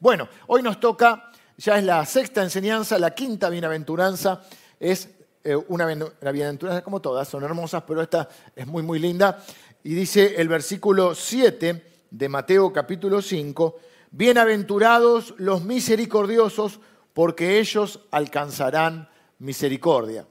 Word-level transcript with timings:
Bueno, 0.00 0.30
hoy 0.46 0.62
nos 0.62 0.80
toca, 0.80 1.30
ya 1.58 1.76
es 1.76 1.84
la 1.84 2.06
sexta 2.06 2.42
enseñanza, 2.42 2.98
la 2.98 3.10
quinta 3.10 3.50
bienaventuranza, 3.50 4.40
es 4.78 5.10
eh, 5.44 5.54
una 5.54 5.84
bienaventuranza 5.84 6.82
como 6.82 7.02
todas, 7.02 7.28
son 7.28 7.44
hermosas, 7.44 7.82
pero 7.86 8.00
esta 8.00 8.26
es 8.56 8.66
muy, 8.66 8.82
muy 8.82 8.98
linda. 8.98 9.44
Y 9.82 9.92
dice 9.92 10.40
el 10.40 10.48
versículo 10.48 11.14
7 11.14 11.84
de 12.10 12.28
Mateo 12.30 12.72
capítulo 12.72 13.20
5, 13.20 13.78
bienaventurados 14.10 15.34
los 15.36 15.64
misericordiosos, 15.64 16.80
porque 17.12 17.58
ellos 17.58 18.00
alcanzarán 18.10 19.06
misericordia. 19.38 20.26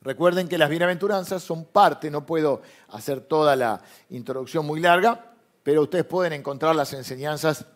Recuerden 0.00 0.48
que 0.48 0.56
las 0.56 0.70
bienaventuranzas 0.70 1.42
son 1.42 1.66
parte, 1.66 2.10
no 2.10 2.24
puedo 2.24 2.62
hacer 2.88 3.20
toda 3.20 3.54
la 3.54 3.82
introducción 4.08 4.64
muy 4.64 4.80
larga, 4.80 5.34
pero 5.62 5.82
ustedes 5.82 6.06
pueden 6.06 6.32
encontrar 6.32 6.74
las 6.74 6.94
enseñanzas 6.94 7.66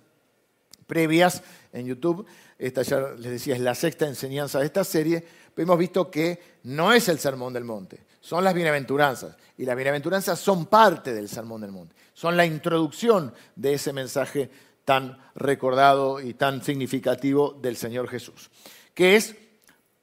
previas 0.87 1.43
en 1.73 1.87
YouTube. 1.87 2.27
Esta 2.59 2.83
ya 2.83 3.01
les 3.19 3.33
decía 3.33 3.55
es 3.55 3.61
la 3.61 3.75
sexta 3.75 4.07
enseñanza 4.07 4.59
de 4.59 4.67
esta 4.67 4.85
serie, 4.85 5.25
pero 5.55 5.65
hemos 5.65 5.79
visto 5.79 6.11
que 6.11 6.59
no 6.65 6.93
es 6.93 7.09
el 7.09 7.19
sermón 7.19 7.53
del 7.53 7.65
monte, 7.65 8.05
son 8.21 8.45
las 8.45 8.55
bienaventuranzas. 8.55 9.37
Y 9.59 9.65
las 9.65 9.77
bienaventuranzas 9.77 10.39
son 10.39 10.67
parte 10.67 11.15
del 11.15 11.29
sermón 11.29 11.63
del 11.63 11.73
monte, 11.73 11.95
son 12.13 12.37
la 12.37 12.47
introducción 12.47 13.33
de 13.55 13.75
ese 13.75 13.93
mensaje 13.93 14.51
tan 14.85 15.19
recordado 15.35 16.21
y 16.21 16.35
tan 16.35 16.63
significativo 16.63 17.59
del 17.61 17.77
Señor 17.77 18.09
Jesús, 18.09 18.51
que 18.95 19.17
es 19.17 19.35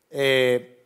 eh, 0.09 0.85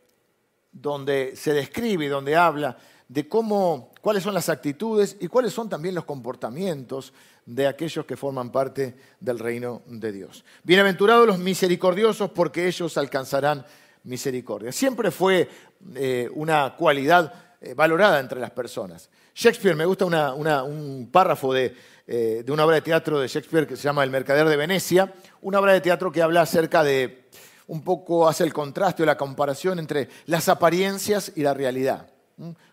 donde 0.70 1.34
se 1.34 1.52
describe 1.52 2.04
y 2.04 2.08
donde 2.08 2.36
habla 2.36 2.76
de 3.08 3.28
cómo, 3.28 3.92
cuáles 4.00 4.22
son 4.22 4.34
las 4.34 4.48
actitudes 4.48 5.16
y 5.18 5.28
cuáles 5.28 5.52
son 5.52 5.68
también 5.68 5.94
los 5.94 6.04
comportamientos 6.04 7.12
de 7.48 7.66
aquellos 7.66 8.04
que 8.04 8.14
forman 8.14 8.52
parte 8.52 8.94
del 9.18 9.38
reino 9.38 9.80
de 9.86 10.12
Dios. 10.12 10.44
Bienaventurados 10.64 11.26
los 11.26 11.38
misericordiosos 11.38 12.30
porque 12.30 12.66
ellos 12.66 12.98
alcanzarán 12.98 13.64
misericordia. 14.04 14.70
Siempre 14.70 15.10
fue 15.10 15.48
eh, 15.94 16.28
una 16.34 16.76
cualidad 16.76 17.32
eh, 17.62 17.72
valorada 17.72 18.20
entre 18.20 18.38
las 18.38 18.50
personas. 18.50 19.08
Shakespeare, 19.34 19.74
me 19.74 19.86
gusta 19.86 20.04
un 20.04 21.08
párrafo 21.10 21.54
de, 21.54 21.74
eh, 22.06 22.42
de 22.44 22.52
una 22.52 22.66
obra 22.66 22.74
de 22.74 22.82
teatro 22.82 23.18
de 23.18 23.28
Shakespeare 23.28 23.66
que 23.66 23.76
se 23.76 23.84
llama 23.84 24.04
El 24.04 24.10
Mercader 24.10 24.46
de 24.46 24.56
Venecia, 24.56 25.14
una 25.40 25.58
obra 25.58 25.72
de 25.72 25.80
teatro 25.80 26.12
que 26.12 26.20
habla 26.20 26.42
acerca 26.42 26.84
de 26.84 27.30
un 27.66 27.82
poco 27.82 28.28
hace 28.28 28.44
el 28.44 28.52
contraste 28.52 29.04
o 29.04 29.06
la 29.06 29.16
comparación 29.16 29.78
entre 29.78 30.10
las 30.26 30.50
apariencias 30.50 31.32
y 31.34 31.42
la 31.42 31.54
realidad. 31.54 32.10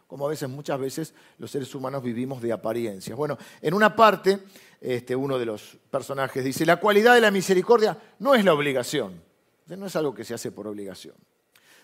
Como 0.08 0.28
a 0.28 0.30
veces, 0.30 0.48
muchas 0.50 0.80
veces, 0.80 1.14
los 1.39 1.50
seres 1.50 1.73
humanos 1.73 2.03
vivimos 2.03 2.42
de 2.42 2.53
apariencias. 2.53 3.17
Bueno, 3.17 3.38
en 3.61 3.73
una 3.73 3.95
parte, 3.95 4.39
este, 4.80 5.16
uno 5.16 5.39
de 5.39 5.45
los 5.45 5.78
personajes 5.89 6.44
dice, 6.44 6.66
la 6.66 6.78
cualidad 6.78 7.16
de 7.16 7.22
la 7.22 7.31
misericordia 7.31 7.97
no 8.20 8.36
es 8.36 8.45
la 8.45 8.53
obligación, 8.53 9.22
no 9.67 9.86
es 9.88 9.95
algo 9.95 10.14
que 10.14 10.23
se 10.23 10.34
hace 10.34 10.52
por 10.52 10.67
obligación. 10.67 11.16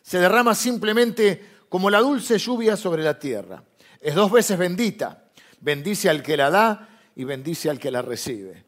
Se 0.03 0.19
derrama 0.19 0.53
simplemente 0.55 1.61
como 1.69 1.89
la 1.89 1.99
dulce 1.99 2.37
lluvia 2.37 2.75
sobre 2.75 3.03
la 3.03 3.17
tierra. 3.17 3.63
Es 3.99 4.13
dos 4.15 4.31
veces 4.31 4.57
bendita. 4.57 5.25
Bendice 5.59 6.09
al 6.09 6.21
que 6.23 6.35
la 6.35 6.49
da 6.49 6.89
y 7.15 7.23
bendice 7.23 7.69
al 7.69 7.79
que 7.79 7.91
la 7.91 8.01
recibe. 8.01 8.65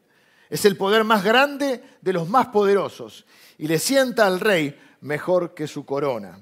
Es 0.48 0.64
el 0.64 0.76
poder 0.76 1.04
más 1.04 1.24
grande 1.24 1.82
de 2.00 2.12
los 2.12 2.28
más 2.28 2.48
poderosos 2.48 3.24
y 3.58 3.66
le 3.66 3.78
sienta 3.78 4.26
al 4.26 4.40
rey 4.40 4.78
mejor 5.00 5.54
que 5.54 5.66
su 5.66 5.84
corona. 5.84 6.38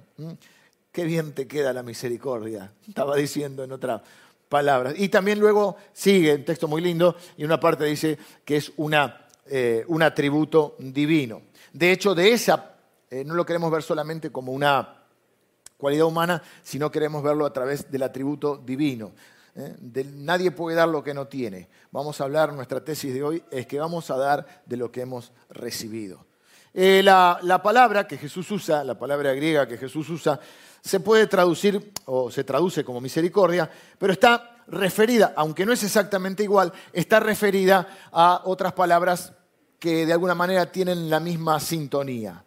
Qué 0.92 1.04
bien 1.04 1.32
te 1.32 1.48
queda 1.48 1.72
la 1.72 1.82
misericordia, 1.82 2.70
estaba 2.86 3.16
diciendo 3.16 3.64
en 3.64 3.72
otra 3.72 4.02
palabra. 4.50 4.92
Y 4.94 5.08
también 5.08 5.40
luego 5.40 5.76
sigue, 5.94 6.34
un 6.34 6.44
texto 6.44 6.68
muy 6.68 6.82
lindo, 6.82 7.16
y 7.38 7.44
una 7.44 7.58
parte 7.58 7.86
dice 7.86 8.18
que 8.44 8.56
es 8.56 8.70
una, 8.76 9.26
eh, 9.46 9.84
un 9.88 10.02
atributo 10.02 10.76
divino. 10.78 11.40
De 11.72 11.92
hecho, 11.92 12.14
de 12.14 12.32
esa 12.32 12.74
eh, 13.08 13.24
no 13.24 13.32
lo 13.34 13.46
queremos 13.46 13.70
ver 13.70 13.82
solamente 13.82 14.30
como 14.30 14.52
una 14.52 15.02
cualidad 15.78 16.06
humana, 16.06 16.42
sino 16.62 16.90
queremos 16.90 17.22
verlo 17.22 17.46
a 17.46 17.52
través 17.54 17.90
del 17.90 18.02
atributo 18.02 18.58
divino. 18.58 19.12
¿eh? 19.56 19.74
nadie 20.14 20.50
puede 20.50 20.76
dar 20.76 20.90
lo 20.90 21.02
que 21.02 21.14
no 21.14 21.26
tiene. 21.26 21.68
Vamos 21.90 22.20
a 22.20 22.24
hablar, 22.24 22.52
nuestra 22.52 22.84
tesis 22.84 23.14
de 23.14 23.22
hoy 23.22 23.42
es 23.50 23.66
que 23.66 23.78
vamos 23.78 24.10
a 24.10 24.18
dar 24.18 24.62
de 24.66 24.76
lo 24.76 24.92
que 24.92 25.00
hemos 25.00 25.32
recibido. 25.48 26.26
Eh, 26.74 27.02
la, 27.02 27.60
palabra 27.62 28.06
que 28.06 28.16
Jesús 28.16 28.50
usa, 28.50 28.82
la 28.82 28.98
palabra 28.98 29.34
griega 29.34 29.68
que 29.68 29.76
Jesús 29.76 30.08
usa, 30.08 30.40
se 30.82 31.00
puede 31.00 31.26
traducir 31.28 31.92
o 32.06 32.30
se 32.30 32.44
traduce 32.44 32.84
como 32.84 33.00
misericordia, 33.00 33.70
pero 33.98 34.12
está 34.12 34.62
referida, 34.66 35.32
aunque 35.36 35.64
no 35.64 35.72
es 35.72 35.82
exactamente 35.84 36.42
igual, 36.42 36.72
está 36.92 37.20
referida 37.20 37.86
a 38.10 38.42
otras 38.44 38.72
palabras 38.72 39.32
que 39.78 40.06
de 40.06 40.12
alguna 40.12 40.34
manera 40.34 40.70
tienen 40.70 41.08
la 41.08 41.20
misma 41.20 41.60
sintonía. 41.60 42.44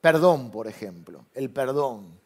Perdón, 0.00 0.50
por 0.50 0.66
ejemplo, 0.66 1.26
el 1.34 1.50
perdón. 1.50 2.18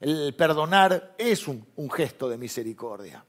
El 0.00 0.34
perdonar 0.34 1.14
es 1.16 1.48
un, 1.48 1.64
gesto 1.90 2.28
de 2.28 2.36
misericordia. 2.36 3.24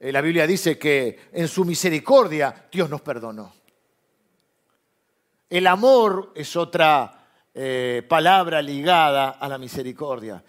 Eh, 0.00 0.12
la 0.12 0.22
Biblia 0.22 0.46
dice 0.46 0.78
que 0.78 1.28
en 1.32 1.46
su 1.46 1.64
misericordia 1.64 2.68
Dios 2.72 2.88
nos 2.88 3.02
perdonó. 3.02 3.52
El 5.50 5.66
amor 5.66 6.32
es 6.34 6.56
otra 6.56 7.17
eh, 7.60 8.04
palabra 8.08 8.62
ligada 8.62 9.30
a 9.30 9.48
la 9.48 9.58
misericordia. 9.58 10.40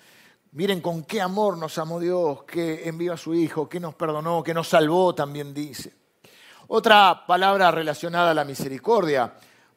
Miren 0.52 0.80
con 0.80 1.04
qué 1.06 1.20
amor 1.20 1.58
nos 1.58 1.80
amó 1.80 2.00
Dios, 2.00 2.44
que 2.44 2.88
envió 2.88 3.14
a 3.14 3.18
su 3.18 3.34
Hijo, 3.34 3.68
que 3.68 3.80
nos 3.80 3.96
perdonó, 3.96 4.44
que 4.44 4.54
nos 4.54 4.68
salvó, 4.68 5.16
también 5.16 5.52
dice. 5.52 5.92
Otra 6.68 7.26
palabra 7.26 7.72
relacionada 7.72 8.30
a 8.30 8.34
la 8.36 8.46
misericordia, 8.46 9.34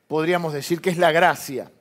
podríamos 0.06 0.52
decir 0.52 0.82
que 0.82 0.90
es 0.90 0.98
la 0.98 1.10
gracia. 1.10 1.72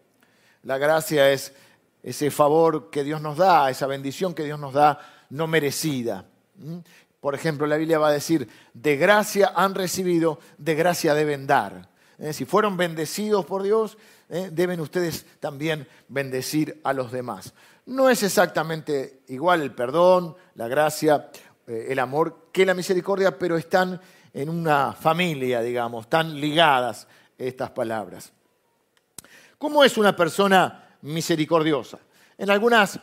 La 0.63 0.77
gracia 0.77 1.29
es 1.29 1.53
ese 2.01 2.31
favor 2.31 2.89
que 2.89 3.03
Dios 3.03 3.21
nos 3.21 3.35
da, 3.35 3.69
esa 3.69 3.87
bendición 3.87 4.33
que 4.33 4.45
Dios 4.45 4.57
nos 4.57 4.73
da 4.73 4.99
no 5.31 5.47
merecida. 5.47 6.23
¿Mm? 6.55 6.77
Por 7.19 7.35
ejemplo, 7.35 7.67
la 7.67 7.75
Biblia 7.75 7.99
va 7.99 8.07
a 8.07 8.13
decir, 8.13 8.47
de 8.73 8.95
gracia 8.95 9.51
han 9.53 9.75
recibido, 9.75 10.39
de 10.57 10.75
gracia 10.75 11.13
deben 11.13 11.45
dar. 11.45 11.89
si 12.31 12.45
fueron 12.45 12.77
bendecidos 12.77 13.45
por 13.45 13.63
Dios, 13.63 13.97
¿eh? 14.31 14.49
deben 14.51 14.79
ustedes 14.79 15.25
también 15.39 15.87
bendecir 16.07 16.81
a 16.83 16.93
los 16.93 17.11
demás. 17.11 17.53
No 17.85 18.09
es 18.09 18.23
exactamente 18.23 19.21
igual 19.27 19.61
el 19.61 19.75
perdón, 19.75 20.35
la 20.55 20.67
gracia, 20.67 21.29
eh, 21.67 21.87
el 21.89 21.99
amor 21.99 22.47
que 22.51 22.65
la 22.65 22.73
misericordia, 22.73 23.37
pero 23.37 23.57
están 23.57 24.01
en 24.33 24.49
una 24.49 24.93
familia, 24.93 25.61
digamos, 25.61 26.05
están 26.05 26.39
ligadas 26.39 27.07
estas 27.37 27.69
palabras. 27.71 28.33
¿Cómo 29.59 29.83
es 29.83 29.97
una 29.97 30.15
persona 30.15 30.97
misericordiosa? 31.01 31.99
En 32.37 32.49
algunas 32.49 32.99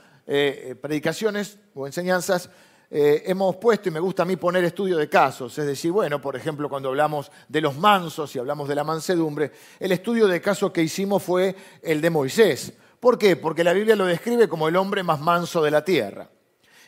predicaciones 0.83 1.59
o 1.75 1.87
enseñanzas 1.87 2.51
eh, 2.91 3.23
hemos 3.27 3.57
puesto, 3.57 3.91
y 3.91 3.93
me 3.93 4.01
gusta 4.01 4.23
a 4.23 4.27
mí 4.27 4.37
poner 4.37 4.65
estudio 4.65 4.97
de 4.97 5.09
casos, 5.09 5.59
es 5.59 5.67
decir, 5.67 5.93
bueno, 5.93 6.23
por 6.23 6.37
ejemplo, 6.37 6.71
cuando 6.71 6.89
hablamos 6.89 7.31
de 7.47 7.61
los 7.61 7.77
mansos 7.77 8.35
y 8.35 8.39
hablamos 8.39 8.67
de 8.67 8.75
la 8.75 8.85
mansedumbre, 8.85 9.53
el 9.79 9.93
estudio 9.93 10.27
de 10.27 10.41
caso 10.41 10.73
que 10.73 10.83
hicimos 10.83 11.23
fue 11.23 11.55
el 11.83 12.01
de 12.01 12.09
Moisés. 12.09 12.73
¿Por 12.99 13.19
qué? 13.19 13.37
Porque 13.37 13.63
la 13.63 13.75
Biblia 13.75 13.95
lo 13.95 14.07
describe 14.07 14.49
como 14.49 14.69
el 14.69 14.77
hombre 14.77 15.03
más 15.03 15.21
manso 15.21 15.63
de 15.63 15.71
la 15.71 15.85
tierra. 15.85 16.31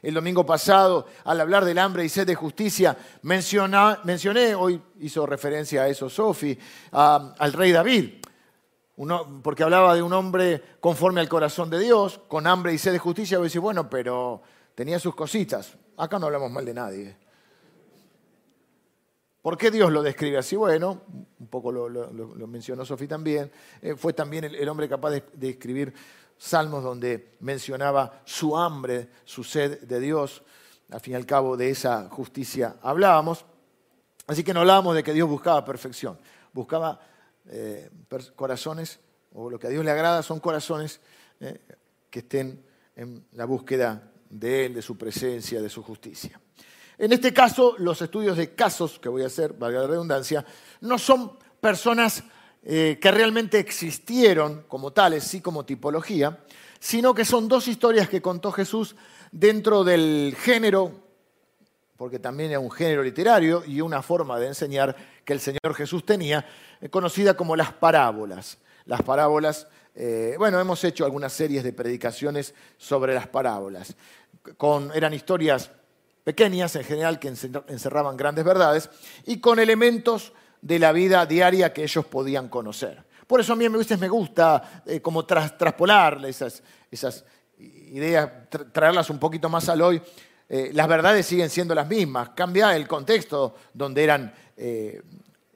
El 0.02 0.14
domingo 0.14 0.46
pasado, 0.46 1.06
al 1.24 1.40
hablar 1.40 1.66
del 1.66 1.78
hambre 1.78 2.04
y 2.04 2.08
sed 2.08 2.26
de 2.26 2.34
justicia, 2.34 2.96
mencioné, 3.22 4.54
hoy 4.54 4.80
hizo 5.00 5.26
referencia 5.26 5.82
a 5.82 5.88
eso 5.88 6.08
Sofi, 6.08 6.58
al 6.92 7.52
rey 7.52 7.72
David, 7.72 8.14
porque 9.42 9.62
hablaba 9.62 9.94
de 9.94 10.02
un 10.02 10.14
hombre 10.14 10.62
conforme 10.80 11.20
al 11.20 11.28
corazón 11.28 11.68
de 11.68 11.78
Dios, 11.78 12.20
con 12.28 12.46
hambre 12.46 12.72
y 12.72 12.78
sed 12.78 12.92
de 12.92 12.98
justicia, 12.98 13.38
y 13.38 13.42
decir, 13.42 13.60
bueno, 13.60 13.90
pero 13.90 14.40
tenía 14.74 14.98
sus 14.98 15.14
cositas. 15.14 15.76
Acá 16.00 16.18
no 16.18 16.26
hablamos 16.26 16.50
mal 16.50 16.64
de 16.64 16.72
nadie. 16.72 17.16
¿Por 19.42 19.58
qué 19.58 19.70
Dios 19.70 19.92
lo 19.92 20.02
describe 20.02 20.38
así? 20.38 20.56
Bueno, 20.56 21.02
un 21.38 21.46
poco 21.48 21.70
lo, 21.70 22.46
mencionó 22.46 22.86
Sofía 22.86 23.08
también. 23.08 23.52
Eh, 23.82 23.94
fue 23.94 24.14
también 24.14 24.44
el, 24.44 24.68
hombre 24.70 24.88
capaz 24.88 25.10
de, 25.10 25.50
escribir 25.50 25.92
salmos 26.38 26.82
donde 26.82 27.36
mencionaba 27.40 28.22
su 28.24 28.56
hambre, 28.56 29.10
su 29.26 29.44
sed 29.44 29.82
de 29.82 30.00
Dios. 30.00 30.42
Al 30.90 31.00
fin 31.00 31.12
y 31.12 31.16
al 31.16 31.26
cabo 31.26 31.58
de 31.58 31.68
esa 31.68 32.08
justicia 32.08 32.76
hablábamos. 32.80 33.44
Así 34.26 34.42
que 34.42 34.54
no 34.54 34.60
hablábamos 34.60 34.94
de 34.94 35.02
que 35.02 35.12
Dios 35.12 35.28
buscaba 35.28 35.62
perfección. 35.66 36.18
Buscaba 36.54 36.98
eh, 37.50 37.90
corazones, 38.36 39.00
o 39.34 39.50
lo 39.50 39.58
que 39.58 39.66
a 39.66 39.70
Dios 39.70 39.84
le 39.84 39.90
agrada 39.90 40.22
son 40.22 40.40
corazones 40.40 40.98
eh, 41.40 41.60
que 42.08 42.20
estén 42.20 42.64
en 42.96 43.26
la 43.32 43.44
búsqueda 43.44 44.10
de 44.30 44.66
Él, 44.66 44.74
de 44.74 44.82
su 44.82 44.96
presencia, 44.96 45.60
de 45.60 45.68
su 45.68 45.82
justicia. 45.82 46.40
En 46.96 47.12
este 47.12 47.32
caso, 47.32 47.74
los 47.78 48.00
estudios 48.00 48.36
de 48.36 48.54
casos 48.54 48.98
que 48.98 49.08
voy 49.08 49.22
a 49.22 49.26
hacer, 49.26 49.54
valga 49.54 49.80
la 49.80 49.86
redundancia, 49.86 50.44
no 50.80 50.98
son 50.98 51.32
personas 51.60 52.24
eh, 52.62 52.98
que 53.00 53.10
realmente 53.10 53.58
existieron 53.58 54.64
como 54.68 54.92
tales, 54.92 55.24
sí 55.24 55.40
como 55.40 55.64
tipología, 55.64 56.44
sino 56.78 57.14
que 57.14 57.24
son 57.24 57.48
dos 57.48 57.68
historias 57.68 58.08
que 58.08 58.20
contó 58.20 58.52
Jesús 58.52 58.96
dentro 59.32 59.82
del 59.82 60.36
género, 60.38 60.92
porque 61.96 62.18
también 62.18 62.52
es 62.52 62.58
un 62.58 62.70
género 62.70 63.02
literario 63.02 63.62
y 63.66 63.80
una 63.80 64.02
forma 64.02 64.38
de 64.38 64.48
enseñar 64.48 64.94
que 65.24 65.32
el 65.32 65.40
Señor 65.40 65.74
Jesús 65.74 66.04
tenía, 66.04 66.46
eh, 66.80 66.88
conocida 66.90 67.34
como 67.34 67.56
las 67.56 67.72
parábolas. 67.72 68.58
Las 68.84 69.02
parábolas, 69.02 69.68
eh, 69.94 70.34
bueno, 70.38 70.60
hemos 70.60 70.82
hecho 70.84 71.04
algunas 71.04 71.32
series 71.32 71.64
de 71.64 71.72
predicaciones 71.72 72.54
sobre 72.76 73.14
las 73.14 73.26
parábolas. 73.26 73.94
Eran 74.94 75.14
historias 75.14 75.70
pequeñas 76.24 76.76
en 76.76 76.84
general 76.84 77.18
que 77.18 77.28
encerraban 77.28 78.16
grandes 78.16 78.44
verdades 78.44 78.90
y 79.26 79.40
con 79.40 79.58
elementos 79.58 80.32
de 80.60 80.78
la 80.78 80.92
vida 80.92 81.24
diaria 81.26 81.72
que 81.72 81.82
ellos 81.82 82.04
podían 82.06 82.48
conocer. 82.48 83.04
Por 83.26 83.40
eso 83.40 83.52
a 83.52 83.56
mí 83.56 83.68
me 83.68 84.08
gusta 84.08 84.82
eh, 84.84 85.00
como 85.00 85.24
traspolar 85.24 86.24
esas, 86.24 86.62
esas 86.90 87.24
ideas, 87.58 88.28
traerlas 88.72 89.08
un 89.08 89.20
poquito 89.20 89.48
más 89.48 89.68
al 89.68 89.82
hoy. 89.82 90.02
Eh, 90.48 90.70
las 90.74 90.88
verdades 90.88 91.26
siguen 91.26 91.48
siendo 91.48 91.72
las 91.72 91.86
mismas, 91.86 92.30
cambia 92.30 92.74
el 92.74 92.88
contexto 92.88 93.54
donde 93.72 94.02
eran 94.02 94.34
eh, 94.56 95.00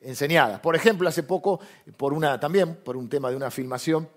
enseñadas. 0.02 0.60
Por 0.60 0.76
ejemplo, 0.76 1.08
hace 1.08 1.24
poco, 1.24 1.58
por 1.96 2.12
una, 2.12 2.38
también 2.38 2.76
por 2.76 2.96
un 2.96 3.08
tema 3.08 3.28
de 3.28 3.36
una 3.36 3.50
filmación, 3.50 4.08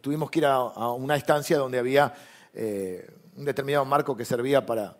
tuvimos 0.00 0.30
que 0.30 0.40
ir 0.40 0.46
a, 0.46 0.90
una 0.92 1.14
estancia 1.14 1.58
donde 1.58 1.78
había 1.78 2.12
un 2.56 3.44
determinado 3.44 3.84
marco 3.84 4.16
que 4.16 4.24
servía 4.24 4.64
para, 4.64 4.96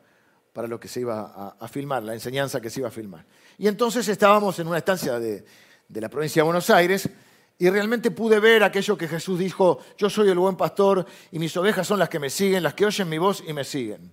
para 0.54 0.68
lo 0.68 0.78
que 0.78 0.86
se 0.86 1.00
iba 1.00 1.56
a, 1.58 1.68
filmar, 1.68 2.04
la 2.04 2.14
enseñanza 2.14 2.60
que 2.60 2.70
se 2.70 2.78
iba 2.78 2.88
a 2.88 2.92
filmar. 2.92 3.26
Y 3.58 3.66
entonces 3.66 4.06
estábamos 4.06 4.56
en 4.60 4.68
una 4.68 4.78
estancia 4.78 5.18
de, 5.18 5.44
la 5.88 6.08
provincia 6.08 6.40
de 6.40 6.44
Buenos 6.44 6.70
Aires 6.70 7.10
y 7.58 7.68
realmente 7.68 8.12
pude 8.12 8.38
ver 8.38 8.62
aquello 8.62 8.96
que 8.96 9.08
Jesús 9.08 9.40
dijo, 9.40 9.80
yo 9.98 10.08
soy 10.08 10.28
el 10.28 10.38
buen 10.38 10.56
pastor 10.56 11.04
y 11.32 11.40
mis 11.40 11.56
ovejas 11.56 11.88
son 11.88 11.98
las 11.98 12.08
que 12.08 12.20
me 12.20 12.30
siguen, 12.30 12.62
las 12.62 12.74
que 12.74 12.86
oyen 12.86 13.08
mi 13.08 13.18
voz 13.18 13.42
y 13.46 13.52
me 13.52 13.64
siguen. 13.64 14.12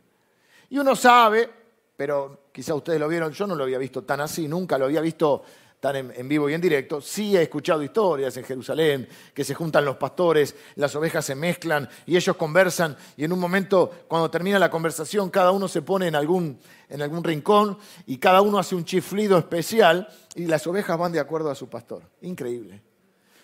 Y 0.72 0.80
uno 0.80 0.96
sabe, 0.96 1.48
pero 1.96 2.46
quizá 2.52 2.74
ustedes 2.74 3.00
lo 3.00 3.08
vieron, 3.08 3.32
yo 3.32 3.46
no 3.46 3.54
lo 3.54 3.64
había 3.64 3.78
visto 3.78 4.04
tan 4.04 4.22
así, 4.22 4.48
nunca 4.48 4.80
lo 4.80 4.86
había 4.86 5.02
visto 5.02 5.44
están 5.82 5.96
en, 5.96 6.30
vivo 6.30 6.48
y 6.48 6.54
en 6.54 6.62
directo, 6.62 7.02
sí 7.02 7.36
he 7.36 7.42
escuchado 7.42 7.82
historias 7.82 8.38
en 8.38 8.44
Jerusalén, 8.44 9.10
que 9.34 9.44
se 9.44 9.56
juntan 9.56 9.84
los 9.84 9.98
pastores, 9.98 10.56
las 10.76 10.96
ovejas 10.96 11.26
se 11.26 11.34
mezclan 11.34 11.90
y 12.06 12.16
ellos 12.16 12.36
conversan 12.36 12.96
y 13.18 13.24
en 13.24 13.34
un 13.34 13.40
momento, 13.40 13.90
cuando 14.08 14.30
termina 14.30 14.60
la 14.60 14.70
conversación, 14.70 15.32
cada 15.32 15.50
uno 15.50 15.68
se 15.68 15.82
pone 15.82 16.06
en 16.06 16.14
algún, 16.14 16.60
en 16.88 17.02
algún 17.02 17.24
rincón 17.24 17.80
y 18.06 18.20
cada 18.20 18.42
uno 18.42 18.60
hace 18.60 18.76
un 18.76 18.86
chiflido 18.86 19.40
especial 19.40 20.08
y 20.36 20.46
las 20.46 20.68
ovejas 20.68 21.00
van 21.00 21.14
de 21.14 21.20
acuerdo 21.20 21.50
a 21.50 21.56
su 21.56 21.68
pastor. 21.68 22.04
Increíble. 22.22 22.80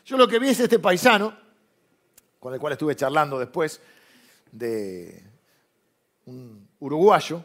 Yo 0.05 0.15
lo 0.15 0.27
que 0.27 0.37
vi 0.37 0.49
es 0.49 0.59
este 0.59 0.77
paisano, 0.77 1.35
con 2.39 2.53
el 2.53 2.59
cual 2.59 2.73
estuve 2.73 2.95
charlando 2.95 3.39
después, 3.39 3.81
de 4.51 5.23
un 6.25 6.67
uruguayo, 6.81 7.43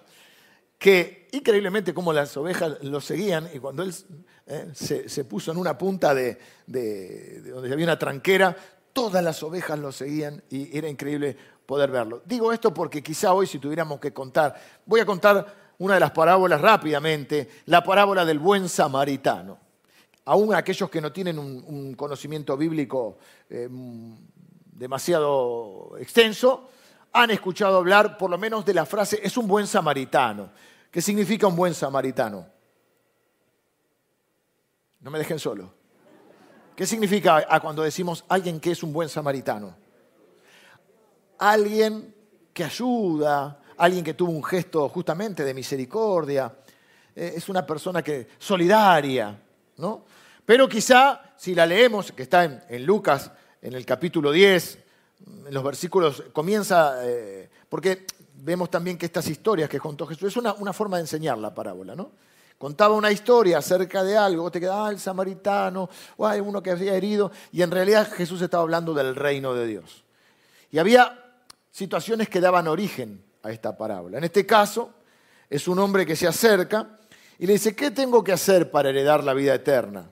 que 0.79 1.29
increíblemente 1.33 1.95
como 1.95 2.13
las 2.13 2.37
ovejas 2.37 2.83
lo 2.83 3.01
seguían 3.01 3.49
y 3.55 3.61
cuando 3.61 3.85
él 3.85 3.95
eh, 4.47 4.71
se, 4.75 5.25
puso 5.25 5.53
en 5.53 5.59
una 5.59 5.79
punta 5.79 6.15
de, 6.15 6.39
donde 6.67 7.73
había 7.73 7.87
una 7.87 7.99
tranquera, 7.99 8.57
todas 8.93 9.23
las 9.23 9.43
ovejas 9.43 9.79
lo 9.79 9.93
seguían 9.93 10.43
y 10.51 10.77
era 10.77 10.89
increíble 10.89 11.37
poder 11.65 11.91
verlo. 11.91 12.23
Digo 12.25 12.53
esto 12.53 12.75
porque 12.75 13.03
quizá 13.03 13.33
hoy 13.33 13.47
si 13.47 13.59
tuviéramos 13.59 14.01
que 14.01 14.13
contar, 14.13 14.55
voy 14.85 15.01
a 15.01 15.07
contar 15.07 15.73
una 15.79 15.95
de 15.95 16.01
las 16.01 16.11
parábolas 16.11 16.61
rápidamente, 16.61 17.49
la 17.67 17.83
parábola 17.83 18.25
del 18.25 18.39
buen 18.39 18.69
samaritano. 18.69 19.59
Aún 20.25 20.55
aquellos 20.55 20.89
que 20.91 21.01
no 21.01 21.13
tienen 21.13 21.39
un, 21.39 21.95
conocimiento 21.95 22.57
bíblico 22.57 23.19
eh, 23.51 23.69
demasiado 24.73 25.97
extenso, 25.99 26.69
han 27.13 27.31
escuchado 27.31 27.79
hablar 27.79 28.17
por 28.17 28.31
lo 28.31 28.39
menos 28.39 28.65
de 28.65 28.75
la 28.75 28.87
frase 28.87 29.21
es 29.23 29.37
un 29.37 29.47
buen 29.47 29.67
samaritano. 29.67 30.51
¿Qué 30.91 31.01
significa 31.01 31.47
un 31.47 31.57
buen 31.57 31.75
samaritano? 31.75 32.47
No 35.03 35.11
me 35.11 35.19
dejen 35.19 35.39
solo. 35.39 35.73
¿Qué 36.75 36.87
significa 36.87 37.47
cuando 37.61 37.83
decimos 37.83 38.25
alguien 38.29 38.59
que 38.59 38.71
es 38.71 38.83
un 38.83 38.93
buen 38.93 39.09
samaritano? 39.09 39.77
Alguien 41.39 42.15
que 42.53 42.65
ayuda, 42.65 43.61
alguien 43.77 44.05
que 44.05 44.15
tuvo 44.15 44.31
un 44.31 44.45
gesto 44.45 44.89
justamente 44.89 45.45
de 45.45 45.55
misericordia, 45.55 46.53
eh, 47.15 47.35
es 47.37 47.49
una 47.49 47.67
persona 47.67 48.03
que 48.03 48.29
solidaria, 48.39 49.39
¿no? 49.77 50.05
Pero 50.45 50.69
quizá 50.69 51.35
si 51.37 51.55
la 51.55 51.67
leemos, 51.67 52.13
que 52.13 52.23
está 52.23 52.45
en, 52.45 52.87
Lucas, 52.87 53.31
en 53.61 53.75
el 53.75 53.85
capítulo 53.85 54.33
10, 54.33 54.79
en 55.47 55.55
los 55.55 55.63
versículos, 55.63 56.25
comienza, 56.33 57.07
eh, 57.07 57.51
porque 57.69 58.07
vemos 58.35 58.71
también 58.71 58.99
que 58.99 59.07
estas 59.07 59.29
historias 59.29 59.69
que 59.69 59.79
contó 59.79 60.07
Jesús, 60.07 60.29
es 60.29 60.37
una, 60.37 60.73
forma 60.73 60.97
de 60.97 61.03
enseñar 61.03 61.39
la 61.39 61.55
parábola, 61.55 61.95
¿no? 61.95 62.11
Contaba 62.63 62.95
una 62.95 63.11
historia 63.11 63.59
acerca 63.59 64.05
de 64.05 64.17
algo, 64.17 64.49
te 64.49 64.61
quedaba 64.61 64.87
ah, 64.87 64.91
el 64.93 65.01
samaritano, 65.01 65.91
o 66.17 66.25
hay 66.25 66.39
uno 66.39 66.63
que 66.63 66.71
había 66.71 66.95
herido, 66.95 67.33
y 67.51 67.61
en 67.61 67.73
realidad 67.73 68.09
Jesús 68.13 68.41
estaba 68.41 68.63
hablando 68.63 68.95
del 68.95 69.17
reino 69.17 69.53
de 69.53 69.67
Dios. 69.67 70.05
Y 70.71 70.79
había 70.79 71.43
situaciones 71.73 72.29
que 72.29 72.41
daban 72.41 72.69
origen 72.69 73.21
a 73.43 73.51
esta 73.51 73.77
parábola. 73.77 74.19
En 74.19 74.23
este 74.23 74.47
caso, 74.47 74.91
es 75.51 75.67
un 75.67 75.81
hombre 75.81 76.07
que 76.07 76.15
se 76.15 76.29
acerca 76.29 76.87
y 77.37 77.49
le 77.49 77.55
dice, 77.55 77.75
¿qué 77.75 77.91
tengo 77.91 78.23
que 78.23 78.31
hacer 78.31 78.71
para 78.71 78.91
heredar 78.91 79.25
la 79.25 79.35
vida 79.35 79.55
eterna? 79.55 80.09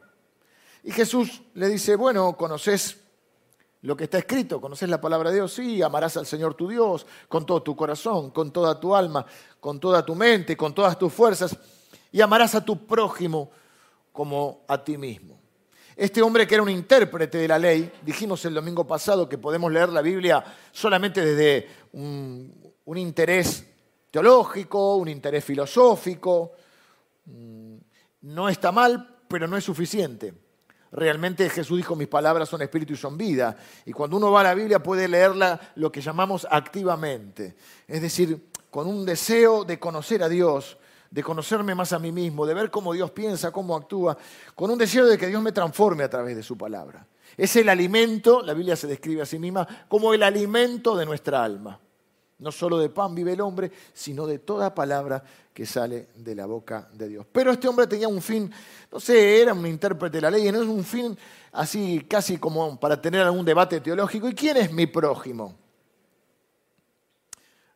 Y 0.82 0.90
Jesús 0.90 1.42
le 1.54 1.68
dice, 1.68 1.94
bueno, 1.94 2.36
conoces 2.36 2.96
lo 3.82 3.96
que 3.96 4.02
está 4.02 4.18
escrito, 4.18 4.60
conoces 4.60 4.88
la 4.88 5.00
palabra 5.00 5.30
de 5.30 5.36
Dios, 5.36 5.52
sí, 5.52 5.82
amarás 5.82 6.16
al 6.16 6.26
Señor 6.26 6.54
tu 6.54 6.66
Dios 6.66 7.06
con 7.28 7.46
todo 7.46 7.62
tu 7.62 7.76
corazón, 7.76 8.32
con 8.32 8.50
toda 8.50 8.80
tu 8.80 8.96
alma, 8.96 9.24
con 9.60 9.78
toda 9.78 10.04
tu 10.04 10.16
mente, 10.16 10.56
con 10.56 10.74
todas 10.74 10.98
tus 10.98 11.12
fuerzas, 11.12 11.56
y 12.12 12.20
amarás 12.20 12.54
a 12.54 12.64
tu 12.64 12.86
prójimo 12.86 13.50
como 14.12 14.64
a 14.68 14.82
ti 14.82 14.96
mismo. 14.96 15.38
Este 15.96 16.22
hombre 16.22 16.46
que 16.46 16.54
era 16.54 16.62
un 16.62 16.70
intérprete 16.70 17.38
de 17.38 17.48
la 17.48 17.58
ley, 17.58 17.92
dijimos 18.02 18.44
el 18.44 18.54
domingo 18.54 18.86
pasado 18.86 19.28
que 19.28 19.38
podemos 19.38 19.70
leer 19.70 19.90
la 19.90 20.02
Biblia 20.02 20.42
solamente 20.72 21.24
desde 21.24 21.68
un, 21.92 22.72
un 22.84 22.98
interés 22.98 23.66
teológico, 24.10 24.96
un 24.96 25.08
interés 25.08 25.44
filosófico, 25.44 26.52
mm, 27.26 27.76
no 28.22 28.48
está 28.48 28.72
mal, 28.72 29.18
pero 29.28 29.46
no 29.46 29.56
es 29.56 29.64
suficiente 29.64 30.34
realmente 30.92 31.48
Jesús 31.48 31.76
dijo, 31.76 31.96
mis 31.96 32.08
palabras 32.08 32.48
son 32.48 32.62
espíritu 32.62 32.94
y 32.94 32.96
son 32.96 33.16
vida. 33.16 33.56
Y 33.84 33.92
cuando 33.92 34.16
uno 34.16 34.30
va 34.30 34.40
a 34.40 34.44
la 34.44 34.54
Biblia 34.54 34.82
puede 34.82 35.08
leerla 35.08 35.72
lo 35.76 35.90
que 35.92 36.00
llamamos 36.00 36.46
activamente, 36.50 37.56
es 37.86 38.02
decir, 38.02 38.50
con 38.70 38.86
un 38.86 39.04
deseo 39.04 39.64
de 39.64 39.78
conocer 39.78 40.22
a 40.22 40.28
Dios, 40.28 40.78
de 41.10 41.22
conocerme 41.22 41.74
más 41.74 41.92
a 41.92 41.98
mí 41.98 42.12
mismo, 42.12 42.46
de 42.46 42.54
ver 42.54 42.70
cómo 42.70 42.92
Dios 42.92 43.10
piensa, 43.10 43.50
cómo 43.50 43.74
actúa, 43.74 44.16
con 44.54 44.70
un 44.70 44.78
deseo 44.78 45.06
de 45.06 45.18
que 45.18 45.26
Dios 45.26 45.42
me 45.42 45.52
transforme 45.52 46.04
a 46.04 46.10
través 46.10 46.36
de 46.36 46.42
su 46.42 46.56
palabra. 46.56 47.06
Es 47.36 47.56
el 47.56 47.68
alimento, 47.68 48.42
la 48.42 48.54
Biblia 48.54 48.76
se 48.76 48.86
describe 48.86 49.22
a 49.22 49.26
sí 49.26 49.38
misma, 49.38 49.66
como 49.88 50.14
el 50.14 50.22
alimento 50.22 50.96
de 50.96 51.06
nuestra 51.06 51.42
alma. 51.42 51.80
No 52.38 52.50
solo 52.50 52.78
de 52.78 52.88
pan 52.88 53.14
vive 53.14 53.34
el 53.34 53.40
hombre, 53.42 53.70
sino 53.92 54.26
de 54.26 54.38
toda 54.38 54.74
palabra 54.74 55.22
que 55.52 55.66
sale 55.66 56.08
de 56.14 56.34
la 56.34 56.46
boca 56.46 56.88
de 56.94 57.08
Dios. 57.08 57.26
Pero 57.30 57.50
este 57.50 57.68
hombre 57.68 57.86
tenía 57.86 58.08
un 58.08 58.22
fin, 58.22 58.50
no 58.90 58.98
sé, 58.98 59.42
era 59.42 59.52
un 59.52 59.66
intérprete 59.66 60.16
de 60.16 60.22
la 60.22 60.30
ley, 60.30 60.50
no 60.50 60.62
es 60.62 60.68
un 60.68 60.82
fin 60.82 61.16
así 61.52 62.06
casi 62.08 62.38
como 62.38 62.80
para 62.80 63.00
tener 63.00 63.20
algún 63.22 63.44
debate 63.44 63.80
teológico. 63.80 64.28
¿Y 64.28 64.34
quién 64.34 64.56
es 64.56 64.72
mi 64.72 64.86
prójimo? 64.86 65.54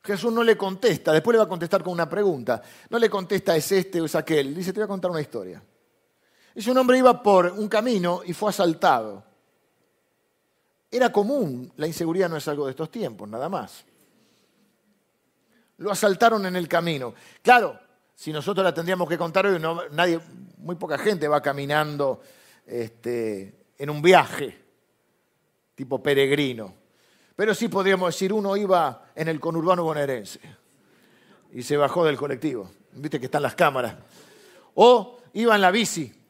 Jesús 0.04 0.32
no 0.32 0.44
le 0.44 0.56
contesta, 0.56 1.12
después 1.12 1.34
le 1.34 1.38
va 1.38 1.44
a 1.44 1.48
contestar 1.48 1.82
con 1.82 1.92
una 1.92 2.08
pregunta. 2.08 2.62
No 2.90 2.98
le 2.98 3.08
contesta 3.08 3.56
es 3.56 3.72
este 3.72 4.00
o 4.00 4.04
es 4.04 4.14
aquel, 4.14 4.54
dice 4.54 4.72
te 4.72 4.80
voy 4.80 4.84
a 4.84 4.88
contar 4.88 5.10
una 5.10 5.20
historia. 5.20 5.62
Es 6.54 6.66
un 6.66 6.76
hombre 6.78 6.98
iba 6.98 7.22
por 7.22 7.46
un 7.46 7.68
camino 7.68 8.20
y 8.24 8.32
fue 8.32 8.50
asaltado. 8.50 9.24
Era 10.90 11.10
común, 11.10 11.72
la 11.76 11.86
inseguridad 11.86 12.28
no 12.28 12.36
es 12.36 12.46
algo 12.46 12.66
de 12.66 12.70
estos 12.70 12.90
tiempos, 12.90 13.28
nada 13.28 13.48
más 13.48 13.84
lo 15.78 15.90
asaltaron 15.90 16.46
en 16.46 16.56
el 16.56 16.68
camino. 16.68 17.14
Claro, 17.42 17.78
si 18.14 18.32
nosotros 18.32 18.64
la 18.64 18.74
tendríamos 18.74 19.08
que 19.08 19.18
contar 19.18 19.46
hoy, 19.46 19.60
nadie, 19.92 20.20
muy 20.58 20.76
poca 20.76 20.98
gente 20.98 21.28
va 21.28 21.40
caminando 21.40 22.20
este, 22.66 23.66
en 23.78 23.90
un 23.90 24.00
viaje 24.00 24.62
tipo 25.74 26.02
peregrino. 26.02 26.83
Pero 27.36 27.54
sí 27.54 27.68
podríamos 27.68 28.14
decir, 28.14 28.32
uno 28.32 28.56
iba 28.56 29.06
en 29.14 29.28
el 29.28 29.40
conurbano 29.40 29.84
bonaerense 29.84 30.40
y 31.52 31.62
se 31.62 31.76
bajó 31.76 32.04
del 32.04 32.16
colectivo. 32.16 32.70
Viste 32.92 33.18
que 33.18 33.26
están 33.26 33.42
las 33.42 33.54
cámaras. 33.54 33.96
O 34.74 35.18
iba 35.32 35.54
en 35.54 35.60
la 35.60 35.70
bici 35.70 36.24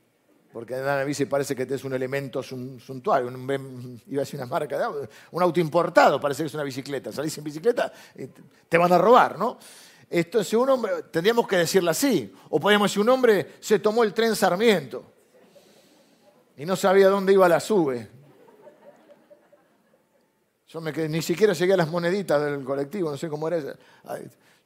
porque 0.54 0.76
en 0.76 1.04
bici 1.04 1.24
parece 1.24 1.56
que 1.56 1.64
es 1.64 1.82
un 1.82 1.94
elemento 1.94 2.40
suntuario, 2.40 3.26
un, 3.26 4.00
iba 4.06 4.22
a 4.22 4.26
una 4.34 4.46
marca 4.46 4.78
de 4.78 4.84
auto, 4.84 5.08
un 5.32 5.42
auto 5.42 5.58
importado, 5.58 6.20
parece 6.20 6.44
que 6.44 6.46
es 6.46 6.54
una 6.54 6.62
bicicleta. 6.62 7.10
Salís 7.10 7.36
en 7.38 7.42
bicicleta, 7.42 7.92
te 8.68 8.78
van 8.78 8.92
a 8.92 8.96
robar, 8.96 9.36
¿no? 9.36 9.58
Entonces, 10.08 10.54
un 10.54 10.70
hombre, 10.70 10.92
tendríamos 11.10 11.48
que 11.48 11.56
decirlo 11.56 11.90
así, 11.90 12.32
o 12.50 12.60
podríamos 12.60 12.88
decir, 12.88 13.02
un 13.02 13.08
hombre 13.08 13.56
se 13.58 13.80
tomó 13.80 14.04
el 14.04 14.14
tren 14.14 14.36
Sarmiento 14.36 15.04
y 16.56 16.64
no 16.64 16.76
sabía 16.76 17.08
dónde 17.08 17.32
iba 17.32 17.48
la 17.48 17.58
sube. 17.58 18.08
Yo 20.74 20.80
me 20.80 20.90
ni 21.08 21.22
siquiera 21.22 21.52
llegué 21.52 21.74
a 21.74 21.76
las 21.76 21.88
moneditas 21.88 22.44
del 22.44 22.64
colectivo, 22.64 23.08
no 23.08 23.16
sé 23.16 23.28
cómo 23.28 23.46
era. 23.46 23.60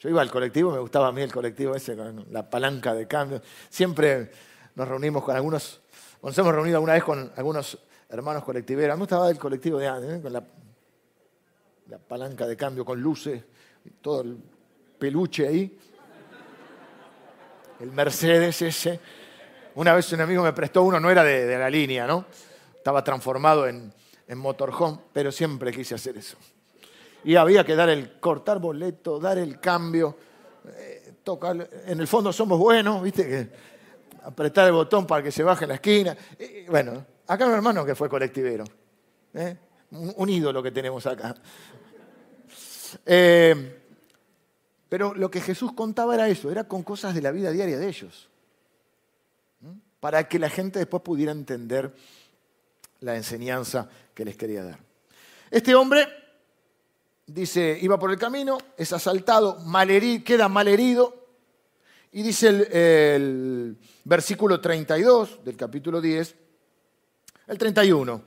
Yo 0.01 0.09
iba 0.09 0.23
al 0.23 0.31
colectivo, 0.31 0.73
me 0.73 0.79
gustaba 0.79 1.09
a 1.09 1.13
mí 1.13 1.21
el 1.21 1.31
colectivo 1.31 1.75
ese 1.75 1.95
con 1.95 2.25
la 2.31 2.49
palanca 2.49 2.95
de 2.95 3.07
cambio. 3.07 3.43
Siempre 3.69 4.33
nos 4.75 4.89
reunimos 4.89 5.23
con 5.23 5.37
algunos, 5.37 5.83
nos 6.23 6.39
hemos 6.39 6.55
reunido 6.55 6.79
alguna 6.79 6.95
vez 6.95 7.05
con 7.05 7.31
algunos 7.37 7.77
hermanos 8.09 8.43
colectiveros. 8.43 8.97
Me 8.97 9.01
gustaba 9.01 9.29
el 9.29 9.39
colectivo 9.39 9.79
de 9.79 9.87
antes, 9.87 10.15
¿eh? 10.15 10.23
con 10.23 10.33
la, 10.33 10.43
la 11.91 11.99
palanca 11.99 12.47
de 12.47 12.57
cambio, 12.57 12.87
con 12.87 12.99
luces, 13.03 13.45
todo 14.01 14.23
el 14.23 14.39
peluche 14.99 15.47
ahí. 15.47 15.79
El 17.81 17.93
Mercedes 17.93 18.63
ese. 18.63 18.99
Una 19.75 19.93
vez 19.93 20.11
un 20.15 20.23
amigo 20.23 20.43
me 20.43 20.55
prestó 20.55 20.85
uno, 20.85 20.99
no 20.99 21.11
era 21.11 21.23
de, 21.23 21.59
la 21.59 21.69
línea, 21.69 22.07
¿no? 22.07 22.25
Estaba 22.75 23.05
transformado 23.05 23.69
en, 23.69 23.93
en 24.29 24.39
motorhome, 24.39 24.99
pero 25.13 25.33
siempre 25.33 25.73
quise 25.73 25.95
hacer 25.95 26.19
eso. 26.19 26.37
Y 27.25 27.35
había 27.35 27.65
que 27.65 27.75
dar 27.75 27.89
el, 27.89 28.21
cortar 28.21 28.61
boleto, 28.61 29.19
dar 29.19 29.39
el 29.39 29.59
cambio, 29.59 30.17
eh, 30.77 31.15
tocar. 31.25 31.69
En 31.87 31.99
el 31.99 32.07
fondo 32.07 32.33
somos 32.33 32.59
buenos, 32.59 33.03
¿viste? 33.03 33.27
Que 33.27 33.51
apretar 34.23 34.67
el 34.67 34.73
botón 34.73 35.07
para 35.07 35.23
que 35.23 35.33
se 35.33 35.43
baje 35.43 35.65
en 35.65 35.69
la 35.71 35.75
esquina. 35.77 36.17
bueno, 36.69 37.05
acá 37.27 37.47
un 37.47 37.55
hermano 37.55 37.85
que 37.85 37.95
fue 37.95 38.09
colectivero. 38.09 38.65
¿eh? 39.35 39.57
Un, 39.91 40.29
ídolo 40.29 40.63
que 40.63 40.71
tenemos 40.71 41.07
acá. 41.07 41.35
Eh, 43.05 43.83
pero 44.89 45.15
lo 45.15 45.31
que 45.31 45.41
Jesús 45.41 45.73
contaba 45.73 46.15
era 46.15 46.29
eso, 46.29 46.51
era 46.51 46.65
con 46.65 46.83
cosas 46.83 47.15
de 47.15 47.23
la 47.23 47.31
vida 47.31 47.51
diaria 47.51 47.79
de 47.79 47.89
ellos. 47.89 48.29
Para 50.01 50.29
que 50.29 50.39
la 50.39 50.49
gente 50.49 50.79
después 50.79 51.03
pudiera 51.03 51.33
entender 51.33 51.93
la 53.01 53.17
enseñanza 53.17 53.89
que 54.19 54.25
les 54.25 54.37
quería 54.37 54.65
dar. 54.65 54.81
Este 55.49 55.77
hombre, 55.77 56.09
dice, 57.25 57.79
iba 57.81 58.01
por 58.01 58.11
el 58.11 58.19
camino, 58.19 58.59
es 58.77 58.93
asaltado, 58.93 59.63
queda 60.25 60.49
mal 60.49 60.67
herido, 60.67 61.29
y 62.11 62.23
dice 62.23 62.49
el, 62.49 63.79
versículo 64.03 64.61
32 64.61 65.45
del 65.45 65.57
capítulo 65.57 66.01
10, 66.01 66.35
el 67.47 67.59
31, 67.59 68.23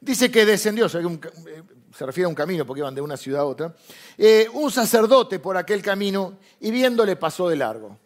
dice 0.00 0.30
que 0.30 0.46
descendió, 0.46 0.88
se 0.88 2.06
refiere 2.06 2.24
a 2.24 2.28
un 2.28 2.34
camino 2.34 2.64
porque 2.64 2.80
iban 2.80 2.94
de 2.94 3.02
una 3.02 3.18
ciudad 3.18 3.42
a 3.42 3.44
otra, 3.44 3.76
eh, 4.16 4.48
un 4.54 4.70
sacerdote 4.70 5.40
por 5.40 5.58
aquel 5.58 5.82
camino 5.82 6.38
y 6.60 6.70
viéndole 6.70 7.16
pasó 7.16 7.50
de 7.50 7.56
largo. 7.56 7.98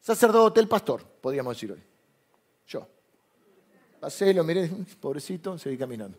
Sacerdote, 0.00 0.60
el 0.60 0.68
pastor, 0.68 1.04
podríamos 1.20 1.54
decir 1.54 1.72
hoy. 1.72 1.82
Yo. 2.66 2.88
Pasé, 4.00 4.32
lo 4.32 4.44
miré, 4.44 4.70
pobrecito, 5.00 5.58
seguí 5.58 5.76
caminando. 5.76 6.16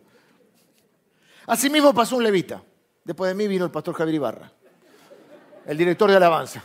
Asimismo 1.50 1.96
pasó 1.96 2.16
un 2.16 2.24
levita. 2.24 2.62
Después 3.04 3.30
de 3.30 3.34
mí 3.34 3.48
vino 3.48 3.66
el 3.66 3.72
pastor 3.72 3.96
Javier 3.96 4.16
Ibarra, 4.16 4.52
el 5.66 5.76
director 5.76 6.08
de 6.08 6.16
alabanza. 6.16 6.64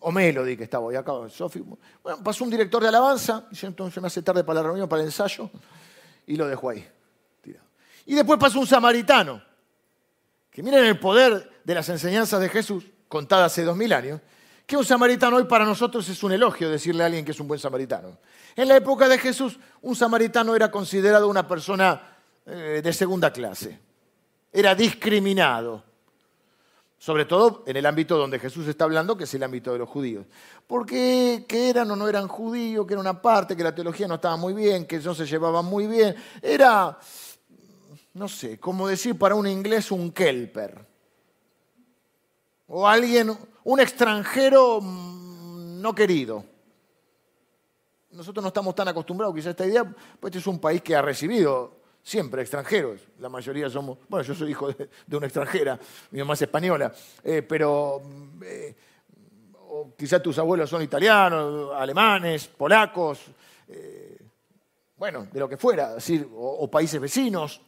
O 0.00 0.10
Melody, 0.10 0.56
que 0.56 0.64
estaba 0.64 0.86
hoy 0.86 0.96
acá. 0.96 1.12
Bueno, 1.12 2.24
pasó 2.24 2.42
un 2.42 2.50
director 2.50 2.82
de 2.82 2.88
alabanza, 2.88 3.46
y 3.52 3.66
entonces 3.66 4.02
me 4.02 4.08
hace 4.08 4.20
tarde 4.20 4.42
para 4.42 4.60
la 4.60 4.66
reunión, 4.66 4.88
para 4.88 5.02
el 5.02 5.08
ensayo, 5.08 5.48
y 6.26 6.36
lo 6.36 6.48
dejó 6.48 6.70
ahí. 6.70 6.86
Y 8.06 8.14
después 8.16 8.38
pasó 8.38 8.58
un 8.58 8.66
samaritano, 8.66 9.40
que 10.50 10.62
miren 10.62 10.84
el 10.84 10.98
poder 10.98 11.62
de 11.62 11.74
las 11.74 11.88
enseñanzas 11.88 12.40
de 12.40 12.48
Jesús, 12.48 12.84
contadas 13.06 13.52
hace 13.52 13.62
dos 13.62 13.76
mil 13.76 13.92
años, 13.92 14.20
que 14.66 14.76
un 14.76 14.84
samaritano 14.84 15.36
hoy 15.36 15.44
para 15.44 15.64
nosotros 15.64 16.08
es 16.08 16.20
un 16.24 16.32
elogio 16.32 16.68
decirle 16.68 17.04
a 17.04 17.06
alguien 17.06 17.24
que 17.24 17.30
es 17.30 17.38
un 17.38 17.46
buen 17.46 17.60
samaritano. 17.60 18.18
En 18.56 18.66
la 18.66 18.76
época 18.76 19.08
de 19.08 19.18
Jesús, 19.18 19.58
un 19.82 19.94
samaritano 19.94 20.56
era 20.56 20.70
considerado 20.70 21.28
una 21.28 21.46
persona 21.46 22.13
eh, 22.46 22.80
de 22.82 22.92
segunda 22.92 23.32
clase, 23.32 23.78
era 24.52 24.74
discriminado 24.74 25.82
sobre 27.04 27.26
todo 27.26 27.64
en 27.66 27.76
el 27.76 27.84
ámbito 27.84 28.16
donde 28.16 28.38
Jesús 28.38 28.66
está 28.66 28.84
hablando, 28.84 29.14
que 29.14 29.24
es 29.24 29.34
el 29.34 29.42
ámbito 29.42 29.74
de 29.74 29.78
los 29.78 29.90
judíos. 29.90 30.24
Porque 30.66 31.44
que 31.46 31.68
eran 31.68 31.90
o 31.90 31.96
no 31.96 32.08
eran 32.08 32.28
judíos, 32.28 32.86
que 32.86 32.94
era 32.94 33.00
una 33.02 33.20
parte, 33.20 33.54
que 33.54 33.62
la 33.62 33.74
teología 33.74 34.08
no 34.08 34.14
estaba 34.14 34.38
muy 34.38 34.54
bien, 34.54 34.86
que 34.86 34.98
no 35.00 35.14
se 35.14 35.26
llevaban 35.26 35.66
muy 35.66 35.86
bien. 35.86 36.16
Era, 36.40 36.98
no 38.14 38.26
sé, 38.26 38.58
como 38.58 38.88
decir 38.88 39.18
para 39.18 39.34
un 39.34 39.46
inglés 39.46 39.90
un 39.90 40.12
kelper. 40.12 40.86
O 42.68 42.88
alguien, 42.88 43.36
un 43.64 43.80
extranjero 43.80 44.80
mm, 44.80 45.82
no 45.82 45.94
querido. 45.94 46.42
Nosotros 48.12 48.42
no 48.42 48.48
estamos 48.48 48.74
tan 48.74 48.88
acostumbrados 48.88 49.34
quizá 49.34 49.48
a 49.48 49.50
esta 49.50 49.66
idea, 49.66 49.84
pues 49.84 50.30
este 50.30 50.38
es 50.38 50.46
un 50.46 50.58
país 50.58 50.80
que 50.80 50.96
ha 50.96 51.02
recibido 51.02 51.83
siempre 52.04 52.42
extranjeros, 52.42 53.00
la 53.18 53.30
mayoría 53.30 53.70
somos, 53.70 53.98
bueno, 54.08 54.22
yo 54.22 54.34
soy 54.34 54.50
hijo 54.50 54.70
de, 54.70 55.16
una 55.16 55.26
extranjera, 55.26 55.80
mi 56.10 56.18
mamá 56.18 56.34
es 56.34 56.42
española, 56.42 56.92
eh, 57.24 57.40
pero 57.40 58.02
eh, 58.44 58.74
quizás 59.96 60.22
tus 60.22 60.38
abuelos 60.38 60.68
son 60.68 60.82
italianos, 60.82 61.72
alemanes, 61.74 62.46
polacos, 62.46 63.20
eh, 63.68 64.18
bueno, 64.98 65.26
de 65.32 65.40
lo 65.40 65.48
que 65.48 65.56
fuera, 65.56 65.94
decir, 65.94 66.28
o, 66.36 66.70
países 66.70 67.00
vecinos. 67.00 67.60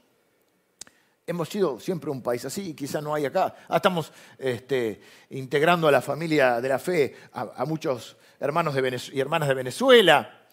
Hemos 1.27 1.49
sido 1.49 1.81
siempre 1.81 2.11
un 2.11 2.23
país 2.23 2.45
así, 2.45 2.73
quizás 2.75 3.03
no 3.03 3.13
hay 3.13 3.25
acá. 3.25 3.57
Ah, 3.69 3.77
estamos 3.77 4.13
este, 4.39 5.01
integrando 5.31 5.89
a 5.89 5.91
la 5.91 6.01
familia 6.01 6.61
de 6.61 6.69
la 6.69 6.79
fe 6.79 7.17
a, 7.33 7.65
muchos 7.65 8.17
hermanos 8.39 8.77
y 9.13 9.19
hermanas 9.19 9.49
de 9.49 9.55
Venezuela, 9.55 10.47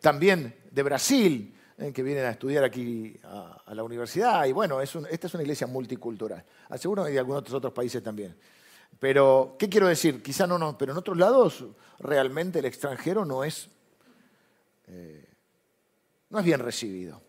también 0.00 0.54
de 0.70 0.82
Brasil, 0.82 1.54
eh, 1.54 1.57
que 1.78 2.02
vienen 2.02 2.24
a 2.24 2.30
estudiar 2.30 2.64
aquí 2.64 3.18
a, 3.22 3.72
la 3.72 3.84
universidad. 3.84 4.44
Y 4.46 4.52
bueno, 4.52 4.80
esta 4.80 4.98
es 5.26 5.34
una 5.34 5.42
iglesia 5.42 5.66
multicultural. 5.66 6.44
Seguro 6.76 7.04
hay 7.04 7.12
de 7.12 7.20
algunos 7.20 7.52
otros 7.52 7.72
países 7.72 8.02
también. 8.02 8.36
Pero, 8.98 9.54
¿qué 9.58 9.68
quiero 9.68 9.86
decir? 9.86 10.22
Quizá 10.22 10.46
no, 10.46 10.58
no, 10.58 10.76
pero 10.76 10.92
en 10.92 10.98
otros 10.98 11.16
lados 11.16 11.64
realmente 12.00 12.58
el 12.58 12.64
extranjero 12.64 13.24
no 13.24 13.44
es, 13.44 13.68
eh, 14.88 15.24
no 16.30 16.40
es 16.40 16.44
bien 16.44 16.58
recibido. 16.58 17.20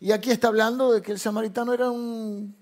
Y 0.00 0.10
aquí 0.10 0.32
está 0.32 0.48
hablando 0.48 0.92
de 0.92 1.00
que 1.00 1.12
el 1.12 1.20
samaritano 1.20 1.72
era 1.72 1.88
un, 1.88 2.56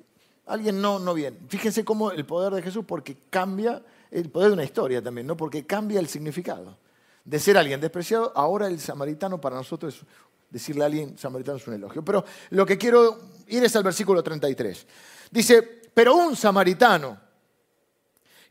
alguien 0.44 0.80
no, 0.80 0.98
no 0.98 1.14
bien. 1.14 1.38
Fíjense 1.48 1.84
cómo 1.84 2.10
el 2.10 2.26
poder 2.26 2.52
de 2.52 2.62
Jesús, 2.62 2.84
porque 2.86 3.16
cambia 3.30 3.82
el 4.10 4.30
poder 4.30 4.48
de 4.48 4.54
una 4.54 4.64
historia 4.64 5.02
también, 5.02 5.26
¿no? 5.26 5.36
porque 5.36 5.64
cambia 5.64 6.00
el 6.00 6.08
significado. 6.08 6.76
De 7.24 7.38
ser 7.38 7.56
alguien 7.56 7.80
despreciado, 7.80 8.32
ahora 8.36 8.66
el 8.66 8.78
samaritano 8.78 9.40
para 9.40 9.56
nosotros 9.56 9.94
es 9.94 10.06
decirle 10.54 10.84
a 10.84 10.86
alguien 10.86 11.18
samaritano 11.18 11.58
es 11.58 11.66
un 11.66 11.74
elogio. 11.74 12.04
Pero 12.04 12.24
lo 12.50 12.64
que 12.64 12.78
quiero 12.78 13.18
ir 13.48 13.64
es 13.64 13.74
al 13.74 13.82
versículo 13.82 14.22
33. 14.22 14.86
Dice, 15.32 15.62
pero 15.92 16.14
un 16.14 16.36
samaritano 16.36 17.18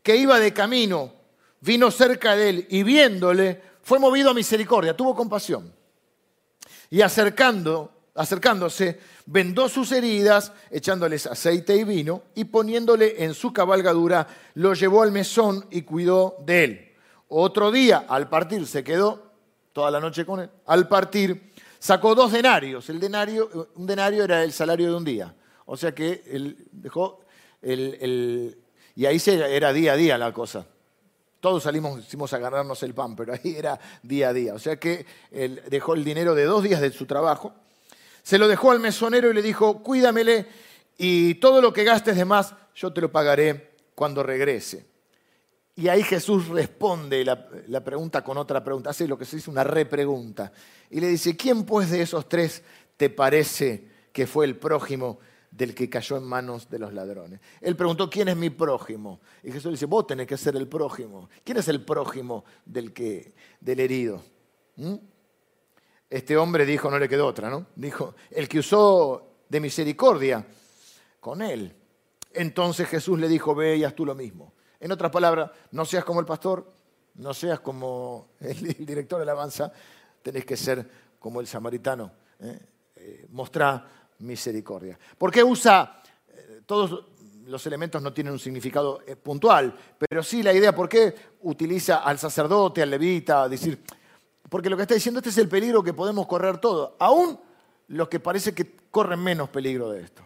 que 0.04 0.18
iba 0.18 0.38
de 0.38 0.52
camino 0.52 1.14
vino 1.62 1.90
cerca 1.92 2.36
de 2.36 2.50
él 2.50 2.68
y 2.70 2.84
viéndole 2.84 3.62
fue 3.82 4.00
movido 4.00 4.32
a 4.32 4.34
misericordia, 4.34 4.98
tuvo 4.98 5.16
compasión. 5.16 5.74
Y 6.90 7.02
acercando, 7.02 7.92
acercándose, 8.16 9.00
vendó 9.26 9.70
sus 9.70 9.94
heridas, 9.94 10.52
echándoles 10.70 11.26
aceite 11.26 11.74
y 11.78 11.86
vino, 11.86 12.24
y 12.36 12.44
poniéndole 12.44 13.24
en 13.24 13.34
su 13.34 13.54
cabalgadura, 13.54 14.28
lo 14.56 14.74
llevó 14.74 15.04
al 15.04 15.14
mesón 15.14 15.66
y 15.72 15.84
cuidó 15.84 16.36
de 16.46 16.64
él. 16.66 16.92
Otro 17.30 17.72
día, 17.72 18.06
al 18.10 18.28
partir, 18.28 18.68
se 18.68 18.84
quedó 18.84 19.32
toda 19.72 19.90
la 19.90 20.02
noche 20.02 20.26
con 20.26 20.42
él. 20.42 20.50
Al 20.66 20.88
partir, 20.88 21.53
sacó 21.84 22.16
dos 22.16 22.32
denarios. 22.32 22.90
El 22.90 22.98
denario, 22.98 23.70
un 23.76 23.86
denario 23.86 24.24
era 24.24 24.42
el 24.42 24.54
salario 24.54 24.90
de 24.90 24.96
un 24.96 25.04
día. 25.04 25.36
O 25.66 25.76
sea 25.76 25.94
que 25.94 26.24
él 26.28 26.56
dejó 26.72 27.26
el, 27.62 28.58
y 28.96 29.06
ahí 29.06 29.22
era 29.26 29.74
día 29.74 29.92
a 29.92 29.96
día 29.98 30.18
la 30.18 30.32
cosa. 30.32 30.66
Todos 31.42 31.64
salimos, 31.64 32.00
hicimos 32.00 32.32
a 32.32 32.38
ganarnos 32.38 32.82
el 32.84 32.94
pan, 32.94 33.18
pero 33.18 33.34
ahí 33.34 33.56
era 33.58 33.78
día 34.02 34.30
a 34.30 34.34
día. 34.34 34.54
O 34.54 34.60
sea 34.60 34.78
que 34.78 35.06
él 35.30 35.62
dejó 35.70 35.94
el 35.96 36.06
dinero 36.06 36.36
de 36.36 36.46
dos 36.46 36.64
días 36.64 36.80
de 36.80 36.90
su 36.94 37.06
trabajo, 37.06 37.54
se 38.22 38.38
lo 38.38 38.48
dejó 38.48 38.72
al 38.72 38.80
mesonero 38.80 39.30
y 39.30 39.34
le 39.34 39.42
dijo, 39.42 39.84
cuídamele 39.84 40.46
y 40.98 41.36
todo 41.36 41.62
lo 41.62 41.74
que 41.74 41.84
gastes 41.84 42.16
de 42.16 42.24
más, 42.24 42.56
yo 42.76 42.94
te 42.94 43.02
lo 43.02 43.12
pagaré 43.12 43.72
cuando 43.94 44.24
regrese. 44.24 44.86
Y 45.76 45.88
ahí 45.88 46.04
Jesús 46.04 46.50
responde 46.50 47.26
la, 47.26 47.84
pregunta 47.84 48.24
con 48.24 48.38
otra 48.38 48.64
pregunta, 48.64 48.92
hace 48.92 49.08
lo 49.08 49.18
que 49.18 49.26
se 49.26 49.38
dice 49.38 49.50
una 49.50 49.64
repregunta. 49.64 50.52
Y 50.90 51.00
le 51.00 51.08
dice, 51.08 51.36
¿quién 51.36 51.64
pues 51.64 51.90
de 51.90 52.02
esos 52.02 52.30
tres 52.30 52.62
te 52.96 53.10
parece 53.10 53.90
que 54.12 54.28
fue 54.28 54.46
el 54.46 54.56
prójimo 54.56 55.18
del 55.50 55.74
que 55.74 55.90
cayó 55.90 56.18
en 56.18 56.26
manos 56.26 56.70
de 56.70 56.78
los 56.78 56.94
ladrones? 56.94 57.40
Él 57.60 57.76
preguntó, 57.76 58.08
¿quién 58.08 58.28
es 58.28 58.36
mi 58.36 58.52
prójimo? 58.52 59.20
Y 59.42 59.48
Jesús 59.48 59.66
le 59.66 59.72
dice, 59.72 59.88
vos 59.88 60.06
tenés 60.06 60.28
que 60.28 60.38
ser 60.38 60.56
el 60.56 60.68
prójimo. 60.68 61.28
¿Quién 61.44 61.58
es 61.58 61.68
el 61.68 61.84
prójimo 61.84 62.46
del, 62.66 62.94
que, 62.94 63.34
del 63.60 63.80
herido? 63.80 64.24
¿Mm? 64.76 64.96
Este 66.08 66.38
hombre 66.38 66.68
dijo, 66.68 66.92
no 66.92 67.00
le 67.00 67.10
quedó 67.10 67.26
otra, 67.26 67.50
¿no? 67.50 67.66
Dijo, 67.76 68.14
el 68.30 68.48
que 68.48 68.60
usó 68.60 69.38
de 69.50 69.60
misericordia 69.60 70.46
con 71.20 71.42
él. 71.42 71.76
Entonces 72.32 72.88
Jesús 72.88 73.18
le 73.18 73.28
dijo, 73.28 73.56
ve 73.56 73.78
y 73.78 73.84
haz 73.84 73.96
tú 73.96 74.06
lo 74.06 74.14
mismo. 74.14 74.54
En 74.84 74.92
otras 74.92 75.12
palabras, 75.12 75.50
no 75.72 75.86
seas 75.86 76.04
como 76.04 76.20
el 76.20 76.26
pastor, 76.26 76.70
no 77.16 77.34
seas 77.34 77.62
como 77.62 78.32
el 78.42 78.86
director 78.86 79.18
de 79.18 79.26
la 79.26 79.32
alabanza, 79.32 79.72
tenés 80.22 80.44
que 80.44 80.58
ser 80.58 80.86
como 81.20 81.40
el 81.40 81.48
samaritano. 81.48 82.12
¿eh? 82.42 82.60
eh 82.98 83.28
misericordia. 84.20 85.00
¿Por 85.18 85.32
qué 85.32 85.42
usa 85.42 86.02
eh, 86.28 86.62
todos 86.66 87.06
los 87.46 87.66
elementos 87.66 88.02
no 88.02 88.12
tienen 88.12 88.34
un 88.34 88.40
significado 88.40 89.02
eh, 89.08 89.16
puntual, 89.16 89.74
pero 89.98 90.22
sí 90.22 90.44
la 90.44 90.52
idea, 90.52 90.76
¿por 90.76 90.90
qué 90.90 91.16
utiliza 91.44 92.00
al 92.00 92.20
sacerdote, 92.20 92.82
al 92.82 92.90
levita, 92.90 93.48
decir, 93.48 93.82
porque 94.50 94.70
lo 94.70 94.76
que 94.76 94.82
está 94.82 94.96
diciendo 94.96 95.20
este 95.20 95.30
es 95.30 95.38
el 95.38 95.48
peligro 95.48 95.82
que 95.82 95.94
podemos 95.94 96.28
correr 96.28 96.58
todos, 96.58 96.92
aún 97.00 97.40
los 97.88 98.10
que 98.10 98.20
parece 98.20 98.54
que 98.54 98.76
corren 98.92 99.22
menos 99.22 99.48
peligro 99.48 99.92
de 99.92 100.02
esto. 100.02 100.24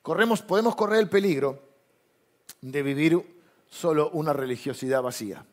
Corremos, 0.00 0.42
podemos 0.42 0.76
correr 0.76 1.00
el 1.00 1.08
peligro 1.08 1.60
de 2.60 2.82
vivir 2.84 3.39
solo 3.70 4.10
una 4.10 4.32
religiosidad 4.32 5.00
vacía. 5.00 5.46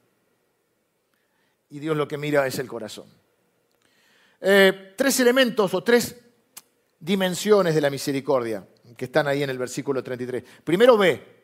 Y 1.70 1.80
Dios 1.80 1.96
lo 1.96 2.08
que 2.08 2.18
mira 2.18 2.46
es 2.48 2.60
el 2.60 2.68
corazón. 2.68 3.08
Eh, 4.42 4.94
tres 4.98 5.20
elementos 5.20 5.74
o 5.74 5.84
tres 5.84 6.16
dimensiones 7.00 7.76
de 7.76 7.82
la 7.82 7.90
misericordia 7.90 8.68
que 8.96 9.06
están 9.06 9.28
ahí 9.28 9.44
en 9.44 9.50
el 9.50 9.58
versículo 9.58 10.04
33. 10.04 10.44
Primero 10.64 10.98
ve, 10.98 11.38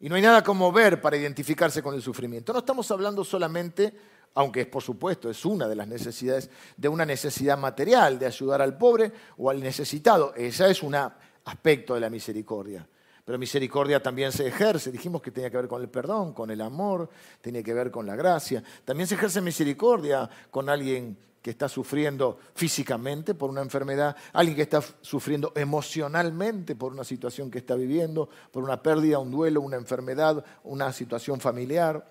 y 0.00 0.08
no 0.08 0.16
hay 0.16 0.22
nada 0.22 0.42
como 0.42 0.72
ver 0.72 1.00
para 1.00 1.16
identificarse 1.16 1.82
con 1.82 1.94
el 1.94 2.02
sufrimiento. 2.02 2.52
No 2.52 2.60
estamos 2.60 2.90
hablando 2.90 3.24
solamente, 3.24 3.94
aunque 4.34 4.62
es 4.62 4.66
por 4.66 4.82
supuesto, 4.82 5.30
es 5.30 5.44
una 5.44 5.68
de 5.68 5.76
las 5.76 5.88
necesidades, 5.88 6.50
de 6.76 6.88
una 6.88 7.04
necesidad 7.04 7.58
material, 7.58 8.18
de 8.18 8.26
ayudar 8.26 8.62
al 8.62 8.76
pobre 8.76 9.12
o 9.36 9.50
al 9.50 9.60
necesitado. 9.60 10.34
Ese 10.34 10.70
es 10.70 10.82
un 10.82 10.94
aspecto 10.94 11.94
de 11.94 12.00
la 12.00 12.10
misericordia. 12.10 12.86
Pero 13.24 13.38
misericordia 13.38 14.02
también 14.02 14.32
se 14.32 14.46
ejerce, 14.46 14.92
dijimos 14.92 15.22
que 15.22 15.30
tenía 15.30 15.50
que 15.50 15.56
ver 15.56 15.68
con 15.68 15.80
el 15.80 15.88
perdón, 15.88 16.34
con 16.34 16.50
el 16.50 16.60
amor, 16.60 17.08
tiene 17.40 17.62
que 17.62 17.72
ver 17.72 17.90
con 17.90 18.06
la 18.06 18.16
gracia. 18.16 18.62
También 18.84 19.06
se 19.06 19.14
ejerce 19.14 19.40
misericordia 19.40 20.28
con 20.50 20.68
alguien 20.68 21.16
que 21.40 21.50
está 21.50 21.68
sufriendo 21.68 22.38
físicamente 22.54 23.34
por 23.34 23.50
una 23.50 23.60
enfermedad, 23.60 24.16
alguien 24.32 24.56
que 24.56 24.62
está 24.62 24.82
sufriendo 25.02 25.52
emocionalmente 25.54 26.74
por 26.74 26.92
una 26.92 27.04
situación 27.04 27.50
que 27.50 27.58
está 27.58 27.74
viviendo, 27.74 28.30
por 28.50 28.64
una 28.64 28.82
pérdida, 28.82 29.18
un 29.18 29.30
duelo, 29.30 29.60
una 29.60 29.76
enfermedad, 29.76 30.42
una 30.62 30.92
situación 30.92 31.40
familiar. 31.40 32.06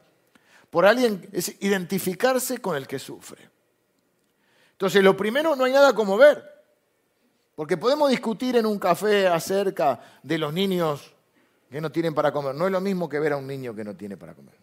Por 0.69 0.85
alguien 0.85 1.27
es 1.31 1.55
identificarse 1.61 2.59
con 2.59 2.75
el 2.75 2.85
que 2.85 2.99
sufre. 2.99 3.49
Entonces, 4.71 5.03
lo 5.03 5.17
primero 5.17 5.55
no 5.55 5.63
hay 5.63 5.73
nada 5.73 5.93
como 5.93 6.17
ver, 6.17 6.52
porque 7.55 7.77
podemos 7.77 8.09
discutir 8.09 8.55
en 8.55 8.65
un 8.65 8.79
café 8.79 9.27
acerca 9.27 9.99
de 10.23 10.37
los 10.37 10.53
niños 10.53 11.13
que 11.69 11.81
no 11.81 11.91
tienen 11.91 12.13
para 12.13 12.31
comer. 12.31 12.55
No 12.55 12.65
es 12.65 12.71
lo 12.71 12.81
mismo 12.81 13.07
que 13.07 13.19
ver 13.19 13.33
a 13.33 13.37
un 13.37 13.47
niño 13.47 13.75
que 13.75 13.83
no 13.83 13.95
tiene 13.95 14.17
para 14.17 14.33
comer. 14.33 14.55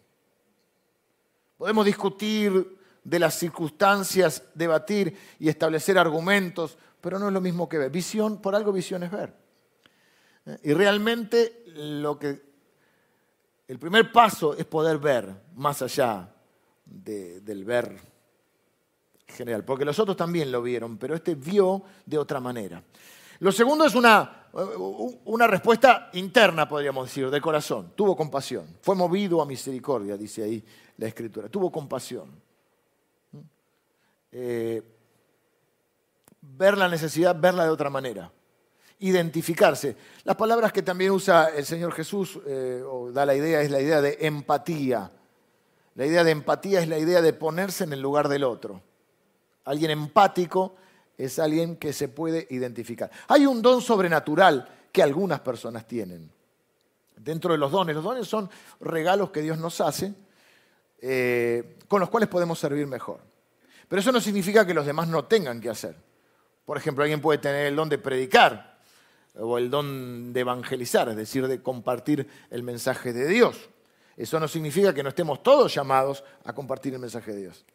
Podemos 1.57 1.85
discutir 1.85 2.79
de 3.03 3.19
las 3.19 3.35
circunstancias, 3.35 4.43
debatir 4.53 5.17
y 5.39 5.49
establecer 5.49 5.97
argumentos, 5.97 6.77
pero 6.99 7.17
no 7.17 7.27
es 7.27 7.33
lo 7.33 7.41
mismo 7.41 7.67
que 7.67 7.77
ver. 7.77 7.91
Visión, 7.91 8.41
por 8.41 8.55
algo 8.55 8.71
visión 8.71 9.03
es 9.03 9.11
ver. 9.11 9.33
¿Eh? 10.45 10.57
Y 10.63 10.73
realmente 10.73 11.63
lo 11.67 12.17
que 12.19 12.41
el 13.67 13.79
primer 13.79 14.11
paso 14.11 14.55
es 14.55 14.65
poder 14.65 14.97
ver 14.97 15.33
más 15.55 15.81
allá 15.81 16.33
del 16.85 17.63
ver 17.63 18.10
general, 19.31 19.63
porque 19.65 19.85
los 19.85 19.97
otros 19.99 20.15
también 20.15 20.51
lo 20.51 20.61
vieron, 20.61 20.97
pero 20.97 21.15
este 21.15 21.35
vio 21.35 21.81
de 22.05 22.17
otra 22.17 22.39
manera. 22.39 22.83
Lo 23.39 23.51
segundo 23.51 23.85
es 23.85 23.95
una, 23.95 24.49
una 25.25 25.47
respuesta 25.47 26.11
interna, 26.13 26.67
podríamos 26.67 27.07
decir, 27.07 27.29
de 27.29 27.41
corazón. 27.41 27.93
Tuvo 27.95 28.15
compasión, 28.15 28.67
fue 28.81 28.95
movido 28.95 29.41
a 29.41 29.47
misericordia, 29.47 30.15
dice 30.15 30.43
ahí 30.43 30.63
la 30.97 31.07
escritura. 31.07 31.49
Tuvo 31.49 31.71
compasión. 31.71 32.29
Eh, 34.31 34.83
ver 36.41 36.77
la 36.77 36.87
necesidad, 36.87 37.35
verla 37.35 37.63
de 37.63 37.71
otra 37.71 37.89
manera. 37.89 38.31
Identificarse. 38.99 39.97
Las 40.23 40.35
palabras 40.35 40.71
que 40.71 40.83
también 40.83 41.09
usa 41.11 41.49
el 41.49 41.65
Señor 41.65 41.93
Jesús, 41.93 42.39
eh, 42.45 42.83
o 42.85 43.11
da 43.11 43.25
la 43.25 43.35
idea, 43.35 43.61
es 43.61 43.71
la 43.71 43.81
idea 43.81 44.01
de 44.01 44.19
empatía. 44.21 45.11
La 45.95 46.05
idea 46.05 46.23
de 46.23 46.31
empatía 46.31 46.81
es 46.81 46.87
la 46.87 46.99
idea 46.99 47.21
de 47.21 47.33
ponerse 47.33 47.83
en 47.83 47.93
el 47.93 48.01
lugar 48.01 48.29
del 48.29 48.43
otro. 48.43 48.83
Alguien 49.65 49.91
empático 49.91 50.75
es 51.17 51.39
alguien 51.39 51.75
que 51.75 51.93
se 51.93 52.07
puede 52.07 52.47
identificar. 52.49 53.11
Hay 53.27 53.45
un 53.45 53.61
don 53.61 53.81
sobrenatural 53.81 54.67
que 54.91 55.03
algunas 55.03 55.39
personas 55.39 55.87
tienen. 55.87 56.29
Dentro 57.15 57.51
de 57.51 57.59
los 57.59 57.71
dones, 57.71 57.95
los 57.95 58.03
dones 58.03 58.27
son 58.27 58.49
regalos 58.79 59.29
que 59.29 59.41
Dios 59.41 59.57
nos 59.57 59.79
hace, 59.81 60.13
eh, 60.99 61.77
con 61.87 61.99
los 61.99 62.09
cuales 62.09 62.29
podemos 62.29 62.57
servir 62.57 62.87
mejor. 62.87 63.19
Pero 63.87 63.99
eso 63.99 64.11
no 64.11 64.21
significa 64.21 64.65
que 64.65 64.73
los 64.73 64.85
demás 64.85 65.07
no 65.07 65.25
tengan 65.25 65.61
que 65.61 65.69
hacer. 65.69 65.95
Por 66.65 66.77
ejemplo, 66.77 67.03
alguien 67.03 67.21
puede 67.21 67.39
tener 67.39 67.67
el 67.67 67.75
don 67.75 67.89
de 67.89 67.97
predicar 67.97 68.79
o 69.35 69.57
el 69.57 69.69
don 69.69 70.33
de 70.33 70.39
evangelizar, 70.39 71.09
es 71.09 71.15
decir, 71.15 71.47
de 71.47 71.61
compartir 71.61 72.27
el 72.49 72.63
mensaje 72.63 73.13
de 73.13 73.27
Dios. 73.27 73.69
Eso 74.17 74.39
no 74.39 74.47
significa 74.47 74.93
que 74.93 75.03
no 75.03 75.09
estemos 75.09 75.43
todos 75.43 75.73
llamados 75.73 76.23
a 76.43 76.53
compartir 76.53 76.93
el 76.93 76.99
mensaje 76.99 77.31
de 77.31 77.41
Dios. 77.41 77.65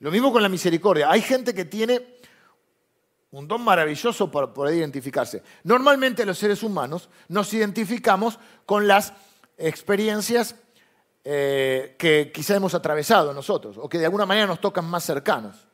Lo 0.00 0.10
mismo 0.10 0.32
con 0.32 0.42
la 0.42 0.48
misericordia. 0.48 1.10
Hay 1.10 1.22
gente 1.22 1.54
que 1.54 1.64
tiene 1.64 2.18
un 3.30 3.46
don 3.46 3.62
maravilloso 3.62 4.30
para 4.30 4.74
identificarse. 4.74 5.42
Normalmente 5.64 6.26
los 6.26 6.38
seres 6.38 6.62
humanos 6.62 7.08
nos 7.28 7.52
identificamos 7.54 8.38
con 8.66 8.88
las 8.88 9.12
experiencias 9.56 10.56
eh, 11.22 11.96
que 11.98 12.32
quizá 12.32 12.56
hemos 12.56 12.74
atravesado 12.74 13.34
nosotros 13.34 13.76
o 13.78 13.88
que 13.88 13.98
de 13.98 14.06
alguna 14.06 14.24
manera 14.26 14.46
nos 14.46 14.60
tocan 14.60 14.86
más 14.86 15.04
cercanos. 15.04 15.68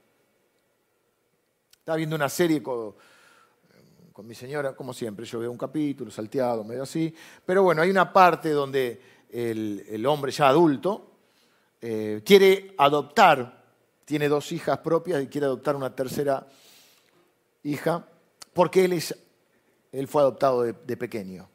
Estaba 1.78 1.96
viendo 1.96 2.16
una 2.16 2.28
serie 2.28 2.60
con, 2.62 2.94
mi 4.24 4.34
señora, 4.34 4.74
como 4.74 4.92
siempre, 4.92 5.24
yo 5.24 5.38
veo 5.38 5.52
un 5.52 5.58
capítulo 5.58 6.10
salteado, 6.10 6.64
medio 6.64 6.82
así, 6.82 7.14
pero 7.44 7.62
bueno, 7.62 7.82
hay 7.82 7.90
una 7.90 8.12
parte 8.12 8.50
donde 8.50 9.00
el, 9.30 10.04
hombre 10.04 10.32
ya 10.32 10.48
adulto 10.48 11.12
eh, 11.80 12.22
quiere 12.24 12.74
adoptar, 12.76 13.65
tiene 14.06 14.28
dos 14.28 14.50
hijas 14.52 14.78
propias 14.78 15.22
y 15.22 15.26
quiere 15.26 15.46
adoptar 15.46 15.76
una 15.76 15.94
tercera 15.94 16.46
hija, 17.62 18.08
porque 18.54 18.86
él, 18.86 18.94
es, 18.94 19.14
él 19.92 20.08
fue 20.08 20.22
adoptado 20.22 20.62
de 20.62 20.96
pequeño. 20.96 21.46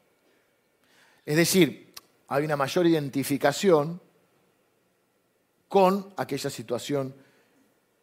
Es 1.26 1.36
decir, 1.36 1.92
hay 2.28 2.44
una 2.44 2.56
mayor 2.56 2.86
identificación 2.86 4.00
con 5.68 6.12
aquella 6.16 6.50
situación 6.50 7.14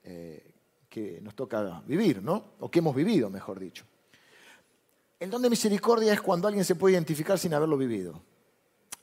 eh, 0.04 0.54
que 0.90 1.20
nos 1.22 1.36
toca 1.36 1.84
vivir, 1.86 2.22
¿no? 2.24 2.54
O 2.60 2.72
que 2.72 2.80
hemos 2.80 2.96
vivido, 2.96 3.30
mejor 3.30 3.60
dicho. 3.60 3.86
El 5.20 5.30
don 5.30 5.42
de 5.42 5.50
misericordia 5.50 6.14
es 6.14 6.22
cuando 6.22 6.48
alguien 6.48 6.66
se 6.66 6.76
puede 6.76 6.94
identificar 6.94 7.38
sin 7.38 7.54
haberlo 7.54 7.78
vivido. 7.78 8.22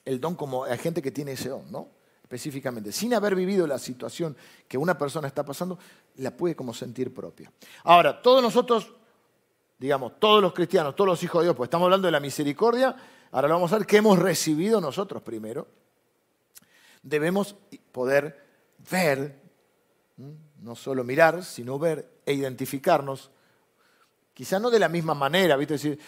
El 0.05 0.21
don 0.21 0.35
como 0.35 0.65
hay 0.65 0.79
gente 0.79 1.01
que 1.01 1.13
tiene 1.13 1.33
ese 1.33 1.49
don, 1.51 1.71
¿no? 1.71 1.89
Específicamente, 2.27 2.91
sin 2.91 3.15
haber 3.15 3.37
vivido 3.37 3.67
la 3.69 3.79
situación 3.79 4.37
que 4.67 4.77
una 4.77 4.99
persona 4.99 5.29
está 5.29 5.45
pasando, 5.45 5.79
la 6.17 6.37
puede 6.37 6.57
como 6.57 6.75
sentir 6.75 7.15
propia. 7.15 7.53
Ahora, 7.85 8.21
todos 8.21 8.43
nosotros, 8.43 8.93
digamos, 9.79 10.19
todos 10.19 10.43
los 10.43 10.53
cristianos, 10.53 10.97
todos 10.97 11.07
los 11.07 11.23
hijos 11.23 11.43
de 11.43 11.47
Dios, 11.47 11.57
pues 11.57 11.69
estamos 11.69 11.87
hablando 11.87 12.07
de 12.07 12.13
la 12.13 12.21
misericordia, 12.21 12.97
Ahora 13.33 13.49
vamos 13.49 13.73
a 13.73 13.79
ver 13.79 13.87
qué 13.87 13.99
hemos 13.99 14.19
recibido 14.19 14.81
nosotros 14.81 15.23
primero. 15.23 15.69
Debemos 17.03 17.57
poder 17.93 18.45
ver, 18.91 19.41
no 20.63 20.75
solo 20.75 21.05
mirar, 21.05 21.45
sino 21.45 21.79
ver 21.79 22.21
e 22.25 22.33
identificarnos. 22.33 23.31
Quizá 24.33 24.59
no 24.59 24.71
de 24.71 24.79
la 24.79 24.89
misma 24.89 25.15
manera, 25.15 25.57
¿viste? 25.57 25.75
Decir, 25.75 25.99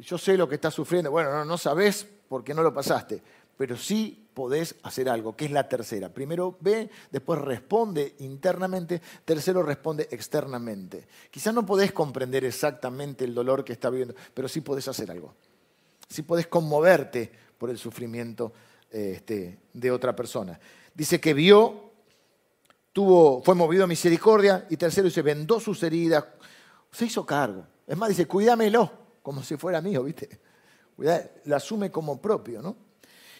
yo 0.00 0.18
sé 0.18 0.36
lo 0.36 0.48
que 0.48 0.56
estás 0.56 0.74
sufriendo. 0.74 1.10
Bueno, 1.10 1.30
no, 1.30 1.44
no 1.44 1.58
sabes 1.58 2.08
porque 2.28 2.54
no 2.54 2.62
lo 2.62 2.72
pasaste, 2.72 3.22
pero 3.56 3.76
sí 3.76 4.28
podés 4.34 4.74
hacer 4.82 5.08
algo, 5.08 5.36
que 5.36 5.44
es 5.44 5.50
la 5.50 5.68
tercera. 5.68 6.08
Primero 6.08 6.56
ve, 6.60 6.90
después 7.10 7.40
responde 7.40 8.16
internamente, 8.18 9.00
tercero 9.24 9.62
responde 9.62 10.08
externamente. 10.10 11.06
Quizá 11.30 11.52
no 11.52 11.64
podés 11.64 11.92
comprender 11.92 12.44
exactamente 12.44 13.24
el 13.24 13.34
dolor 13.34 13.64
que 13.64 13.72
está 13.72 13.90
viviendo, 13.90 14.14
pero 14.32 14.48
sí 14.48 14.60
podés 14.60 14.88
hacer 14.88 15.10
algo 15.10 15.34
si 16.08 16.22
podés 16.22 16.46
conmoverte 16.46 17.30
por 17.58 17.70
el 17.70 17.78
sufrimiento 17.78 18.52
este, 18.90 19.58
de 19.72 19.90
otra 19.90 20.14
persona. 20.14 20.58
Dice 20.94 21.20
que 21.20 21.34
vio, 21.34 21.90
tuvo, 22.92 23.42
fue 23.42 23.54
movido 23.54 23.84
a 23.84 23.88
misericordia, 23.88 24.66
y 24.70 24.76
tercero 24.76 25.06
dice, 25.06 25.22
vendó 25.22 25.58
sus 25.58 25.82
heridas, 25.82 26.24
se 26.90 27.06
hizo 27.06 27.26
cargo. 27.26 27.66
Es 27.86 27.96
más, 27.96 28.08
dice, 28.08 28.26
cuídamelo, 28.26 28.90
como 29.22 29.42
si 29.42 29.56
fuera 29.56 29.80
mío, 29.80 30.04
¿viste? 30.04 30.40
lo 30.96 31.56
asume 31.56 31.90
como 31.90 32.22
propio, 32.22 32.62
¿no? 32.62 32.76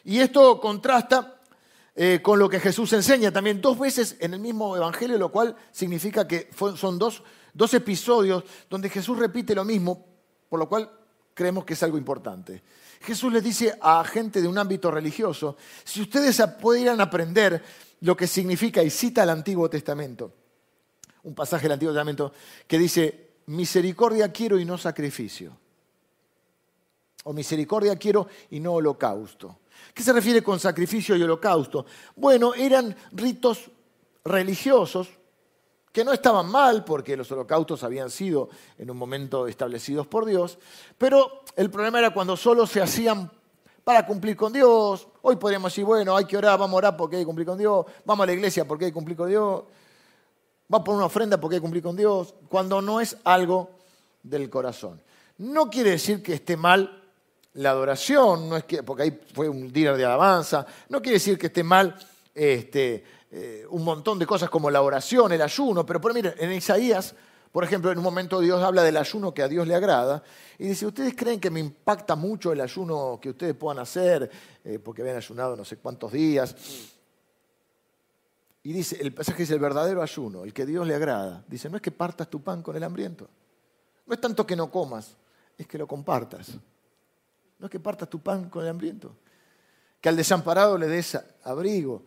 Y 0.04 0.20
esto 0.20 0.60
contrasta 0.60 1.40
eh, 1.94 2.20
con 2.22 2.38
lo 2.38 2.48
que 2.48 2.60
Jesús 2.60 2.92
enseña 2.92 3.30
también 3.30 3.60
dos 3.60 3.78
veces 3.78 4.16
en 4.20 4.34
el 4.34 4.40
mismo 4.40 4.76
Evangelio, 4.76 5.16
lo 5.16 5.30
cual 5.30 5.56
significa 5.70 6.26
que 6.26 6.50
son 6.76 6.98
dos, 6.98 7.22
dos 7.52 7.72
episodios 7.74 8.44
donde 8.68 8.90
Jesús 8.90 9.18
repite 9.18 9.54
lo 9.54 9.64
mismo, 9.64 10.04
por 10.48 10.58
lo 10.58 10.68
cual 10.68 10.90
creemos 11.32 11.64
que 11.64 11.74
es 11.74 11.82
algo 11.82 11.96
importante. 11.96 12.62
Jesús 13.00 13.32
les 13.32 13.44
dice 13.44 13.78
a 13.80 14.02
gente 14.04 14.42
de 14.42 14.48
un 14.48 14.58
ámbito 14.58 14.90
religioso, 14.90 15.56
si 15.84 16.02
ustedes 16.02 16.42
pudieran 16.60 17.00
aprender 17.00 17.62
lo 18.00 18.16
que 18.16 18.26
significa, 18.26 18.82
y 18.82 18.90
cita 18.90 19.22
el 19.22 19.30
Antiguo 19.30 19.70
Testamento, 19.70 20.32
un 21.22 21.34
pasaje 21.34 21.64
del 21.64 21.72
Antiguo 21.72 21.92
Testamento 21.92 22.32
que 22.66 22.78
dice, 22.78 23.34
misericordia 23.46 24.32
quiero 24.32 24.58
y 24.58 24.64
no 24.64 24.76
sacrificio. 24.76 25.56
O 27.24 27.32
misericordia 27.32 27.96
quiero 27.96 28.26
y 28.50 28.60
no 28.60 28.74
holocausto. 28.74 29.60
¿Qué 29.92 30.02
se 30.02 30.12
refiere 30.12 30.42
con 30.42 30.58
sacrificio 30.58 31.16
y 31.16 31.22
holocausto? 31.22 31.86
Bueno, 32.16 32.54
eran 32.54 32.94
ritos 33.12 33.70
religiosos 34.24 35.08
que 35.92 36.04
no 36.04 36.12
estaban 36.12 36.50
mal 36.50 36.84
porque 36.84 37.16
los 37.16 37.30
holocaustos 37.30 37.84
habían 37.84 38.10
sido 38.10 38.48
en 38.78 38.90
un 38.90 38.96
momento 38.96 39.46
establecidos 39.46 40.08
por 40.08 40.26
Dios, 40.26 40.58
pero 40.98 41.44
el 41.54 41.70
problema 41.70 42.00
era 42.00 42.10
cuando 42.10 42.36
solo 42.36 42.66
se 42.66 42.82
hacían 42.82 43.30
para 43.84 44.04
cumplir 44.04 44.36
con 44.36 44.52
Dios. 44.52 45.06
Hoy 45.22 45.36
podríamos 45.36 45.70
decir, 45.70 45.84
bueno, 45.84 46.16
hay 46.16 46.24
que 46.24 46.36
orar, 46.36 46.58
vamos 46.58 46.74
a 46.74 46.78
orar 46.78 46.96
porque 46.96 47.16
hay 47.16 47.22
que 47.22 47.26
cumplir 47.26 47.46
con 47.46 47.58
Dios, 47.58 47.86
vamos 48.04 48.24
a 48.24 48.26
la 48.26 48.32
iglesia 48.32 48.66
porque 48.66 48.86
hay 48.86 48.90
que 48.90 48.94
cumplir 48.94 49.16
con 49.16 49.28
Dios, 49.28 49.62
vamos 50.66 50.82
a 50.82 50.84
poner 50.84 50.96
una 50.96 51.06
ofrenda 51.06 51.38
porque 51.38 51.54
hay 51.54 51.60
que 51.60 51.64
cumplir 51.64 51.84
con 51.84 51.94
Dios, 51.94 52.34
cuando 52.48 52.82
no 52.82 53.00
es 53.00 53.16
algo 53.22 53.70
del 54.24 54.50
corazón. 54.50 55.00
No 55.38 55.70
quiere 55.70 55.90
decir 55.90 56.24
que 56.24 56.34
esté 56.34 56.56
mal 56.56 57.03
la 57.54 57.70
adoración, 57.70 58.48
no 58.48 58.56
es 58.56 58.64
que, 58.64 58.82
porque 58.82 59.04
ahí 59.04 59.20
fue 59.32 59.48
un 59.48 59.72
día 59.72 59.92
de 59.92 60.04
alabanza, 60.04 60.66
no 60.88 61.00
quiere 61.00 61.14
decir 61.14 61.38
que 61.38 61.46
esté 61.46 61.62
mal 61.62 61.96
este, 62.34 63.04
eh, 63.30 63.64
un 63.70 63.84
montón 63.84 64.18
de 64.18 64.26
cosas 64.26 64.50
como 64.50 64.70
la 64.70 64.82
oración, 64.82 65.32
el 65.32 65.42
ayuno, 65.42 65.86
pero 65.86 66.00
por 66.00 66.12
miren, 66.12 66.34
en 66.38 66.52
Isaías, 66.52 67.14
por 67.52 67.62
ejemplo, 67.62 67.92
en 67.92 67.98
un 67.98 68.04
momento 68.04 68.40
Dios 68.40 68.60
habla 68.62 68.82
del 68.82 68.96
ayuno 68.96 69.32
que 69.32 69.42
a 69.42 69.48
Dios 69.48 69.68
le 69.68 69.76
agrada 69.76 70.24
y 70.58 70.66
dice, 70.66 70.86
¿ustedes 70.86 71.14
creen 71.14 71.38
que 71.38 71.50
me 71.50 71.60
impacta 71.60 72.16
mucho 72.16 72.50
el 72.50 72.60
ayuno 72.60 73.20
que 73.22 73.30
ustedes 73.30 73.54
puedan 73.54 73.78
hacer 73.78 74.28
eh, 74.64 74.80
porque 74.80 75.02
habían 75.02 75.16
ayunado 75.16 75.56
no 75.56 75.64
sé 75.64 75.76
cuántos 75.76 76.10
días? 76.10 76.56
Y 78.64 78.72
dice, 78.72 78.96
el 79.00 79.12
pasaje 79.12 79.42
dice, 79.42 79.54
el 79.54 79.60
verdadero 79.60 80.02
ayuno, 80.02 80.42
el 80.42 80.52
que 80.52 80.66
Dios 80.66 80.86
le 80.86 80.96
agrada, 80.96 81.44
dice, 81.46 81.70
no 81.70 81.76
es 81.76 81.82
que 81.82 81.92
partas 81.92 82.28
tu 82.28 82.42
pan 82.42 82.62
con 82.62 82.74
el 82.74 82.82
hambriento, 82.82 83.28
no 84.06 84.14
es 84.14 84.20
tanto 84.20 84.44
que 84.44 84.56
no 84.56 84.70
comas, 84.70 85.14
es 85.56 85.68
que 85.68 85.78
lo 85.78 85.86
compartas. 85.86 86.58
No 87.58 87.68
que 87.68 87.80
partas 87.80 88.08
tu 88.08 88.20
pan 88.20 88.50
con 88.50 88.62
el 88.62 88.70
hambriento, 88.70 89.16
que 90.00 90.08
al 90.08 90.16
desamparado 90.16 90.76
le 90.76 90.86
des 90.86 91.18
abrigo, 91.44 92.04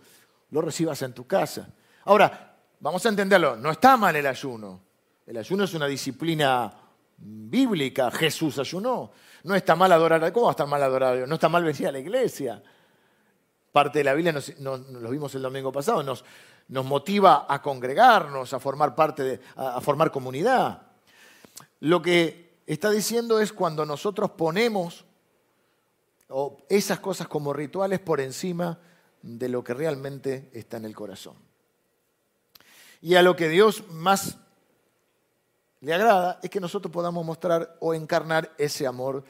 lo 0.52 0.62
recibas 0.62 1.02
en 1.02 1.14
tu 1.14 1.26
casa. 1.26 1.68
Ahora, 2.06 2.56
vamos 2.80 3.06
a 3.06 3.10
entenderlo, 3.10 3.56
no 3.56 3.72
está 3.72 3.98
mal 3.98 4.16
el 4.16 4.28
ayuno. 4.28 4.82
El 5.26 5.38
ayuno 5.38 5.66
es 5.66 5.74
una 5.74 5.88
disciplina 5.88 6.74
bíblica, 7.18 8.12
Jesús 8.12 8.60
ayunó. 8.60 9.12
No 9.44 9.56
está 9.56 9.76
mal 9.76 9.92
adorar, 9.92 10.32
¿cómo 10.32 10.46
va 10.46 10.52
a 10.52 10.54
estar 10.54 10.68
mal 10.68 10.82
adorar 10.82 11.14
a 11.14 11.16
Dios? 11.18 11.30
No 11.30 11.36
está 11.36 11.50
mal 11.50 11.64
venir 11.64 11.88
a 11.88 11.92
la 11.92 12.00
iglesia. 12.00 12.62
Parte 13.72 14.00
de 14.00 14.04
la 14.04 14.14
Biblia, 14.14 14.32
nos, 14.32 14.58
lo 14.60 15.10
vimos 15.10 15.36
el 15.36 15.42
domingo 15.42 15.72
pasado, 15.72 16.02
nos, 16.02 16.24
nos, 16.70 16.86
motiva 16.86 17.46
a 17.48 17.62
congregarnos, 17.62 18.54
a 18.54 18.60
formar 18.60 18.96
parte, 18.96 19.24
de, 19.24 19.40
a 19.56 19.80
formar 19.82 20.12
comunidad. 20.12 20.82
Lo 21.82 22.02
que 22.02 22.62
está 22.66 22.90
diciendo 22.90 23.40
es 23.40 23.54
cuando 23.54 23.86
nosotros 23.86 24.32
ponemos 24.32 25.06
esas 26.70 27.00
cosas 27.00 27.28
como 27.28 27.54
rituales 27.54 28.00
por 28.00 28.20
encima 28.20 28.80
de 29.22 29.50
lo 29.50 29.64
que 29.64 29.74
realmente 29.74 30.50
está 30.54 30.78
en 30.78 30.86
el 30.86 30.96
corazón. 30.96 31.36
Y 33.02 33.16
a 33.16 33.22
lo 33.22 33.36
que 33.36 33.50
Dios 33.50 33.84
más 33.90 34.38
le 35.82 35.94
agrada 35.94 36.40
es 36.42 36.50
que 36.50 36.60
nosotros 36.60 36.92
podamos 36.92 37.26
mostrar 37.26 37.78
o 37.80 37.94
encarnar 37.94 38.54
ese 38.58 38.88
amor 38.88 39.24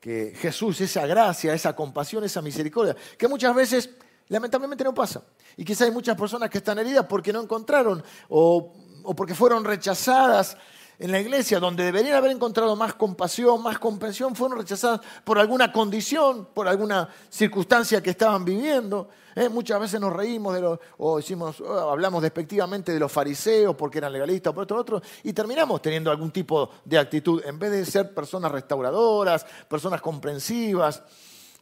que 0.00 0.34
Jesús, 0.36 0.80
esa 0.80 1.06
gracia, 1.06 1.54
esa 1.54 1.74
compasión, 1.74 2.24
esa 2.24 2.42
misericordia, 2.42 2.96
que 3.18 3.28
muchas 3.28 3.54
veces 3.54 3.90
lamentablemente 4.28 4.84
no 4.84 4.94
pasa. 4.94 5.22
Y 5.56 5.64
quizá 5.64 5.84
hay 5.84 5.90
muchas 5.90 6.16
personas 6.16 6.50
que 6.50 6.58
están 6.58 6.78
heridas 6.78 7.06
porque 7.06 7.32
no 7.32 7.42
encontraron 7.42 8.02
o, 8.28 8.74
o 9.04 9.14
porque 9.14 9.34
fueron 9.34 9.64
rechazadas 9.64 10.56
en 11.02 11.10
la 11.10 11.18
iglesia, 11.18 11.58
donde 11.58 11.82
deberían 11.82 12.14
haber 12.14 12.30
encontrado 12.30 12.76
más 12.76 12.94
compasión, 12.94 13.60
más 13.60 13.80
comprensión, 13.80 14.36
fueron 14.36 14.56
rechazadas 14.56 15.00
por 15.24 15.36
alguna 15.36 15.72
condición, 15.72 16.46
por 16.54 16.68
alguna 16.68 17.08
circunstancia 17.28 18.00
que 18.00 18.10
estaban 18.10 18.44
viviendo. 18.44 19.08
¿eh? 19.34 19.48
Muchas 19.48 19.80
veces 19.80 20.00
nos 20.00 20.12
reímos 20.12 20.54
de 20.54 20.60
los, 20.60 20.78
o 20.98 21.16
decimos, 21.16 21.60
oh, 21.60 21.90
hablamos 21.90 22.22
despectivamente 22.22 22.92
de 22.92 23.00
los 23.00 23.10
fariseos 23.10 23.74
porque 23.74 23.98
eran 23.98 24.12
legalistas 24.12 24.52
o 24.52 24.54
por 24.54 24.62
esto 24.62 24.76
otro, 24.76 25.02
y 25.24 25.32
terminamos 25.32 25.82
teniendo 25.82 26.08
algún 26.08 26.30
tipo 26.30 26.70
de 26.84 26.96
actitud. 27.00 27.42
En 27.44 27.58
vez 27.58 27.72
de 27.72 27.84
ser 27.84 28.14
personas 28.14 28.52
restauradoras, 28.52 29.44
personas 29.68 30.00
comprensivas, 30.00 31.02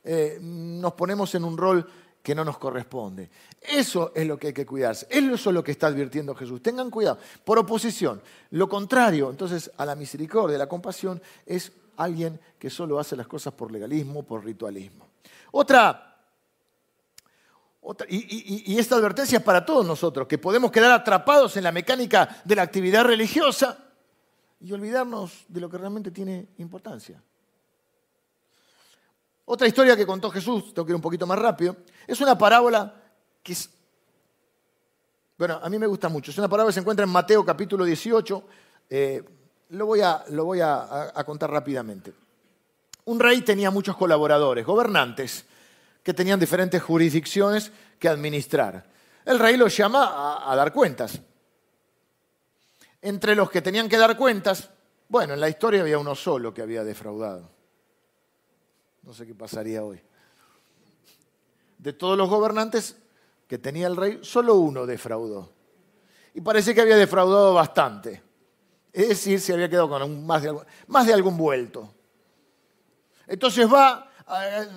eh, 0.04 0.36
nos 0.38 0.92
ponemos 0.92 1.34
en 1.34 1.44
un 1.44 1.56
rol 1.56 1.86
que 2.22 2.34
no 2.34 2.44
nos 2.44 2.58
corresponde. 2.58 3.30
Eso 3.60 4.12
es 4.14 4.26
lo 4.26 4.38
que 4.38 4.48
hay 4.48 4.52
que 4.52 4.66
cuidarse. 4.66 5.06
Eso 5.10 5.50
es 5.50 5.54
lo 5.54 5.64
que 5.64 5.72
está 5.72 5.86
advirtiendo 5.86 6.34
Jesús. 6.34 6.62
Tengan 6.62 6.90
cuidado. 6.90 7.18
Por 7.44 7.58
oposición. 7.58 8.22
Lo 8.50 8.68
contrario, 8.68 9.30
entonces, 9.30 9.70
a 9.76 9.86
la 9.86 9.94
misericordia, 9.94 10.56
a 10.56 10.58
la 10.58 10.68
compasión, 10.68 11.20
es 11.46 11.72
alguien 11.96 12.40
que 12.58 12.70
solo 12.70 12.98
hace 12.98 13.16
las 13.16 13.26
cosas 13.26 13.52
por 13.54 13.72
legalismo, 13.72 14.22
por 14.22 14.44
ritualismo. 14.44 15.08
Otra, 15.52 16.18
otra 17.80 18.06
y, 18.08 18.72
y 18.72 18.78
esta 18.78 18.96
advertencia 18.96 19.38
es 19.38 19.44
para 19.44 19.64
todos 19.64 19.86
nosotros, 19.86 20.26
que 20.26 20.38
podemos 20.38 20.70
quedar 20.70 20.92
atrapados 20.92 21.56
en 21.56 21.64
la 21.64 21.72
mecánica 21.72 22.42
de 22.44 22.56
la 22.56 22.62
actividad 22.62 23.04
religiosa 23.04 23.78
y 24.60 24.72
olvidarnos 24.72 25.44
de 25.48 25.60
lo 25.60 25.70
que 25.70 25.78
realmente 25.78 26.10
tiene 26.10 26.48
importancia. 26.58 27.22
Otra 29.52 29.66
historia 29.66 29.96
que 29.96 30.06
contó 30.06 30.30
Jesús, 30.30 30.72
tengo 30.72 30.86
que 30.86 30.92
ir 30.92 30.94
un 30.94 31.02
poquito 31.02 31.26
más 31.26 31.36
rápido, 31.36 31.78
es 32.06 32.20
una 32.20 32.38
parábola 32.38 32.94
que 33.42 33.52
es, 33.52 33.68
bueno, 35.36 35.58
a 35.60 35.68
mí 35.68 35.76
me 35.76 35.88
gusta 35.88 36.08
mucho. 36.08 36.30
Es 36.30 36.38
una 36.38 36.48
parábola 36.48 36.70
que 36.70 36.74
se 36.74 36.78
encuentra 36.78 37.04
en 37.04 37.10
Mateo 37.10 37.44
capítulo 37.44 37.84
18. 37.84 38.44
Eh, 38.88 39.24
lo 39.70 39.86
voy, 39.86 40.02
a, 40.02 40.22
lo 40.28 40.44
voy 40.44 40.60
a, 40.60 41.12
contar 41.26 41.50
rápidamente. 41.50 42.14
Un 43.06 43.18
rey 43.18 43.40
tenía 43.40 43.72
muchos 43.72 43.96
colaboradores, 43.96 44.64
gobernantes, 44.64 45.44
que 46.04 46.14
tenían 46.14 46.38
diferentes 46.38 46.80
jurisdicciones 46.80 47.72
que 47.98 48.08
administrar. 48.08 48.86
El 49.24 49.40
rey 49.40 49.56
los 49.56 49.76
llama 49.76 50.48
a 50.48 50.54
dar 50.54 50.72
cuentas. 50.72 51.20
Entre 53.02 53.34
los 53.34 53.50
que 53.50 53.62
tenían 53.62 53.88
que 53.88 53.98
dar 53.98 54.16
cuentas, 54.16 54.70
bueno, 55.08 55.34
en 55.34 55.40
la 55.40 55.48
historia 55.48 55.80
había 55.80 55.98
uno 55.98 56.14
solo 56.14 56.54
que 56.54 56.62
había 56.62 56.84
defraudado. 56.84 57.59
No 59.02 59.14
sé 59.14 59.26
qué 59.26 59.34
pasaría 59.34 59.82
hoy. 59.82 60.00
De 61.78 61.92
todos 61.92 62.16
los 62.16 62.28
gobernantes 62.28 62.96
que 63.46 63.58
tenía 63.58 63.86
el 63.86 63.96
rey, 63.96 64.20
solo 64.22 64.56
uno 64.56 64.86
defraudó. 64.86 65.52
Y 66.34 66.40
parece 66.40 66.74
que 66.74 66.82
había 66.82 66.96
defraudado 66.96 67.54
bastante. 67.54 68.22
Es 68.92 69.08
decir, 69.08 69.40
se 69.40 69.52
había 69.52 69.68
quedado 69.68 69.88
con 69.88 70.26
más, 70.26 70.42
de, 70.42 71.14
algún 71.14 71.36
vuelto. 71.36 71.92
Entonces 73.26 73.72
va, 73.72 74.10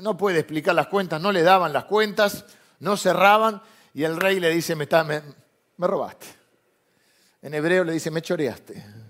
no 0.01 0.15
puede 0.15 0.39
explicar 0.39 0.73
las 0.73 0.87
cuentas, 0.87 1.21
no 1.21 1.31
le 1.31 1.41
daban 1.41 1.73
las 1.73 1.85
cuentas, 1.85 2.45
no 2.79 2.95
cerraban, 2.97 3.61
y 3.93 4.03
el 4.03 4.17
rey 4.17 4.39
le 4.39 4.49
dice, 4.49 4.75
me, 4.75 4.87
me, 5.05 5.21
me 5.77 5.87
robaste. 5.87 6.27
En 7.41 7.53
hebreo 7.53 7.83
le 7.83 7.93
dice, 7.93 8.09
me 8.09 8.21
choreaste 8.21 9.02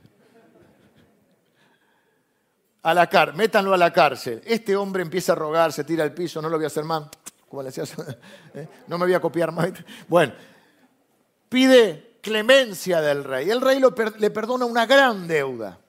a 2.83 2.93
la 2.93 3.07
cárcel, 3.07 3.37
métanlo 3.37 3.73
a 3.73 3.77
la 3.77 3.91
cárcel. 3.91 4.41
Este 4.45 4.75
hombre 4.75 5.01
empieza 5.01 5.31
a 5.31 5.35
rogar, 5.35 5.71
se 5.71 5.83
tira 5.83 6.03
al 6.03 6.13
piso, 6.13 6.41
no 6.41 6.49
lo 6.49 6.57
voy 6.57 6.65
a 6.65 6.67
hacer 6.67 6.83
más, 6.83 7.05
como 7.47 7.63
le 7.63 7.69
decías, 7.69 7.93
¿eh? 8.53 8.67
no 8.87 8.97
me 8.97 9.05
voy 9.05 9.13
a 9.13 9.21
copiar 9.21 9.51
más. 9.51 9.71
Bueno, 10.07 10.33
pide 11.47 12.17
clemencia 12.21 13.01
del 13.01 13.23
rey. 13.23 13.49
El 13.49 13.61
rey 13.61 13.81
le 14.19 14.29
perdona 14.29 14.65
una 14.65 14.85
gran 14.85 15.27
deuda, 15.27 15.79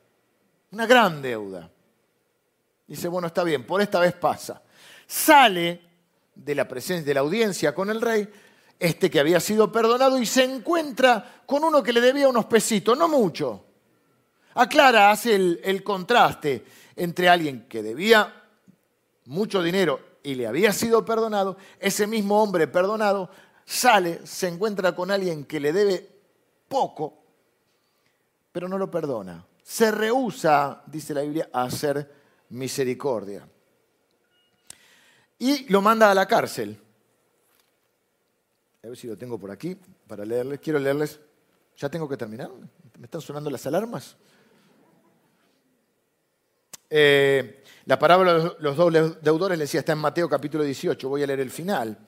una 0.70 0.86
gran 0.86 1.20
deuda. 1.20 1.70
Dice, 2.86 3.08
bueno, 3.08 3.26
está 3.26 3.42
bien, 3.42 3.66
por 3.66 3.80
esta 3.80 3.98
vez 3.98 4.12
pasa. 4.14 4.62
Sale 5.06 5.82
de 6.34 6.54
la 6.54 6.68
presencia, 6.68 7.04
de 7.04 7.14
la 7.14 7.20
audiencia 7.20 7.74
con 7.74 7.90
el 7.90 8.00
rey, 8.00 8.28
este 8.78 9.10
que 9.10 9.20
había 9.20 9.40
sido 9.40 9.72
perdonado, 9.72 10.18
y 10.18 10.26
se 10.26 10.44
encuentra 10.44 11.42
con 11.46 11.64
uno 11.64 11.82
que 11.82 11.92
le 11.92 12.00
debía 12.00 12.28
unos 12.28 12.44
pesitos, 12.44 12.96
no 12.96 13.08
mucho. 13.08 13.63
Aclara, 14.54 15.10
hace 15.10 15.34
el 15.34 15.82
contraste 15.82 16.64
entre 16.96 17.28
alguien 17.28 17.66
que 17.68 17.82
debía 17.82 18.42
mucho 19.26 19.62
dinero 19.62 20.00
y 20.22 20.34
le 20.34 20.46
había 20.46 20.72
sido 20.72 21.04
perdonado, 21.04 21.56
ese 21.78 22.06
mismo 22.06 22.42
hombre 22.42 22.66
perdonado 22.66 23.30
sale, 23.64 24.26
se 24.26 24.48
encuentra 24.48 24.94
con 24.94 25.10
alguien 25.10 25.44
que 25.44 25.60
le 25.60 25.72
debe 25.72 26.08
poco, 26.68 27.22
pero 28.52 28.68
no 28.68 28.78
lo 28.78 28.90
perdona. 28.90 29.44
Se 29.62 29.90
rehúsa, 29.90 30.82
dice 30.86 31.14
la 31.14 31.22
Biblia, 31.22 31.48
a 31.52 31.64
hacer 31.64 32.10
misericordia. 32.50 33.46
Y 35.38 35.68
lo 35.70 35.82
manda 35.82 36.10
a 36.10 36.14
la 36.14 36.26
cárcel. 36.26 36.78
A 38.82 38.88
ver 38.88 38.96
si 38.96 39.06
lo 39.06 39.16
tengo 39.16 39.38
por 39.38 39.50
aquí 39.50 39.76
para 40.06 40.24
leerles. 40.24 40.60
Quiero 40.60 40.78
leerles. 40.78 41.18
¿Ya 41.76 41.88
tengo 41.88 42.08
que 42.08 42.16
terminar? 42.16 42.50
¿Me 42.98 43.06
están 43.06 43.20
sonando 43.20 43.50
las 43.50 43.66
alarmas? 43.66 44.16
Eh, 46.96 47.64
la 47.86 47.98
parábola 47.98 48.34
de 48.34 48.52
los 48.60 48.76
dobles 48.76 49.20
deudores, 49.20 49.58
le 49.58 49.64
decía, 49.64 49.80
está 49.80 49.94
en 49.94 49.98
Mateo 49.98 50.28
capítulo 50.28 50.62
18, 50.62 51.08
voy 51.08 51.24
a 51.24 51.26
leer 51.26 51.40
el 51.40 51.50
final. 51.50 51.98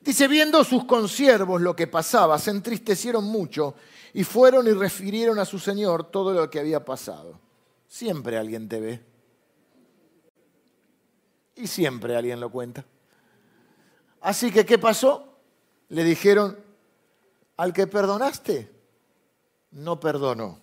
Dice, 0.00 0.26
viendo 0.26 0.64
sus 0.64 0.84
consiervos 0.84 1.60
lo 1.60 1.76
que 1.76 1.86
pasaba, 1.86 2.36
se 2.40 2.50
entristecieron 2.50 3.22
mucho 3.22 3.76
y 4.12 4.24
fueron 4.24 4.66
y 4.66 4.72
refirieron 4.72 5.38
a 5.38 5.44
su 5.44 5.60
señor 5.60 6.10
todo 6.10 6.32
lo 6.32 6.50
que 6.50 6.58
había 6.58 6.84
pasado. 6.84 7.38
Siempre 7.86 8.36
alguien 8.36 8.68
te 8.68 8.80
ve. 8.80 9.00
Y 11.54 11.68
siempre 11.68 12.16
alguien 12.16 12.40
lo 12.40 12.50
cuenta. 12.50 12.84
Así 14.22 14.50
que, 14.50 14.66
¿qué 14.66 14.76
pasó? 14.76 15.38
Le 15.88 16.02
dijeron, 16.02 16.58
al 17.58 17.72
que 17.72 17.86
perdonaste, 17.86 18.72
no 19.70 20.00
perdonó. 20.00 20.58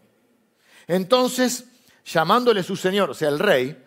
Entonces, 0.86 1.63
llamándole 2.07 2.63
su 2.63 2.75
señor, 2.75 3.09
o 3.09 3.13
sea, 3.13 3.29
el 3.29 3.39
rey, 3.39 3.83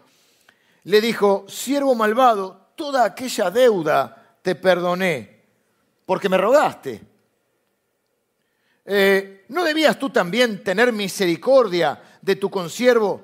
le 0.84 1.00
dijo, 1.00 1.46
siervo 1.48 1.94
malvado, 1.94 2.72
toda 2.74 3.04
aquella 3.04 3.50
deuda 3.50 4.38
te 4.42 4.54
perdoné, 4.54 5.42
porque 6.04 6.28
me 6.28 6.36
rogaste. 6.36 7.00
Eh, 8.84 9.44
¿No 9.48 9.64
debías 9.64 9.98
tú 9.98 10.10
también 10.10 10.62
tener 10.62 10.92
misericordia 10.92 12.02
de 12.20 12.36
tu 12.36 12.50
consiervo, 12.50 13.22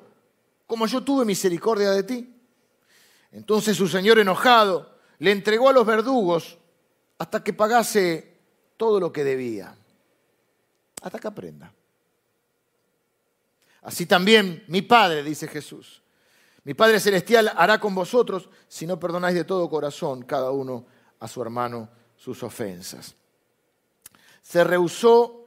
como 0.66 0.86
yo 0.86 1.02
tuve 1.02 1.24
misericordia 1.24 1.90
de 1.90 2.02
ti? 2.02 2.34
Entonces 3.32 3.76
su 3.76 3.88
señor 3.88 4.18
enojado 4.18 4.98
le 5.18 5.30
entregó 5.32 5.68
a 5.68 5.72
los 5.72 5.84
verdugos 5.84 6.58
hasta 7.18 7.42
que 7.42 7.52
pagase 7.52 8.36
todo 8.76 9.00
lo 9.00 9.12
que 9.12 9.24
debía, 9.24 9.76
hasta 11.02 11.18
que 11.18 11.28
aprenda. 11.28 11.72
Así 13.86 14.04
también 14.04 14.64
mi 14.66 14.82
Padre, 14.82 15.22
dice 15.22 15.46
Jesús, 15.46 16.02
mi 16.64 16.74
Padre 16.74 16.98
Celestial 16.98 17.52
hará 17.56 17.78
con 17.78 17.94
vosotros 17.94 18.48
si 18.66 18.84
no 18.84 18.98
perdonáis 18.98 19.36
de 19.36 19.44
todo 19.44 19.70
corazón 19.70 20.24
cada 20.24 20.50
uno 20.50 20.84
a 21.20 21.28
su 21.28 21.40
hermano 21.40 21.88
sus 22.16 22.42
ofensas. 22.42 23.14
Se 24.42 24.64
rehusó 24.64 25.44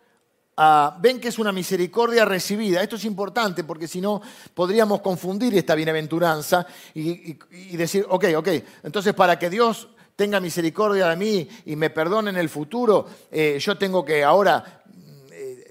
a... 0.56 0.98
Ven 1.02 1.20
que 1.20 1.28
es 1.28 1.38
una 1.38 1.52
misericordia 1.52 2.24
recibida. 2.24 2.82
Esto 2.82 2.96
es 2.96 3.04
importante 3.04 3.66
porque 3.66 3.90
si 3.90 4.00
no 4.00 4.22
podríamos 4.54 5.02
confundir 5.02 5.54
esta 5.58 5.76
bienaventuranza 5.76 6.66
y, 6.94 7.34
decir, 7.76 8.06
ok, 8.08 8.26
ok, 8.38 8.48
entonces 8.84 9.14
para 9.14 9.38
que 9.38 9.50
Dios 9.50 9.90
tenga 10.16 10.40
misericordia 10.40 11.10
de 11.10 11.18
mí 11.18 11.50
y 11.66 11.76
me 11.76 11.90
perdone 11.90 12.30
en 12.30 12.38
el 12.38 12.48
futuro, 12.48 13.06
eh, 13.30 13.58
yo 13.60 13.78
tengo 13.78 14.06
que 14.06 14.24
ahora 14.24 14.79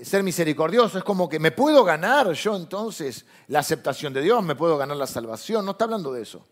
ser 0.03 0.23
misericordioso, 0.23 0.99
es 0.99 1.05
como 1.05 1.29
que 1.29 1.39
me 1.39 1.51
puedo 1.51 1.85
ganar 1.85 2.33
yo 2.33 2.57
entonces 2.57 3.25
la 3.49 3.61
aceptación 3.61 4.13
de 4.13 4.23
Dios, 4.23 4.43
me 4.43 4.55
puedo 4.55 4.79
ganar 4.79 4.97
la 4.97 5.07
salvación, 5.07 5.65
no 5.65 5.73
está 5.73 5.85
hablando 5.85 6.13
de 6.13 6.23
eso. 6.23 6.45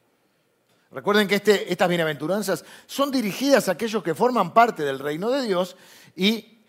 Recuerden 0.90 1.28
que 1.28 1.36
este, 1.36 1.70
estas 1.70 1.88
bienaventuranzas 1.88 2.64
son 2.86 3.10
dirigidas 3.10 3.68
a 3.68 3.72
aquellos 3.72 4.02
que 4.02 4.14
forman 4.14 4.54
parte 4.54 4.82
del 4.82 4.98
reino 4.98 5.30
de 5.30 5.42
Dios 5.42 5.76
y 6.14 6.62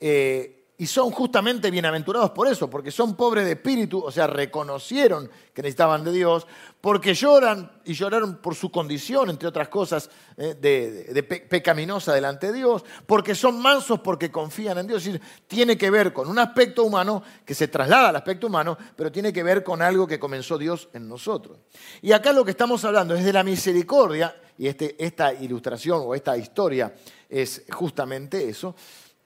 eh, 0.00 0.63
y 0.76 0.86
son 0.86 1.10
justamente 1.12 1.70
bienaventurados 1.70 2.30
por 2.30 2.48
eso, 2.48 2.68
porque 2.68 2.90
son 2.90 3.14
pobres 3.14 3.44
de 3.44 3.52
espíritu, 3.52 4.02
o 4.04 4.10
sea, 4.10 4.26
reconocieron 4.26 5.30
que 5.52 5.62
necesitaban 5.62 6.02
de 6.02 6.10
Dios, 6.10 6.48
porque 6.80 7.14
lloran 7.14 7.70
y 7.84 7.94
lloraron 7.94 8.38
por 8.38 8.56
su 8.56 8.72
condición, 8.72 9.30
entre 9.30 9.48
otras 9.48 9.68
cosas, 9.68 10.10
eh, 10.36 10.56
de, 10.60 11.22
pecaminosa 11.22 12.12
delante 12.12 12.48
de 12.48 12.54
Dios, 12.54 12.84
porque 13.06 13.36
son 13.36 13.62
mansos 13.62 14.00
porque 14.00 14.32
confían 14.32 14.78
en 14.78 14.88
Dios. 14.88 15.06
Es 15.06 15.12
decir, 15.12 15.28
tiene 15.46 15.78
que 15.78 15.90
ver 15.90 16.12
con 16.12 16.28
un 16.28 16.40
aspecto 16.40 16.82
humano 16.82 17.22
que 17.44 17.54
se 17.54 17.68
traslada 17.68 18.08
al 18.08 18.16
aspecto 18.16 18.48
humano, 18.48 18.76
pero 18.96 19.12
tiene 19.12 19.32
que 19.32 19.44
ver 19.44 19.62
con 19.62 19.80
algo 19.80 20.08
que 20.08 20.18
comenzó 20.18 20.58
Dios 20.58 20.88
en 20.92 21.08
nosotros. 21.08 21.58
Y 22.02 22.10
acá 22.10 22.32
lo 22.32 22.44
que 22.44 22.50
estamos 22.50 22.84
hablando 22.84 23.14
es 23.14 23.24
de 23.24 23.32
la 23.32 23.44
misericordia, 23.44 24.34
y 24.58 24.66
este, 24.66 24.96
esta 25.04 25.32
ilustración 25.32 26.02
o 26.04 26.14
esta 26.14 26.36
historia 26.36 26.94
es 27.28 27.64
justamente 27.70 28.48
eso 28.48 28.74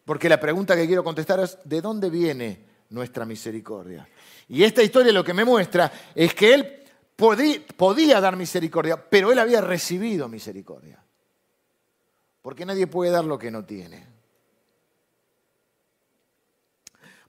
porque 0.09 0.31
la 0.31 0.41
pregunta 0.41 0.75
que 0.75 0.87
quiero 0.87 1.05
contestar 1.05 1.39
es, 1.41 1.59
¿de 1.65 1.83
dónde 1.83 2.09
viene 2.09 2.65
nuestra 2.89 3.27
misericordia? 3.27 4.09
Y 4.49 4.63
esta 4.65 4.83
historia 4.83 5.13
lo 5.13 5.23
que 5.23 5.35
me 5.35 5.45
muestra 5.45 5.93
es 6.15 6.33
que 6.33 6.55
él 6.55 6.83
podía, 7.15 8.19
dar 8.19 8.35
misericordia, 8.35 8.97
pero 8.97 9.31
él 9.31 9.39
había 9.39 9.61
recibido 9.61 10.27
misericordia. 10.27 10.99
Porque 12.41 12.65
nadie 12.65 12.87
puede 12.87 13.11
dar 13.11 13.27
lo 13.27 13.39
que 13.39 13.51
no 13.51 13.67
tiene. 13.67 14.07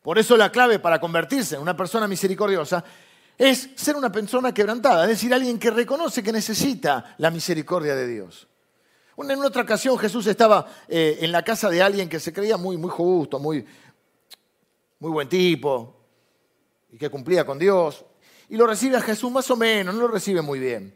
Por 0.01 0.17
eso 0.17 0.37
la 0.37 0.49
clave 0.49 0.79
para 0.79 1.01
convertirse 1.01 1.55
en 1.55 1.61
una 1.61 1.75
persona 1.75 2.07
misericordiosa 2.07 2.81
es 3.37 3.71
ser 3.75 3.97
una 3.97 4.09
persona 4.09 4.53
quebrantada, 4.53 5.03
es 5.03 5.09
decir, 5.09 5.33
alguien 5.33 5.59
que 5.59 5.69
reconoce 5.69 6.23
que 6.23 6.31
necesita 6.31 7.13
la 7.17 7.29
misericordia 7.29 7.93
de 7.93 8.07
Dios. 8.07 8.47
En 9.21 9.43
otra 9.43 9.63
ocasión 9.63 9.97
Jesús 9.97 10.27
estaba 10.27 10.65
eh, 10.87 11.17
en 11.21 11.31
la 11.31 11.43
casa 11.43 11.69
de 11.69 11.81
alguien 11.81 12.07
que 12.07 12.19
se 12.19 12.31
creía 12.31 12.57
muy, 12.57 12.77
muy 12.77 12.89
justo, 12.89 13.37
muy, 13.37 13.65
muy 14.99 15.11
buen 15.11 15.27
tipo 15.27 15.95
y 16.91 16.97
que 16.97 17.09
cumplía 17.09 17.45
con 17.45 17.59
Dios. 17.59 18.05
Y 18.47 18.55
lo 18.55 18.65
recibe 18.65 18.95
a 18.97 19.01
Jesús 19.01 19.29
más 19.31 19.49
o 19.51 19.57
menos, 19.57 19.93
no 19.93 20.01
lo 20.01 20.07
recibe 20.07 20.41
muy 20.41 20.59
bien. 20.59 20.95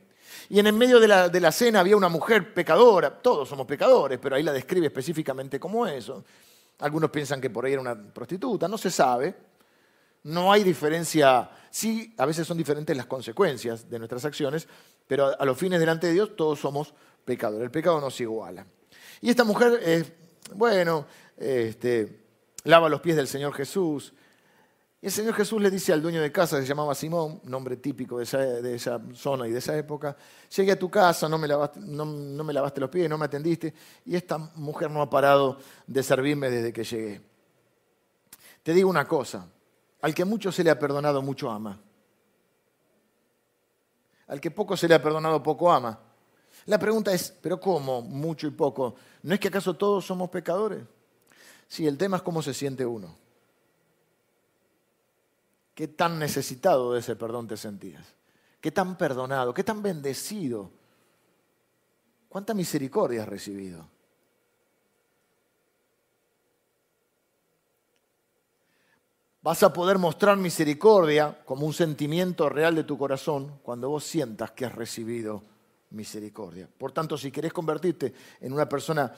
Y 0.50 0.60
en 0.60 0.68
el 0.68 0.74
medio 0.74 1.00
de 1.00 1.08
la, 1.08 1.30
de 1.30 1.40
la 1.40 1.52
cena 1.52 1.82
había 1.82 1.98
una 1.98 2.10
mujer 2.10 2.54
pecadora, 2.54 3.22
todos 3.22 3.50
somos 3.50 3.68
pecadores, 3.68 4.20
pero 4.22 4.36
ahí 4.36 4.44
la 4.44 4.54
describe 4.54 4.88
específicamente 4.88 5.60
como 5.60 5.86
eso. 5.86 6.24
Algunos 6.80 7.10
piensan 7.10 7.42
que 7.42 7.50
por 7.50 7.66
ahí 7.66 7.74
era 7.74 7.82
una 7.82 7.96
prostituta, 7.96 8.68
no 8.68 8.78
se 8.78 8.90
sabe. 8.90 9.36
No 10.24 10.52
hay 10.54 10.64
diferencia, 10.64 11.50
sí, 11.70 12.14
a 12.18 12.26
veces 12.26 12.48
son 12.48 12.58
diferentes 12.58 12.96
las 12.96 13.06
consecuencias 13.06 13.90
de 13.90 14.00
nuestras 14.00 14.24
acciones, 14.24 14.68
pero 15.06 15.38
a 15.38 15.46
los 15.46 15.58
fines 15.58 15.82
delante 15.82 16.08
de 16.08 16.14
Dios 16.14 16.36
todos 16.38 16.60
somos 16.60 16.94
pecador. 17.26 17.62
El 17.62 17.72
pecado 17.72 18.00
nos 18.00 18.20
iguala. 18.20 18.66
Y 19.22 19.30
esta 19.30 19.44
mujer, 19.44 20.16
bueno, 20.56 21.06
este, 21.38 22.24
lava 22.64 22.90
los 22.90 23.02
pies 23.02 23.16
del 23.16 23.28
Señor 23.28 23.54
Jesús. 23.54 24.14
Y 25.02 25.08
el 25.08 25.12
Señor 25.12 25.34
Jesús 25.34 25.62
le 25.62 25.70
dice 25.70 25.92
al 25.92 26.02
dueño 26.02 26.22
de 26.22 26.32
casa, 26.32 26.58
que 26.58 26.64
se 26.64 26.68
llamaba 26.68 26.96
Simón, 26.96 27.42
nombre 27.44 27.78
típico 27.78 28.20
de 28.20 28.76
esa, 28.76 29.02
zona 29.14 29.48
y 29.48 29.52
de 29.52 29.60
esa 29.60 29.78
época, 29.78 30.16
llegué 30.56 30.72
a 30.72 30.80
tu 30.80 30.90
casa, 30.90 31.28
no 31.28 31.38
me, 31.38 31.48
lavaste, 31.48 31.80
no 31.82 32.06
me 32.06 32.54
lavaste 32.54 32.80
los 32.80 32.90
pies, 32.90 33.10
no 33.10 33.18
me 33.18 33.26
atendiste, 33.26 33.74
y 34.06 34.16
esta 34.16 34.38
mujer 34.38 34.90
no 34.90 35.02
ha 35.02 35.10
parado 35.10 35.58
de 35.88 36.04
servirme 36.04 36.50
desde 36.50 36.72
que 36.72 36.86
llegué. 36.86 37.22
Te 38.64 38.74
digo 38.74 38.90
una 38.90 39.06
cosa, 39.06 39.46
al 40.02 40.14
que 40.14 40.24
mucho 40.24 40.52
se 40.52 40.64
le 40.64 40.70
ha 40.70 40.80
perdonado, 40.80 41.22
mucho 41.22 41.50
ama. 41.50 41.80
Al 44.28 44.40
que 44.40 44.52
poco 44.52 44.76
se 44.78 44.88
le 44.88 44.96
ha 44.96 45.02
perdonado, 45.02 45.44
poco 45.44 45.72
ama. 45.72 46.00
La 46.66 46.80
pregunta 46.80 47.14
es, 47.14 47.34
¿pero 47.42 47.60
cómo? 47.60 48.02
Mucho 48.02 48.48
y 48.48 48.52
poco. 48.52 48.96
¿No 49.24 49.34
es 49.34 49.40
que 49.40 49.50
acaso 49.50 49.74
todos 49.74 50.06
somos 50.06 50.30
pecadores? 50.30 50.84
Sí, 51.68 51.86
el 51.88 51.98
tema 51.98 52.18
es 52.18 52.24
cómo 52.24 52.42
se 52.42 52.54
siente 52.54 52.86
uno. 52.86 53.16
¿Qué 55.76 55.88
tan 55.88 56.20
necesitado 56.20 56.94
de 56.94 57.00
ese 57.00 57.16
perdón 57.16 57.48
te 57.48 57.58
sentías? 57.58 58.06
¿Qué 58.62 58.72
tan 58.72 58.98
perdonado? 58.98 59.54
¿Qué 59.54 59.64
tan 59.64 59.82
bendecido? 59.82 60.70
¿Cuánta 62.30 62.54
misericordia 62.54 63.24
has 63.24 63.28
recibido? 63.28 63.86
Vas 69.42 69.62
a 69.64 69.74
poder 69.74 69.98
mostrar 69.98 70.38
misericordia 70.38 71.44
como 71.44 71.66
un 71.66 71.74
sentimiento 71.74 72.48
real 72.48 72.76
de 72.76 72.86
tu 72.86 72.98
corazón 72.98 73.60
cuando 73.64 73.90
vos 73.90 74.06
sientas 74.06 74.52
que 74.52 74.66
has 74.66 74.74
recibido 74.74 75.44
misericordia. 75.94 76.68
Por 76.78 76.92
tanto, 76.92 77.18
si 77.18 77.32
querés 77.32 77.54
convertirte 77.54 78.14
en 78.42 78.54
una 78.54 78.68
persona 78.68 79.14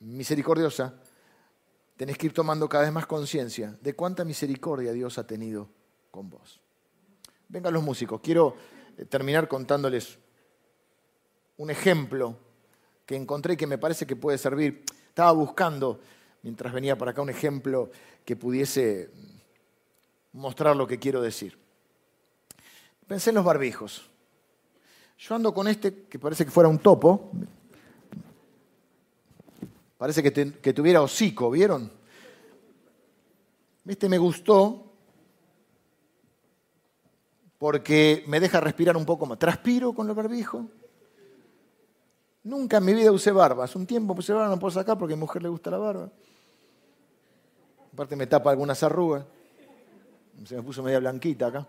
misericordiosa, 0.00 0.94
tenés 1.96 2.16
que 2.16 2.26
ir 2.26 2.32
tomando 2.32 2.68
cada 2.68 2.84
vez 2.84 2.92
más 2.92 3.06
conciencia 3.06 3.76
de 3.80 3.94
cuánta 3.94 4.24
misericordia 4.24 4.92
Dios 4.92 5.18
ha 5.18 5.26
tenido 5.26 5.68
con 6.10 6.30
vos. 6.30 6.60
Vengan 7.48 7.74
los 7.74 7.82
músicos, 7.82 8.20
quiero 8.20 8.56
eh, 8.96 9.04
terminar 9.04 9.48
contándoles 9.48 10.18
un 11.56 11.70
ejemplo 11.70 12.36
que 13.04 13.16
encontré 13.16 13.54
y 13.54 13.56
que 13.56 13.66
me 13.66 13.78
parece 13.78 14.06
que 14.06 14.16
puede 14.16 14.38
servir. 14.38 14.84
Estaba 15.08 15.32
buscando, 15.32 16.00
mientras 16.42 16.72
venía 16.72 16.96
para 16.96 17.10
acá, 17.10 17.22
un 17.22 17.30
ejemplo 17.30 17.90
que 18.24 18.36
pudiese 18.36 19.10
mostrar 20.32 20.76
lo 20.76 20.86
que 20.86 20.98
quiero 20.98 21.20
decir. 21.20 21.58
Pensé 23.08 23.30
en 23.30 23.36
los 23.36 23.44
barbijos. 23.44 24.08
Yo 25.18 25.34
ando 25.34 25.52
con 25.52 25.66
este 25.66 26.04
que 26.04 26.18
parece 26.18 26.44
que 26.44 26.50
fuera 26.50 26.68
un 26.68 26.78
topo. 26.78 27.30
Parece 29.98 30.22
que, 30.22 30.72
tuviera 30.72 31.02
hocico, 31.02 31.50
¿vieron? 31.50 31.90
Este 33.84 34.08
me 34.08 34.16
gustó 34.16 34.84
porque 37.58 38.22
me 38.28 38.38
deja 38.38 38.60
respirar 38.60 38.96
un 38.96 39.04
poco 39.04 39.26
más. 39.26 39.40
Transpiro 39.40 39.92
con 39.92 40.06
los 40.06 40.14
barbijos. 40.14 40.66
Nunca 42.44 42.76
en 42.76 42.84
mi 42.84 42.94
vida 42.94 43.10
usé 43.10 43.32
barba. 43.32 43.64
Hace 43.64 43.76
un 43.76 43.86
tiempo 43.86 44.14
puse 44.14 44.32
barba, 44.32 44.48
no 44.48 44.60
puedo 44.60 44.70
sacar 44.70 44.96
porque 44.96 45.14
a 45.14 45.16
mi 45.16 45.20
mujer 45.20 45.42
le 45.42 45.48
gusta 45.48 45.72
la 45.72 45.78
barba. 45.78 46.12
Aparte 47.92 48.14
me 48.14 48.28
tapa 48.28 48.52
algunas 48.52 48.80
arrugas. 48.84 49.24
Se 50.44 50.54
me 50.54 50.62
puso 50.62 50.80
media 50.80 51.00
blanquita 51.00 51.48
acá. 51.48 51.66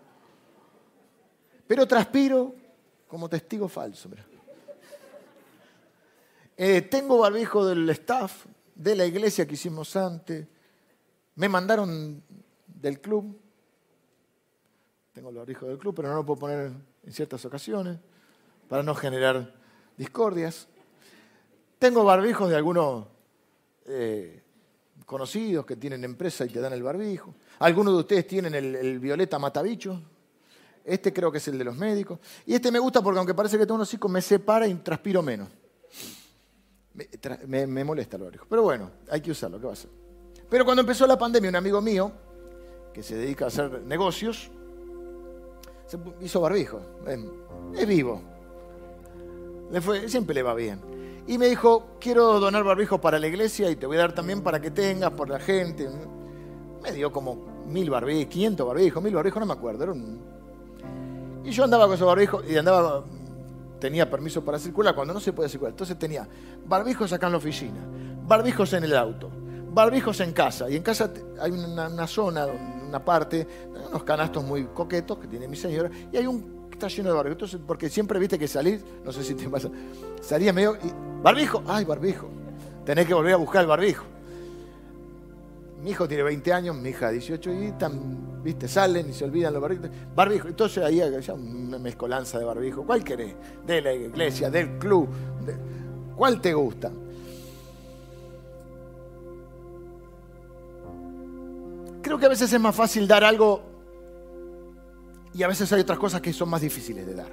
Pero 1.66 1.88
transpiro 1.88 2.59
como 3.10 3.28
testigo 3.28 3.68
falso. 3.68 4.08
Eh, 6.56 6.82
tengo 6.82 7.18
barbijo 7.18 7.66
del 7.66 7.90
staff 7.90 8.46
de 8.72 8.94
la 8.94 9.04
iglesia 9.04 9.48
que 9.48 9.54
hicimos 9.54 9.96
antes. 9.96 10.46
Me 11.34 11.48
mandaron 11.48 12.22
del 12.68 13.00
club. 13.00 13.36
Tengo 15.12 15.30
el 15.30 15.36
barbijo 15.36 15.66
del 15.66 15.76
club, 15.76 15.92
pero 15.96 16.08
no 16.08 16.14
lo 16.14 16.24
puedo 16.24 16.38
poner 16.38 16.70
en 17.02 17.12
ciertas 17.12 17.44
ocasiones 17.44 17.98
para 18.68 18.84
no 18.84 18.94
generar 18.94 19.54
discordias. 19.96 20.68
Tengo 21.80 22.04
barbijos 22.04 22.48
de 22.48 22.56
algunos, 22.56 23.06
eh, 23.86 24.40
conocidos 25.04 25.66
que 25.66 25.74
tienen 25.74 26.04
empresa 26.04 26.44
y 26.44 26.50
te 26.50 26.60
dan 26.60 26.74
el 26.74 26.84
barbijo. 26.84 27.34
Algunos 27.58 27.94
de 27.94 28.00
ustedes 28.00 28.26
tienen 28.28 28.54
el, 28.54 28.76
el 28.76 29.00
violeta 29.00 29.36
matabicho. 29.40 30.00
Este 30.84 31.12
creo 31.12 31.30
que 31.30 31.38
es 31.38 31.48
el 31.48 31.58
de 31.58 31.64
los 31.64 31.76
médicos. 31.76 32.18
Y 32.46 32.54
este 32.54 32.70
me 32.70 32.78
gusta 32.78 33.02
porque 33.02 33.18
aunque 33.18 33.34
parece 33.34 33.58
que 33.58 33.64
tengo 33.64 33.76
un 33.76 33.82
hocico, 33.82 34.08
me 34.08 34.22
separa 34.22 34.66
y 34.66 34.74
transpiro 34.74 35.22
menos. 35.22 35.48
Me, 37.46 37.84
molesta 37.84 38.16
el 38.16 38.24
barbijo. 38.24 38.46
Pero 38.48 38.62
bueno, 38.62 38.90
hay 39.10 39.20
que 39.20 39.30
usarlo, 39.30 39.58
¿qué 39.58 39.64
va 39.64 39.70
a 39.70 39.74
hacer? 39.74 39.90
Pero 40.48 40.64
cuando 40.64 40.80
empezó 40.80 41.06
la 41.06 41.18
pandemia, 41.18 41.50
un 41.50 41.56
amigo 41.56 41.80
mío, 41.80 42.10
que 42.92 43.02
se 43.02 43.14
dedica 43.14 43.44
a 43.44 43.48
hacer 43.48 43.82
negocios, 43.82 44.50
se 45.86 45.98
hizo 46.20 46.40
barbijo. 46.40 46.80
Es, 47.74 47.86
vivo. 47.86 48.20
Le 49.70 49.80
fue, 49.80 50.08
siempre 50.08 50.34
le 50.34 50.42
va 50.42 50.54
bien. 50.54 50.80
Y 51.26 51.38
me 51.38 51.46
dijo, 51.46 51.96
quiero 52.00 52.40
donar 52.40 52.64
barbijo 52.64 53.00
para 53.00 53.18
la 53.18 53.28
iglesia 53.28 53.70
y 53.70 53.76
te 53.76 53.86
voy 53.86 53.96
a 53.96 54.00
dar 54.00 54.12
también 54.12 54.42
para 54.42 54.60
que 54.60 54.70
tengas 54.70 55.12
por 55.12 55.28
la 55.28 55.38
gente. 55.38 55.88
Me 56.82 56.92
dio 56.92 57.12
como 57.12 57.64
mil 57.66 57.88
barbijos, 57.88 58.32
500 58.32 58.66
barbijos, 58.66 59.02
mil 59.02 59.14
barbijos, 59.14 59.38
no 59.40 59.46
me 59.46 59.52
acuerdo. 59.52 59.94
Y 61.44 61.50
yo 61.50 61.64
andaba 61.64 61.86
con 61.86 61.94
esos 61.94 62.06
barbijos 62.06 62.44
y 62.48 62.56
andaba, 62.56 63.04
tenía 63.78 64.08
permiso 64.08 64.44
para 64.44 64.58
circular 64.58 64.94
cuando 64.94 65.14
no 65.14 65.20
se 65.20 65.32
puede 65.32 65.48
circular. 65.48 65.72
Entonces 65.72 65.98
tenía 65.98 66.26
barbijos 66.66 67.12
acá 67.12 67.26
en 67.26 67.32
la 67.32 67.38
oficina, 67.38 67.80
barbijos 68.26 68.72
en 68.72 68.84
el 68.84 68.96
auto, 68.96 69.30
barbijos 69.72 70.20
en 70.20 70.32
casa. 70.32 70.68
Y 70.70 70.76
en 70.76 70.82
casa 70.82 71.10
hay 71.40 71.50
una, 71.50 72.06
zona, 72.06 72.46
una 72.46 73.04
parte, 73.04 73.46
unos 73.88 74.02
canastos 74.04 74.44
muy 74.44 74.64
coquetos 74.66 75.18
que 75.18 75.26
tiene 75.26 75.48
mi 75.48 75.56
señora, 75.56 75.90
y 76.12 76.16
hay 76.16 76.26
un 76.26 76.60
está 76.80 76.88
lleno 76.88 77.10
de 77.10 77.14
barbijos. 77.14 77.36
Entonces, 77.36 77.60
porque 77.66 77.88
siempre 77.88 78.18
viste 78.18 78.38
que 78.38 78.48
salís, 78.48 78.82
no 79.04 79.12
sé 79.12 79.22
si 79.22 79.34
te 79.34 79.48
pasa, 79.48 79.68
salía 80.20 80.52
medio 80.52 80.76
y 80.76 81.22
barbijo, 81.22 81.62
ay, 81.66 81.84
barbijo. 81.84 82.28
Tenés 82.84 83.06
que 83.06 83.14
volver 83.14 83.34
a 83.34 83.36
buscar 83.36 83.62
el 83.62 83.68
barbijo. 83.68 84.04
Mi 85.82 85.90
hijo 85.90 86.06
tiene 86.06 86.22
20 86.22 86.52
años, 86.52 86.76
mi 86.76 86.90
hija 86.90 87.10
18 87.10 87.52
y 87.52 87.72
tan, 87.72 88.42
viste, 88.42 88.68
salen 88.68 89.08
y 89.08 89.14
se 89.14 89.24
olvidan 89.24 89.54
los 89.54 89.62
barbijos. 89.62 89.88
Barbijo, 90.14 90.48
entonces 90.48 90.84
ahí 90.84 91.00
hay 91.00 91.10
una 91.32 91.78
mezcolanza 91.78 92.38
de 92.38 92.44
barbijo. 92.44 92.84
¿Cuál 92.84 93.02
querés? 93.02 93.34
De 93.66 93.80
la 93.80 93.92
iglesia, 93.94 94.50
del 94.50 94.78
club. 94.78 95.08
¿Cuál 96.14 96.40
te 96.40 96.52
gusta? 96.52 96.90
Creo 102.02 102.18
que 102.18 102.26
a 102.26 102.28
veces 102.28 102.52
es 102.52 102.60
más 102.60 102.74
fácil 102.74 103.08
dar 103.08 103.24
algo 103.24 103.62
y 105.32 105.42
a 105.42 105.48
veces 105.48 105.72
hay 105.72 105.80
otras 105.80 105.98
cosas 105.98 106.20
que 106.20 106.32
son 106.32 106.50
más 106.50 106.60
difíciles 106.60 107.06
de 107.06 107.14
dar. 107.14 107.30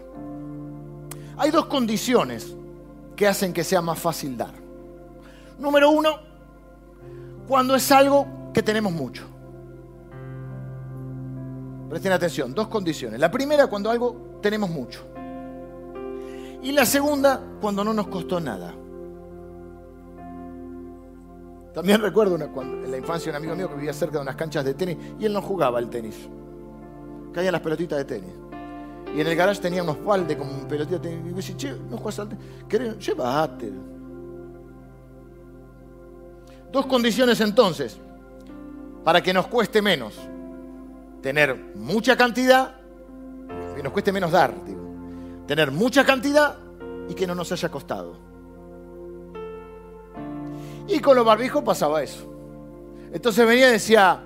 Hay 1.38 1.52
dos 1.52 1.66
condiciones 1.66 2.56
que 3.16 3.28
hacen 3.28 3.52
que 3.52 3.64
sea 3.64 3.82
más 3.82 4.00
fácil 4.00 4.38
dar. 4.38 4.54
Número 5.60 5.90
uno, 5.90 6.20
cuando 7.48 7.76
es 7.76 7.92
algo 7.92 8.37
tenemos 8.64 8.92
mucho. 8.92 9.26
Presten 11.90 12.12
atención, 12.12 12.54
dos 12.54 12.68
condiciones. 12.68 13.20
La 13.20 13.32
primera, 13.32 13.68
cuando 13.68 13.90
algo 13.90 14.40
tenemos 14.42 14.70
mucho. 14.70 15.06
Y 16.62 16.72
la 16.72 16.86
segunda, 16.86 17.42
cuando 17.62 17.84
no 17.84 17.94
nos 17.94 18.08
costó 18.08 18.40
nada. 18.40 18.74
También 21.74 22.02
recuerdo 22.02 22.36
en 22.36 22.92
la 22.92 22.98
infancia 22.98 23.30
un 23.30 23.36
amigo 23.36 23.56
mío 23.56 23.70
que 23.70 23.76
vivía 23.76 23.94
cerca 23.94 24.18
de 24.18 24.24
unas 24.24 24.36
canchas 24.36 24.66
de 24.66 24.74
tenis 24.74 24.98
y 25.20 25.26
él 25.26 25.34
no 25.34 25.42
jugaba 25.42 25.78
al 25.78 25.90
tenis. 25.90 26.28
Caían 27.32 27.52
las 27.52 27.62
pelotitas 27.62 28.00
de 28.00 28.06
tenis. 28.06 28.34
Y 29.16 29.22
en 29.22 29.28
el 29.28 29.36
garage 29.36 29.62
tenía 29.62 29.84
unos 29.84 30.04
baldes 30.04 30.36
con 30.36 30.68
pelotitas 30.68 31.02
de 31.02 31.10
tenis. 31.10 31.26
Y 31.26 31.30
me 31.30 31.36
decía, 31.36 31.56
che, 31.56 31.76
no 31.90 31.98
juegas 31.98 32.20
al 32.20 32.30
tenis. 32.30 32.98
Llévate. 32.98 33.72
Dos 36.72 36.86
condiciones 36.88 37.40
entonces 37.40 38.00
para 39.08 39.24
que 39.24 39.34
nos 39.34 39.48
cueste 39.48 39.82
menos. 39.82 40.20
Tener 41.22 41.56
mucha 41.76 42.18
cantidad, 42.18 42.76
que 43.74 43.82
nos 43.82 43.94
cueste 43.94 44.12
menos 44.12 44.34
dar, 44.34 44.54
digo. 44.66 44.82
Tener 45.48 45.72
mucha 45.72 46.04
cantidad 46.04 46.58
y 47.08 47.14
que 47.14 47.26
no 47.26 47.34
nos 47.34 47.50
haya 47.54 47.70
costado. 47.70 48.18
Y 50.90 51.00
con 51.00 51.16
los 51.16 51.24
barbijos 51.24 51.64
pasaba 51.64 52.04
eso. 52.04 52.30
Entonces 53.14 53.48
venía 53.48 53.70
y 53.70 53.72
decía 53.72 54.22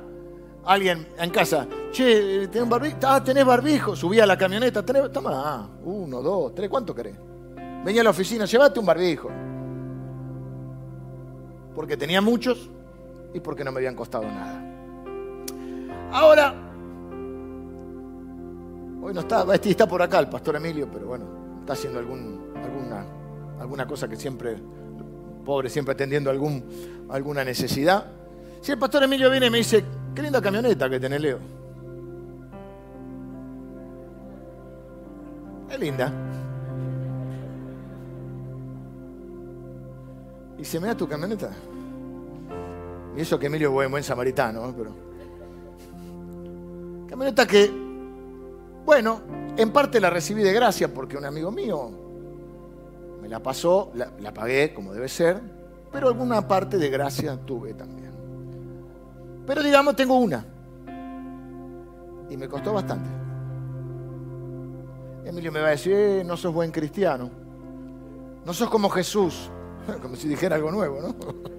alguien 0.65 1.09
en 1.15 1.29
casa, 1.29 1.67
che, 1.91 2.47
¿tenés 2.47 2.67
barbijo? 2.67 2.97
Ah, 3.03 3.23
tenés 3.23 3.45
barbijo. 3.45 3.95
Subía 3.95 4.23
a 4.23 4.25
la 4.25 4.35
camioneta, 4.35 4.83
tenés, 4.83 5.11
toma, 5.11 5.69
uno, 5.83 6.23
dos, 6.23 6.55
tres, 6.55 6.71
¿cuánto 6.71 6.95
querés? 6.95 7.17
Venía 7.85 8.01
a 8.01 8.05
la 8.05 8.09
oficina, 8.09 8.45
llévate 8.45 8.79
un 8.79 8.85
barbijo. 8.87 9.29
Porque 11.75 11.95
tenía 11.95 12.19
muchos 12.19 12.67
y 13.31 13.39
porque 13.41 13.63
no 13.63 13.71
me 13.71 13.77
habían 13.77 13.93
costado 13.93 14.23
nada. 14.23 14.69
Ahora, 16.11 16.53
hoy 19.01 19.13
no 19.13 19.21
está, 19.21 19.45
está 19.55 19.87
por 19.87 20.01
acá 20.01 20.19
el 20.19 20.27
pastor 20.27 20.57
Emilio, 20.57 20.89
pero 20.91 21.07
bueno, 21.07 21.25
está 21.61 21.73
haciendo 21.73 21.99
alguna, 21.99 23.05
alguna 23.59 23.87
cosa 23.87 24.09
que 24.09 24.17
siempre 24.17 24.57
pobre, 25.45 25.69
siempre 25.69 25.93
atendiendo 25.93 26.29
algún, 26.29 27.07
alguna 27.09 27.45
necesidad. 27.45 28.05
Si 28.59 28.71
el 28.71 28.77
pastor 28.77 29.03
Emilio 29.03 29.29
viene 29.29 29.45
y 29.47 29.49
me 29.49 29.59
dice, 29.59 29.83
qué 30.13 30.21
linda 30.21 30.41
camioneta 30.41 30.89
que 30.89 30.99
tenés, 30.99 31.21
Leo. 31.21 31.39
Es 35.69 35.79
linda. 35.79 36.11
Y 40.57 40.65
se 40.65 40.79
me 40.79 40.87
da 40.87 40.95
tu 40.95 41.07
camioneta. 41.07 41.51
Y 43.15 43.21
eso 43.21 43.39
que 43.39 43.47
Emilio 43.47 43.69
es 43.69 43.73
buen, 43.73 43.91
buen 43.91 44.03
samaritano, 44.03 44.73
pero. 44.77 45.10
Camioneta 47.11 47.45
que, 47.45 47.69
bueno, 48.85 49.19
en 49.57 49.73
parte 49.73 49.99
la 49.99 50.09
recibí 50.09 50.43
de 50.43 50.53
gracia 50.53 50.93
porque 50.93 51.17
un 51.17 51.25
amigo 51.25 51.51
mío 51.51 51.91
me 53.21 53.27
la 53.27 53.43
pasó, 53.43 53.91
la, 53.95 54.33
pagué 54.33 54.73
como 54.73 54.93
debe 54.93 55.09
ser, 55.09 55.41
pero 55.91 56.07
alguna 56.07 56.47
parte 56.47 56.77
de 56.77 56.89
gracia 56.89 57.37
tuve 57.45 57.73
también. 57.73 58.11
Pero 59.45 59.61
digamos, 59.61 59.93
tengo 59.97 60.17
una. 60.17 60.45
Y 62.29 62.37
me 62.37 62.47
costó 62.47 62.71
bastante. 62.71 63.09
Emilio 65.25 65.51
me 65.51 65.59
va 65.59 65.67
a 65.67 65.71
decir, 65.71 65.91
eh, 65.93 66.23
no 66.25 66.37
sos 66.37 66.53
buen 66.53 66.71
cristiano. 66.71 67.29
No 68.45 68.53
sos 68.53 68.69
como 68.69 68.89
Jesús. 68.89 69.51
Como 70.01 70.15
si 70.15 70.29
dijera 70.29 70.55
algo 70.55 70.71
nuevo, 70.71 71.01
¿no? 71.01 71.13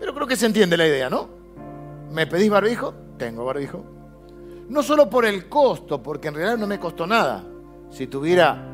Pero 0.00 0.14
creo 0.14 0.26
que 0.26 0.36
se 0.36 0.46
entiende 0.46 0.78
la 0.78 0.86
idea, 0.86 1.10
¿no? 1.10 1.39
¿Me 2.10 2.26
pedís 2.26 2.50
barbijo? 2.50 2.94
Tengo 3.16 3.44
barbijo. 3.44 3.84
No 4.68 4.82
solo 4.82 5.08
por 5.08 5.24
el 5.24 5.48
costo, 5.48 6.02
porque 6.02 6.28
en 6.28 6.34
realidad 6.34 6.58
no 6.58 6.66
me 6.66 6.78
costó 6.78 7.06
nada. 7.06 7.44
Si 7.90 8.06
tuviera 8.06 8.66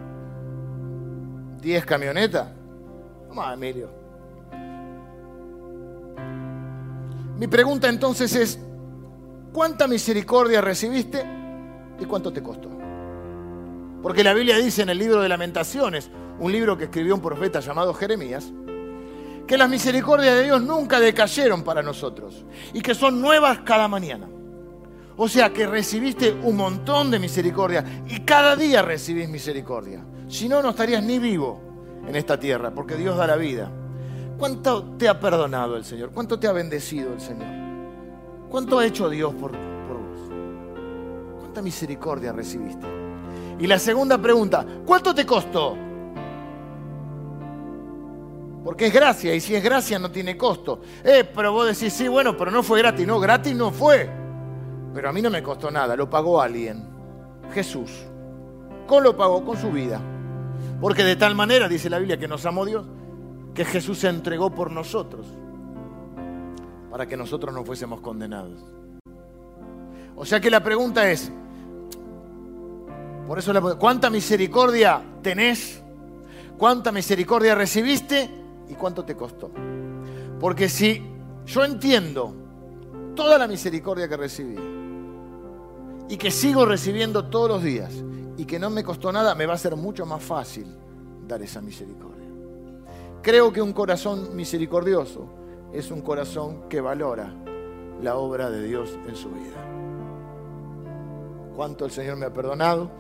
10 1.60 1.86
camionetas. 1.86 2.48
Vamos, 3.28 3.52
Emilio. 3.52 3.90
Mi 7.38 7.46
pregunta 7.48 7.88
entonces 7.88 8.34
es, 8.34 8.58
¿cuánta 9.52 9.86
misericordia 9.86 10.60
recibiste 10.60 11.22
y 11.98 12.04
cuánto 12.06 12.32
te 12.32 12.42
costó? 12.42 12.70
Porque 14.02 14.24
la 14.24 14.32
Biblia 14.32 14.56
dice 14.56 14.82
en 14.82 14.90
el 14.90 14.98
libro 14.98 15.20
de 15.20 15.28
lamentaciones, 15.28 16.10
un 16.38 16.52
libro 16.52 16.78
que 16.78 16.84
escribió 16.84 17.14
un 17.14 17.20
profeta 17.20 17.60
llamado 17.60 17.92
Jeremías, 17.92 18.52
que 19.46 19.56
las 19.56 19.68
misericordias 19.68 20.34
de 20.34 20.44
Dios 20.44 20.62
nunca 20.62 20.98
decayeron 20.98 21.62
para 21.62 21.82
nosotros 21.82 22.44
y 22.72 22.80
que 22.80 22.94
son 22.94 23.20
nuevas 23.20 23.60
cada 23.60 23.86
mañana. 23.88 24.28
O 25.16 25.28
sea 25.28 25.52
que 25.52 25.66
recibiste 25.66 26.32
un 26.42 26.56
montón 26.56 27.10
de 27.10 27.18
misericordia 27.18 28.02
y 28.08 28.20
cada 28.20 28.56
día 28.56 28.82
recibís 28.82 29.28
misericordia. 29.28 30.04
Si 30.28 30.48
no, 30.48 30.62
no 30.62 30.70
estarías 30.70 31.02
ni 31.02 31.18
vivo 31.18 31.60
en 32.06 32.16
esta 32.16 32.38
tierra, 32.38 32.72
porque 32.74 32.96
Dios 32.96 33.16
da 33.16 33.26
la 33.26 33.36
vida. 33.36 33.70
¿Cuánto 34.36 34.84
te 34.98 35.08
ha 35.08 35.18
perdonado 35.18 35.76
el 35.76 35.84
Señor? 35.84 36.10
¿Cuánto 36.10 36.38
te 36.38 36.46
ha 36.46 36.52
bendecido 36.52 37.14
el 37.14 37.20
Señor? 37.20 37.48
¿Cuánto 38.50 38.78
ha 38.78 38.84
hecho 38.86 39.08
Dios 39.08 39.32
por, 39.34 39.52
por 39.52 39.96
vos? 39.96 41.40
¿Cuánta 41.40 41.62
misericordia 41.62 42.32
recibiste? 42.32 42.86
Y 43.58 43.66
la 43.66 43.78
segunda 43.78 44.18
pregunta, 44.18 44.66
¿cuánto 44.84 45.14
te 45.14 45.24
costó? 45.24 45.85
Porque 48.66 48.86
es 48.86 48.92
gracia, 48.92 49.32
y 49.32 49.40
si 49.40 49.54
es 49.54 49.62
gracia 49.62 49.96
no 49.96 50.10
tiene 50.10 50.36
costo. 50.36 50.80
Eh, 51.04 51.22
pero 51.32 51.52
vos 51.52 51.68
decís, 51.68 51.92
sí, 51.92 52.08
bueno, 52.08 52.36
pero 52.36 52.50
no 52.50 52.64
fue 52.64 52.80
gratis. 52.80 53.06
No, 53.06 53.20
gratis 53.20 53.54
no 53.54 53.70
fue. 53.70 54.10
Pero 54.92 55.08
a 55.08 55.12
mí 55.12 55.22
no 55.22 55.30
me 55.30 55.40
costó 55.40 55.70
nada, 55.70 55.94
lo 55.94 56.10
pagó 56.10 56.42
alguien. 56.42 56.84
Jesús. 57.54 57.92
¿Cómo 58.88 59.02
lo 59.02 59.16
pagó? 59.16 59.44
Con 59.44 59.56
su 59.56 59.70
vida. 59.70 60.00
Porque 60.80 61.04
de 61.04 61.14
tal 61.14 61.36
manera, 61.36 61.68
dice 61.68 61.88
la 61.88 62.00
Biblia, 62.00 62.18
que 62.18 62.26
nos 62.26 62.44
amó 62.44 62.66
Dios, 62.66 62.84
que 63.54 63.64
Jesús 63.64 64.00
se 64.00 64.08
entregó 64.08 64.50
por 64.50 64.72
nosotros, 64.72 65.28
para 66.90 67.06
que 67.06 67.16
nosotros 67.16 67.54
no 67.54 67.64
fuésemos 67.64 68.00
condenados. 68.00 68.64
O 70.16 70.26
sea 70.26 70.40
que 70.40 70.50
la 70.50 70.64
pregunta 70.64 71.08
es, 71.08 71.30
por 73.28 73.38
eso, 73.38 73.78
¿cuánta 73.78 74.10
misericordia 74.10 75.00
tenés? 75.22 75.80
¿Cuánta 76.58 76.90
misericordia 76.90 77.54
recibiste? 77.54 78.44
¿Y 78.68 78.74
cuánto 78.74 79.04
te 79.04 79.16
costó? 79.16 79.50
Porque 80.40 80.68
si 80.68 81.02
yo 81.46 81.64
entiendo 81.64 82.34
toda 83.14 83.38
la 83.38 83.48
misericordia 83.48 84.08
que 84.08 84.16
recibí 84.16 84.56
y 86.08 86.16
que 86.16 86.30
sigo 86.30 86.64
recibiendo 86.66 87.26
todos 87.26 87.48
los 87.48 87.62
días 87.62 87.92
y 88.36 88.44
que 88.44 88.58
no 88.58 88.70
me 88.70 88.84
costó 88.84 89.12
nada, 89.12 89.34
me 89.34 89.46
va 89.46 89.54
a 89.54 89.58
ser 89.58 89.76
mucho 89.76 90.04
más 90.04 90.22
fácil 90.22 90.66
dar 91.26 91.42
esa 91.42 91.60
misericordia. 91.60 92.28
Creo 93.22 93.52
que 93.52 93.62
un 93.62 93.72
corazón 93.72 94.36
misericordioso 94.36 95.26
es 95.72 95.90
un 95.90 96.02
corazón 96.02 96.68
que 96.68 96.80
valora 96.80 97.34
la 98.02 98.16
obra 98.16 98.50
de 98.50 98.62
Dios 98.62 98.98
en 99.08 99.16
su 99.16 99.30
vida. 99.30 99.56
Cuánto 101.56 101.86
el 101.86 101.90
Señor 101.90 102.16
me 102.16 102.26
ha 102.26 102.32
perdonado, 102.32 102.90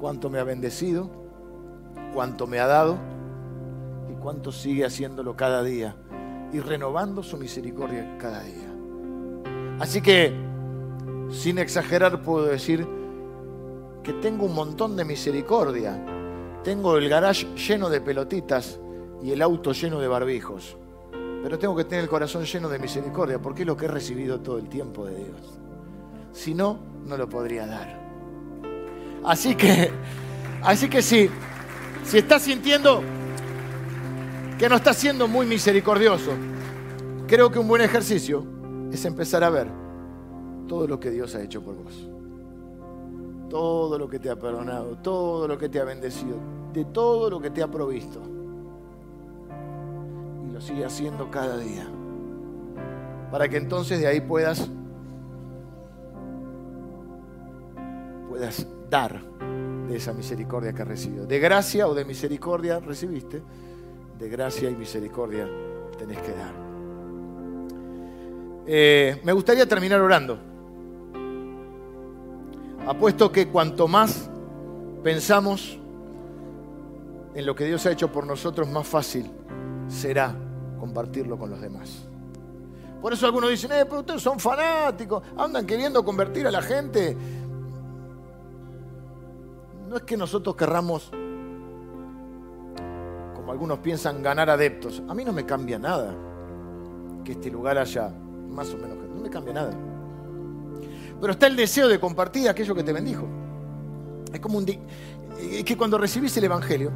cuánto 0.00 0.28
me 0.28 0.38
ha 0.38 0.44
bendecido, 0.44 1.10
cuánto 2.14 2.46
me 2.46 2.60
ha 2.60 2.66
dado 2.66 2.98
cuánto 4.22 4.52
sigue 4.52 4.84
haciéndolo 4.84 5.36
cada 5.36 5.62
día 5.62 5.96
y 6.52 6.60
renovando 6.60 7.22
su 7.22 7.36
misericordia 7.36 8.16
cada 8.18 8.42
día. 8.42 8.68
Así 9.80 10.00
que, 10.00 10.32
sin 11.30 11.58
exagerar, 11.58 12.22
puedo 12.22 12.44
decir 12.46 12.86
que 14.02 14.12
tengo 14.14 14.46
un 14.46 14.54
montón 14.54 14.96
de 14.96 15.04
misericordia. 15.04 16.04
Tengo 16.62 16.96
el 16.96 17.08
garage 17.08 17.46
lleno 17.56 17.90
de 17.90 18.00
pelotitas 18.00 18.78
y 19.22 19.32
el 19.32 19.42
auto 19.42 19.72
lleno 19.72 19.98
de 19.98 20.08
barbijos. 20.08 20.76
Pero 21.42 21.58
tengo 21.58 21.74
que 21.74 21.84
tener 21.84 22.04
el 22.04 22.10
corazón 22.10 22.44
lleno 22.44 22.68
de 22.68 22.78
misericordia, 22.78 23.40
porque 23.40 23.62
es 23.62 23.66
lo 23.66 23.76
que 23.76 23.86
he 23.86 23.88
recibido 23.88 24.40
todo 24.40 24.58
el 24.58 24.68
tiempo 24.68 25.06
de 25.06 25.16
Dios. 25.16 25.58
Si 26.32 26.54
no, 26.54 26.78
no 27.04 27.16
lo 27.16 27.28
podría 27.28 27.66
dar. 27.66 28.00
Así 29.24 29.56
que, 29.56 29.90
así 30.62 30.88
que 30.88 31.02
sí, 31.02 31.28
si 32.04 32.18
estás 32.18 32.42
sintiendo 32.42 33.02
que 34.58 34.68
no 34.68 34.76
estás 34.76 34.96
siendo 34.96 35.26
muy 35.28 35.46
misericordioso, 35.46 36.32
creo 37.26 37.50
que 37.50 37.58
un 37.58 37.68
buen 37.68 37.82
ejercicio 37.82 38.44
es 38.92 39.04
empezar 39.04 39.42
a 39.42 39.50
ver 39.50 39.68
todo 40.68 40.86
lo 40.86 41.00
que 41.00 41.10
Dios 41.10 41.34
ha 41.34 41.42
hecho 41.42 41.62
por 41.62 41.74
vos. 41.74 42.08
Todo 43.48 43.98
lo 43.98 44.08
que 44.08 44.18
te 44.18 44.30
ha 44.30 44.36
perdonado, 44.36 44.96
todo 44.96 45.46
lo 45.46 45.58
que 45.58 45.68
te 45.68 45.78
ha 45.80 45.84
bendecido, 45.84 46.36
de 46.72 46.84
todo 46.86 47.28
lo 47.28 47.40
que 47.40 47.50
te 47.50 47.62
ha 47.62 47.70
provisto. 47.70 48.20
Y 50.48 50.52
lo 50.52 50.60
sigue 50.60 50.84
haciendo 50.84 51.30
cada 51.30 51.58
día. 51.58 51.86
Para 53.30 53.48
que 53.48 53.56
entonces 53.56 54.00
de 54.00 54.06
ahí 54.06 54.20
puedas 54.20 54.70
puedas 58.28 58.66
dar 58.88 59.20
de 59.88 59.96
esa 59.96 60.14
misericordia 60.14 60.72
que 60.72 60.80
has 60.80 60.88
recibido. 60.88 61.26
De 61.26 61.38
gracia 61.38 61.86
o 61.86 61.94
de 61.94 62.06
misericordia 62.06 62.80
recibiste, 62.80 63.42
de 64.18 64.28
gracia 64.28 64.70
y 64.70 64.74
misericordia 64.74 65.48
tenés 65.98 66.18
que 66.18 66.32
dar. 66.32 66.52
Eh, 68.66 69.20
me 69.24 69.32
gustaría 69.32 69.66
terminar 69.66 70.00
orando. 70.00 70.38
Apuesto 72.86 73.30
que 73.30 73.48
cuanto 73.48 73.88
más 73.88 74.28
pensamos 75.02 75.78
en 77.34 77.46
lo 77.46 77.54
que 77.54 77.64
Dios 77.64 77.84
ha 77.86 77.92
hecho 77.92 78.10
por 78.10 78.26
nosotros, 78.26 78.68
más 78.68 78.86
fácil 78.86 79.30
será 79.88 80.34
compartirlo 80.78 81.38
con 81.38 81.50
los 81.50 81.60
demás. 81.60 82.06
Por 83.00 83.12
eso 83.12 83.26
algunos 83.26 83.50
dicen, 83.50 83.72
eh, 83.72 83.84
pero 83.84 84.00
ustedes 84.00 84.22
son 84.22 84.38
fanáticos, 84.38 85.22
andan 85.36 85.66
queriendo 85.66 86.04
convertir 86.04 86.46
a 86.46 86.50
la 86.50 86.62
gente. 86.62 87.16
No 89.88 89.96
es 89.96 90.02
que 90.02 90.16
nosotros 90.16 90.54
querramos 90.54 91.10
algunos 93.52 93.80
piensan 93.80 94.22
ganar 94.22 94.48
adeptos. 94.48 95.02
A 95.06 95.14
mí 95.14 95.26
no 95.26 95.32
me 95.32 95.44
cambia 95.44 95.78
nada 95.78 96.14
que 97.22 97.32
este 97.32 97.50
lugar 97.50 97.76
haya 97.76 98.08
más 98.48 98.72
o 98.72 98.78
menos 98.78 98.96
No 99.14 99.20
me 99.20 99.28
cambia 99.28 99.52
nada. 99.52 99.74
Pero 101.20 101.34
está 101.34 101.48
el 101.48 101.54
deseo 101.54 101.86
de 101.86 102.00
compartir 102.00 102.48
aquello 102.48 102.74
que 102.74 102.82
te 102.82 102.94
bendijo. 102.94 103.28
Es 104.32 104.40
como 104.40 104.56
un... 104.56 104.66
Es 105.38 105.64
que 105.64 105.76
cuando 105.76 105.98
recibís 105.98 106.34
el 106.38 106.44
Evangelio, 106.44 106.90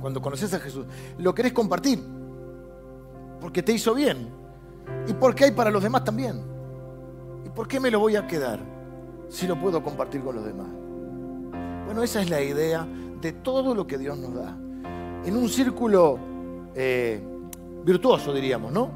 cuando 0.00 0.22
conoces 0.22 0.54
a 0.54 0.60
Jesús, 0.60 0.86
lo 1.18 1.34
querés 1.34 1.52
compartir. 1.52 1.98
Porque 3.40 3.60
te 3.60 3.72
hizo 3.72 3.94
bien. 3.94 4.28
Y 5.08 5.12
porque 5.12 5.46
hay 5.46 5.50
para 5.50 5.72
los 5.72 5.82
demás 5.82 6.04
también. 6.04 6.40
¿Y 7.44 7.48
por 7.48 7.66
qué 7.66 7.80
me 7.80 7.90
lo 7.90 7.98
voy 7.98 8.14
a 8.14 8.28
quedar 8.28 8.60
si 9.28 9.48
lo 9.48 9.60
puedo 9.60 9.82
compartir 9.82 10.22
con 10.22 10.36
los 10.36 10.44
demás? 10.44 10.68
Bueno, 11.84 12.04
esa 12.04 12.22
es 12.22 12.30
la 12.30 12.40
idea 12.40 12.86
de 13.20 13.32
todo 13.32 13.74
lo 13.74 13.88
que 13.88 13.98
Dios 13.98 14.16
nos 14.16 14.34
da 14.34 14.56
en 15.28 15.36
un 15.36 15.48
círculo 15.48 16.18
eh, 16.74 17.20
virtuoso, 17.84 18.32
diríamos, 18.32 18.72
¿no? 18.72 18.90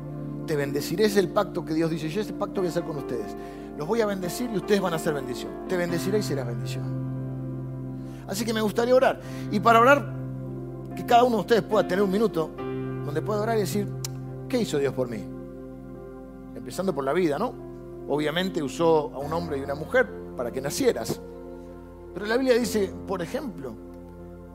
Te 0.46 0.56
bendeciré, 0.56 1.04
es 1.04 1.16
el 1.16 1.28
pacto 1.28 1.64
que 1.64 1.74
Dios 1.74 1.90
dice, 1.90 2.08
yo 2.08 2.20
ese 2.20 2.32
pacto 2.32 2.60
voy 2.60 2.68
a 2.68 2.70
hacer 2.70 2.84
con 2.84 2.96
ustedes. 2.96 3.36
Los 3.76 3.86
voy 3.86 4.00
a 4.00 4.06
bendecir 4.06 4.50
y 4.52 4.56
ustedes 4.56 4.80
van 4.80 4.92
a 4.92 4.96
hacer 4.96 5.14
bendición. 5.14 5.50
Te 5.68 5.76
bendeciré 5.76 6.18
y 6.18 6.22
serás 6.22 6.46
bendición. 6.46 6.84
Así 8.26 8.44
que 8.44 8.52
me 8.52 8.60
gustaría 8.60 8.94
orar. 8.94 9.20
Y 9.50 9.60
para 9.60 9.80
orar, 9.80 10.12
que 10.96 11.06
cada 11.06 11.24
uno 11.24 11.36
de 11.36 11.40
ustedes 11.40 11.62
pueda 11.62 11.86
tener 11.86 12.02
un 12.02 12.10
minuto 12.10 12.50
donde 13.04 13.22
pueda 13.22 13.42
orar 13.42 13.56
y 13.56 13.60
decir, 13.60 13.86
¿qué 14.48 14.58
hizo 14.58 14.78
Dios 14.78 14.92
por 14.94 15.08
mí? 15.08 15.22
Empezando 16.54 16.94
por 16.94 17.04
la 17.04 17.12
vida, 17.12 17.38
¿no? 17.38 17.52
Obviamente 18.08 18.62
usó 18.62 19.12
a 19.14 19.18
un 19.18 19.32
hombre 19.32 19.58
y 19.58 19.60
una 19.60 19.74
mujer 19.74 20.08
para 20.36 20.50
que 20.50 20.60
nacieras. 20.60 21.20
Pero 22.14 22.26
la 22.26 22.36
Biblia 22.36 22.58
dice, 22.58 22.92
por 23.06 23.22
ejemplo, 23.22 23.74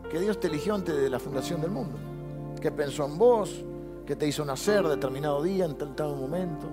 que 0.09 0.19
Dios 0.19 0.39
te 0.39 0.47
eligió 0.47 0.75
antes 0.75 0.95
de 0.95 1.09
la 1.09 1.19
fundación 1.19 1.61
del 1.61 1.71
mundo, 1.71 1.97
que 2.61 2.71
pensó 2.71 3.05
en 3.05 3.17
vos, 3.17 3.63
que 4.05 4.15
te 4.15 4.27
hizo 4.27 4.45
nacer 4.45 4.87
determinado 4.87 5.43
día, 5.43 5.65
en 5.65 5.71
determinado 5.71 6.15
momento, 6.15 6.67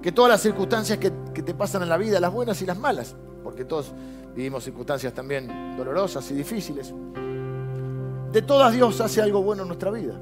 que 0.00 0.10
todas 0.12 0.30
las 0.30 0.40
circunstancias 0.40 0.98
que, 0.98 1.12
que 1.34 1.42
te 1.42 1.54
pasan 1.54 1.82
en 1.82 1.88
la 1.88 1.96
vida, 1.96 2.18
las 2.18 2.32
buenas 2.32 2.60
y 2.62 2.66
las 2.66 2.78
malas, 2.78 3.14
porque 3.44 3.64
todos 3.64 3.92
vivimos 4.34 4.64
circunstancias 4.64 5.12
también 5.12 5.76
dolorosas 5.76 6.30
y 6.30 6.34
difíciles, 6.34 6.94
de 8.32 8.42
todas 8.42 8.72
Dios 8.72 9.00
hace 9.00 9.22
algo 9.22 9.42
bueno 9.42 9.62
en 9.62 9.68
nuestra 9.68 9.90
vida. 9.90 10.14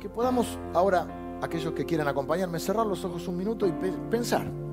Que 0.00 0.08
podamos 0.08 0.58
ahora, 0.74 1.38
aquellos 1.42 1.72
que 1.72 1.84
quieran 1.84 2.08
acompañarme, 2.08 2.58
cerrar 2.58 2.86
los 2.86 3.04
ojos 3.04 3.26
un 3.28 3.36
minuto 3.36 3.66
y 3.66 3.72
pensar. 4.10 4.65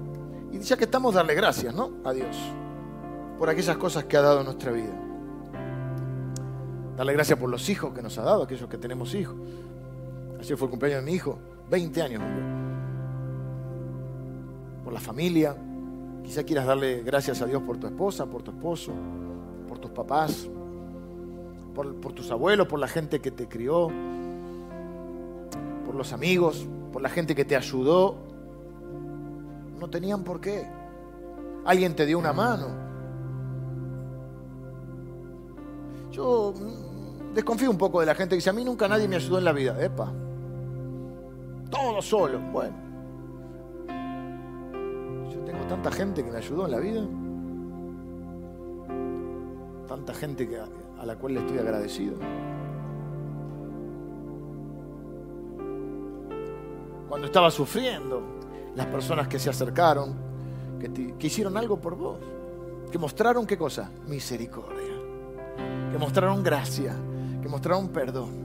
Y 0.53 0.59
ya 0.59 0.77
que 0.77 0.85
estamos, 0.85 1.13
darle 1.13 1.35
gracias, 1.35 1.75
¿no? 1.75 1.91
A 2.05 2.13
Dios 2.13 2.37
por 3.37 3.49
aquellas 3.49 3.75
cosas 3.75 4.05
que 4.05 4.15
ha 4.15 4.21
dado 4.21 4.39
en 4.39 4.45
nuestra 4.45 4.71
vida. 4.71 4.93
Darle 6.95 7.11
gracias 7.11 7.37
por 7.37 7.49
los 7.49 7.67
hijos 7.67 7.93
que 7.93 8.01
nos 8.01 8.17
ha 8.17 8.23
dado, 8.23 8.43
aquellos 8.43 8.69
que 8.69 8.77
tenemos 8.77 9.13
hijos. 9.15 9.35
Así 10.39 10.55
fue 10.55 10.67
el 10.67 10.69
cumpleaños 10.69 11.03
de 11.03 11.11
mi 11.11 11.15
hijo, 11.15 11.37
20 11.69 12.01
años. 12.01 12.21
Por 14.83 14.93
la 14.93 15.01
familia. 15.01 15.57
Quizá 16.23 16.43
quieras 16.43 16.65
darle 16.65 17.03
gracias 17.03 17.41
a 17.41 17.45
Dios 17.45 17.61
por 17.63 17.75
tu 17.75 17.87
esposa, 17.87 18.25
por 18.27 18.43
tu 18.43 18.51
esposo, 18.51 18.93
por 19.67 19.77
tus 19.79 19.91
papás, 19.91 20.47
por 21.75 22.13
tus 22.13 22.31
abuelos, 22.31 22.65
por 22.65 22.79
la 22.79 22.87
gente 22.87 23.19
que 23.19 23.31
te 23.31 23.49
crió, 23.49 23.89
por 25.85 25.95
los 25.95 26.13
amigos, 26.13 26.65
por 26.93 27.01
la 27.01 27.09
gente 27.09 27.35
que 27.35 27.43
te 27.43 27.57
ayudó 27.57 28.15
no 29.83 29.89
tenían 29.89 30.23
por 30.23 30.39
qué. 30.39 30.65
Alguien 31.65 31.93
te 31.93 32.05
dio 32.05 32.17
una 32.17 32.31
mano. 32.31 32.67
Yo 36.09 36.53
desconfío 37.33 37.69
un 37.69 37.77
poco 37.77 37.99
de 37.99 38.05
la 38.05 38.15
gente 38.15 38.29
que 38.29 38.35
dice, 38.37 38.49
a 38.49 38.53
mí 38.53 38.63
nunca 38.63 38.87
nadie 38.87 39.09
me 39.09 39.17
ayudó 39.17 39.39
en 39.39 39.43
la 39.43 39.51
vida. 39.51 39.83
Epa. 39.83 40.09
Todo 41.69 42.01
solo. 42.01 42.39
Bueno. 42.39 42.77
Yo 45.29 45.39
tengo 45.43 45.65
tanta 45.67 45.91
gente 45.91 46.23
que 46.23 46.31
me 46.31 46.37
ayudó 46.37 46.65
en 46.65 46.71
la 46.71 46.79
vida. 46.79 47.05
Tanta 49.85 50.13
gente 50.13 50.47
que, 50.47 50.59
a 50.59 51.05
la 51.05 51.17
cual 51.17 51.33
le 51.33 51.39
estoy 51.41 51.57
agradecido. 51.57 52.15
Cuando 57.09 57.27
estaba 57.27 57.51
sufriendo, 57.51 58.42
las 58.75 58.87
personas 58.87 59.27
que 59.27 59.39
se 59.39 59.49
acercaron, 59.49 60.13
que, 60.79 61.27
hicieron 61.27 61.57
algo 61.57 61.79
por 61.79 61.95
vos, 61.95 62.17
que 62.91 62.97
mostraron 62.97 63.45
qué 63.45 63.57
cosa? 63.57 63.89
Misericordia, 64.07 64.93
que 65.91 65.97
mostraron 65.97 66.43
gracia, 66.43 66.95
que 67.41 67.47
mostraron 67.47 67.89
perdón. 67.89 68.43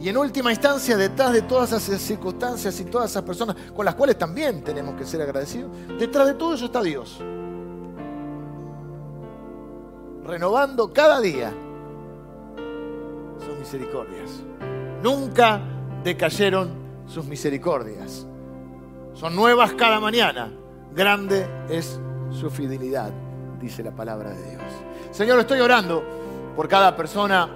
Y 0.00 0.08
en 0.08 0.16
última 0.16 0.50
instancia, 0.50 0.96
detrás 0.96 1.32
de 1.32 1.42
todas 1.42 1.72
esas 1.72 2.00
circunstancias 2.00 2.78
y 2.80 2.84
todas 2.84 3.10
esas 3.10 3.22
personas 3.22 3.56
con 3.74 3.86
las 3.86 3.94
cuales 3.94 4.18
también 4.18 4.62
tenemos 4.62 4.96
que 4.96 5.06
ser 5.06 5.22
agradecidos, 5.22 5.70
detrás 5.98 6.26
de 6.26 6.34
todo 6.34 6.54
eso 6.54 6.66
está 6.66 6.82
Dios. 6.82 7.20
Renovando 10.24 10.92
cada 10.92 11.20
día 11.20 11.52
sus 13.44 13.58
misericordias. 13.58 14.42
Nunca 15.02 15.60
decayeron 16.02 16.83
sus 17.06 17.26
misericordias. 17.26 18.26
Son 19.14 19.34
nuevas 19.34 19.72
cada 19.74 20.00
mañana. 20.00 20.52
Grande 20.94 21.46
es 21.68 22.00
su 22.30 22.50
fidelidad, 22.50 23.12
dice 23.60 23.82
la 23.82 23.92
palabra 23.92 24.30
de 24.30 24.50
Dios. 24.50 24.62
Señor, 25.10 25.40
estoy 25.40 25.60
orando 25.60 26.02
por 26.56 26.68
cada 26.68 26.96
persona 26.96 27.48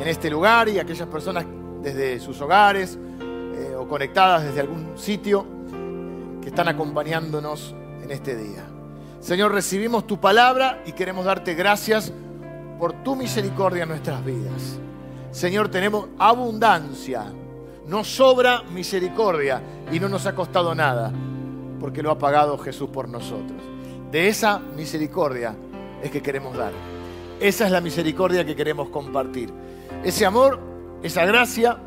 en 0.00 0.08
este 0.08 0.30
lugar 0.30 0.68
y 0.68 0.78
aquellas 0.78 1.08
personas 1.08 1.44
desde 1.82 2.18
sus 2.20 2.40
hogares 2.40 2.98
eh, 3.20 3.74
o 3.76 3.88
conectadas 3.88 4.44
desde 4.44 4.60
algún 4.60 4.96
sitio 4.96 5.46
que 6.42 6.48
están 6.48 6.68
acompañándonos 6.68 7.74
en 8.02 8.10
este 8.10 8.36
día. 8.36 8.64
Señor, 9.20 9.52
recibimos 9.52 10.06
tu 10.06 10.20
palabra 10.20 10.82
y 10.86 10.92
queremos 10.92 11.24
darte 11.24 11.54
gracias 11.54 12.12
por 12.78 12.92
tu 13.02 13.16
misericordia 13.16 13.84
en 13.84 13.88
nuestras 13.88 14.24
vidas. 14.24 14.78
Señor, 15.30 15.68
tenemos 15.68 16.08
abundancia, 16.18 17.24
no 17.86 18.04
sobra 18.04 18.62
misericordia 18.62 19.62
y 19.92 20.00
no 20.00 20.08
nos 20.08 20.26
ha 20.26 20.34
costado 20.34 20.74
nada, 20.74 21.12
porque 21.80 22.02
lo 22.02 22.10
ha 22.10 22.18
pagado 22.18 22.58
Jesús 22.58 22.90
por 22.90 23.08
nosotros. 23.08 23.60
De 24.10 24.28
esa 24.28 24.58
misericordia 24.58 25.54
es 26.02 26.10
que 26.10 26.22
queremos 26.22 26.56
dar. 26.56 26.72
Esa 27.40 27.66
es 27.66 27.70
la 27.70 27.80
misericordia 27.80 28.44
que 28.44 28.56
queremos 28.56 28.88
compartir. 28.88 29.52
Ese 30.02 30.24
amor, 30.24 30.58
esa 31.02 31.24
gracia, 31.24 31.78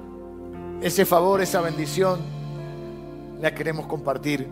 ese 0.82 1.06
favor, 1.06 1.42
esa 1.42 1.62
bendición, 1.62 2.20
la 3.42 3.54
queremos 3.54 3.88
compartir. 3.88 4.48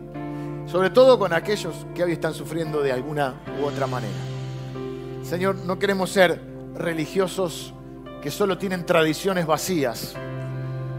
Sobre 0.65 0.89
todo 0.89 1.17
con 1.17 1.33
aquellos 1.33 1.85
que 1.95 2.03
hoy 2.03 2.13
están 2.13 2.33
sufriendo 2.33 2.81
de 2.81 2.91
alguna 2.91 3.35
u 3.61 3.65
otra 3.65 3.87
manera. 3.87 4.17
Señor, 5.23 5.55
no 5.55 5.79
queremos 5.79 6.09
ser 6.09 6.41
religiosos 6.75 7.73
que 8.21 8.31
solo 8.31 8.57
tienen 8.57 8.85
tradiciones 8.85 9.45
vacías, 9.45 10.15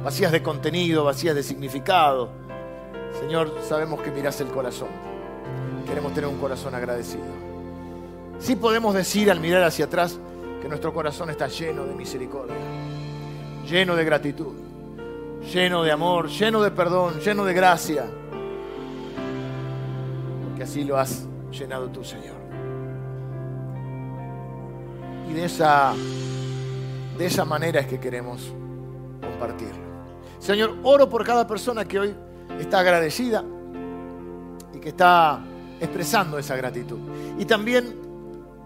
vacías 0.05 0.33
de 0.33 0.43
contenido, 0.43 1.05
vacías 1.05 1.35
de 1.35 1.43
significado. 1.43 2.31
Señor, 3.21 3.53
sabemos 3.67 4.01
que 4.01 4.11
mirás 4.11 4.41
el 4.41 4.49
corazón. 4.49 4.89
Queremos 5.87 6.13
tener 6.13 6.29
un 6.29 6.39
corazón 6.39 6.75
agradecido. 6.75 7.25
Sí 8.39 8.57
podemos 8.57 8.95
decir 8.95 9.31
al 9.31 9.41
mirar 9.41 9.63
hacia 9.65 9.87
atrás 9.87 10.19
que 10.63 10.69
nuestro 10.69 10.93
corazón 10.93 11.31
está 11.31 11.49
lleno 11.49 11.85
de 11.85 11.95
misericordia, 11.95 12.55
lleno 13.69 13.97
de 13.97 14.05
gratitud, 14.05 14.55
lleno 15.53 15.83
de 15.83 15.91
amor, 15.91 16.29
lleno 16.29 16.63
de 16.63 16.71
perdón, 16.71 17.19
lleno 17.21 17.45
de 17.45 17.55
gracia. 17.55 18.05
Porque 20.45 20.63
así 20.63 20.85
lo 20.85 20.99
has 20.99 21.27
llenado 21.51 21.89
tú, 21.89 22.05
Señor. 22.05 22.37
Y 25.29 25.33
de 25.33 25.45
esa, 25.45 25.95
de 27.17 27.27
esa 27.27 27.45
manera 27.45 27.81
es 27.81 27.87
que 27.87 27.99
queremos 27.99 28.53
compartirlo. 29.21 29.88
Señor, 30.39 30.77
oro 30.83 31.09
por 31.09 31.25
cada 31.25 31.47
persona 31.47 31.85
que 31.85 31.99
hoy 31.99 32.15
está 32.59 32.81
agradecida 32.81 33.45
y 34.73 34.79
que 34.79 34.91
está 34.91 35.41
expresando 35.81 36.39
esa 36.39 36.57
gratitud. 36.57 36.99
Y 37.39 37.45
también, 37.45 37.97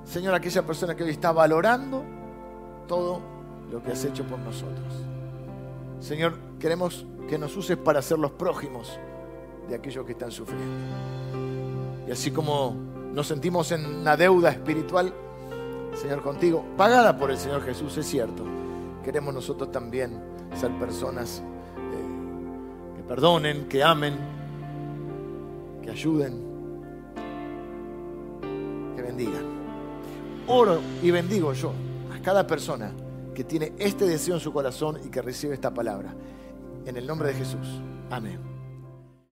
Señor, 0.05 0.35
aquella 0.35 0.65
persona 0.65 0.95
que 0.95 1.05
hoy 1.05 1.11
está 1.11 1.33
valorando 1.33 2.05
todo 2.87 3.21
lo 3.71 3.83
que 3.83 3.93
has 3.93 4.05
hecho 4.05 4.25
por 4.25 4.39
nosotros. 4.39 4.93
Señor, 6.01 6.37
queremos 6.59 7.07
que 7.29 7.39
nos 7.39 7.57
uses 7.57 7.77
para 7.77 8.03
ser 8.03 8.19
los 8.19 8.33
prójimos 8.33 8.99
de 9.69 9.75
aquellos 9.75 10.05
que 10.05 10.13
están 10.13 10.31
sufriendo. 10.31 10.67
Y 12.07 12.11
así 12.11 12.31
como 12.31 12.75
nos 13.13 13.27
sentimos 13.27 13.73
en 13.73 13.85
una 13.87 14.17
deuda 14.17 14.51
espiritual, 14.51 15.13
Señor, 15.95 16.23
contigo, 16.23 16.65
pagada 16.77 17.17
por 17.17 17.31
el 17.31 17.39
Señor 17.39 17.63
Jesús, 17.63 17.97
es 17.97 18.07
cierto, 18.07 18.45
queremos 19.05 19.33
nosotros 19.33 19.71
también 19.71 20.21
ser 20.55 20.71
personas 20.79 21.43
perdonen, 23.13 23.69
que 23.69 23.85
amen, 23.85 24.15
que 25.83 25.91
ayuden, 25.91 26.33
que 28.97 29.03
bendigan. 29.03 29.45
Oro 30.47 30.81
y 31.03 31.11
bendigo 31.11 31.53
yo 31.53 31.75
a 32.11 32.23
cada 32.23 32.47
persona 32.47 32.91
que 33.35 33.45
tiene 33.45 33.75
este 33.79 34.07
deseo 34.07 34.37
en 34.37 34.41
su 34.41 34.51
corazón 34.51 34.99
y 35.05 35.11
que 35.11 35.21
recibe 35.21 35.53
esta 35.53 35.75
palabra. 35.75 36.15
En 36.87 36.97
el 36.97 37.07
nombre 37.07 37.29
de 37.29 37.35
Jesús. 37.35 37.83
Amén. 38.11 38.52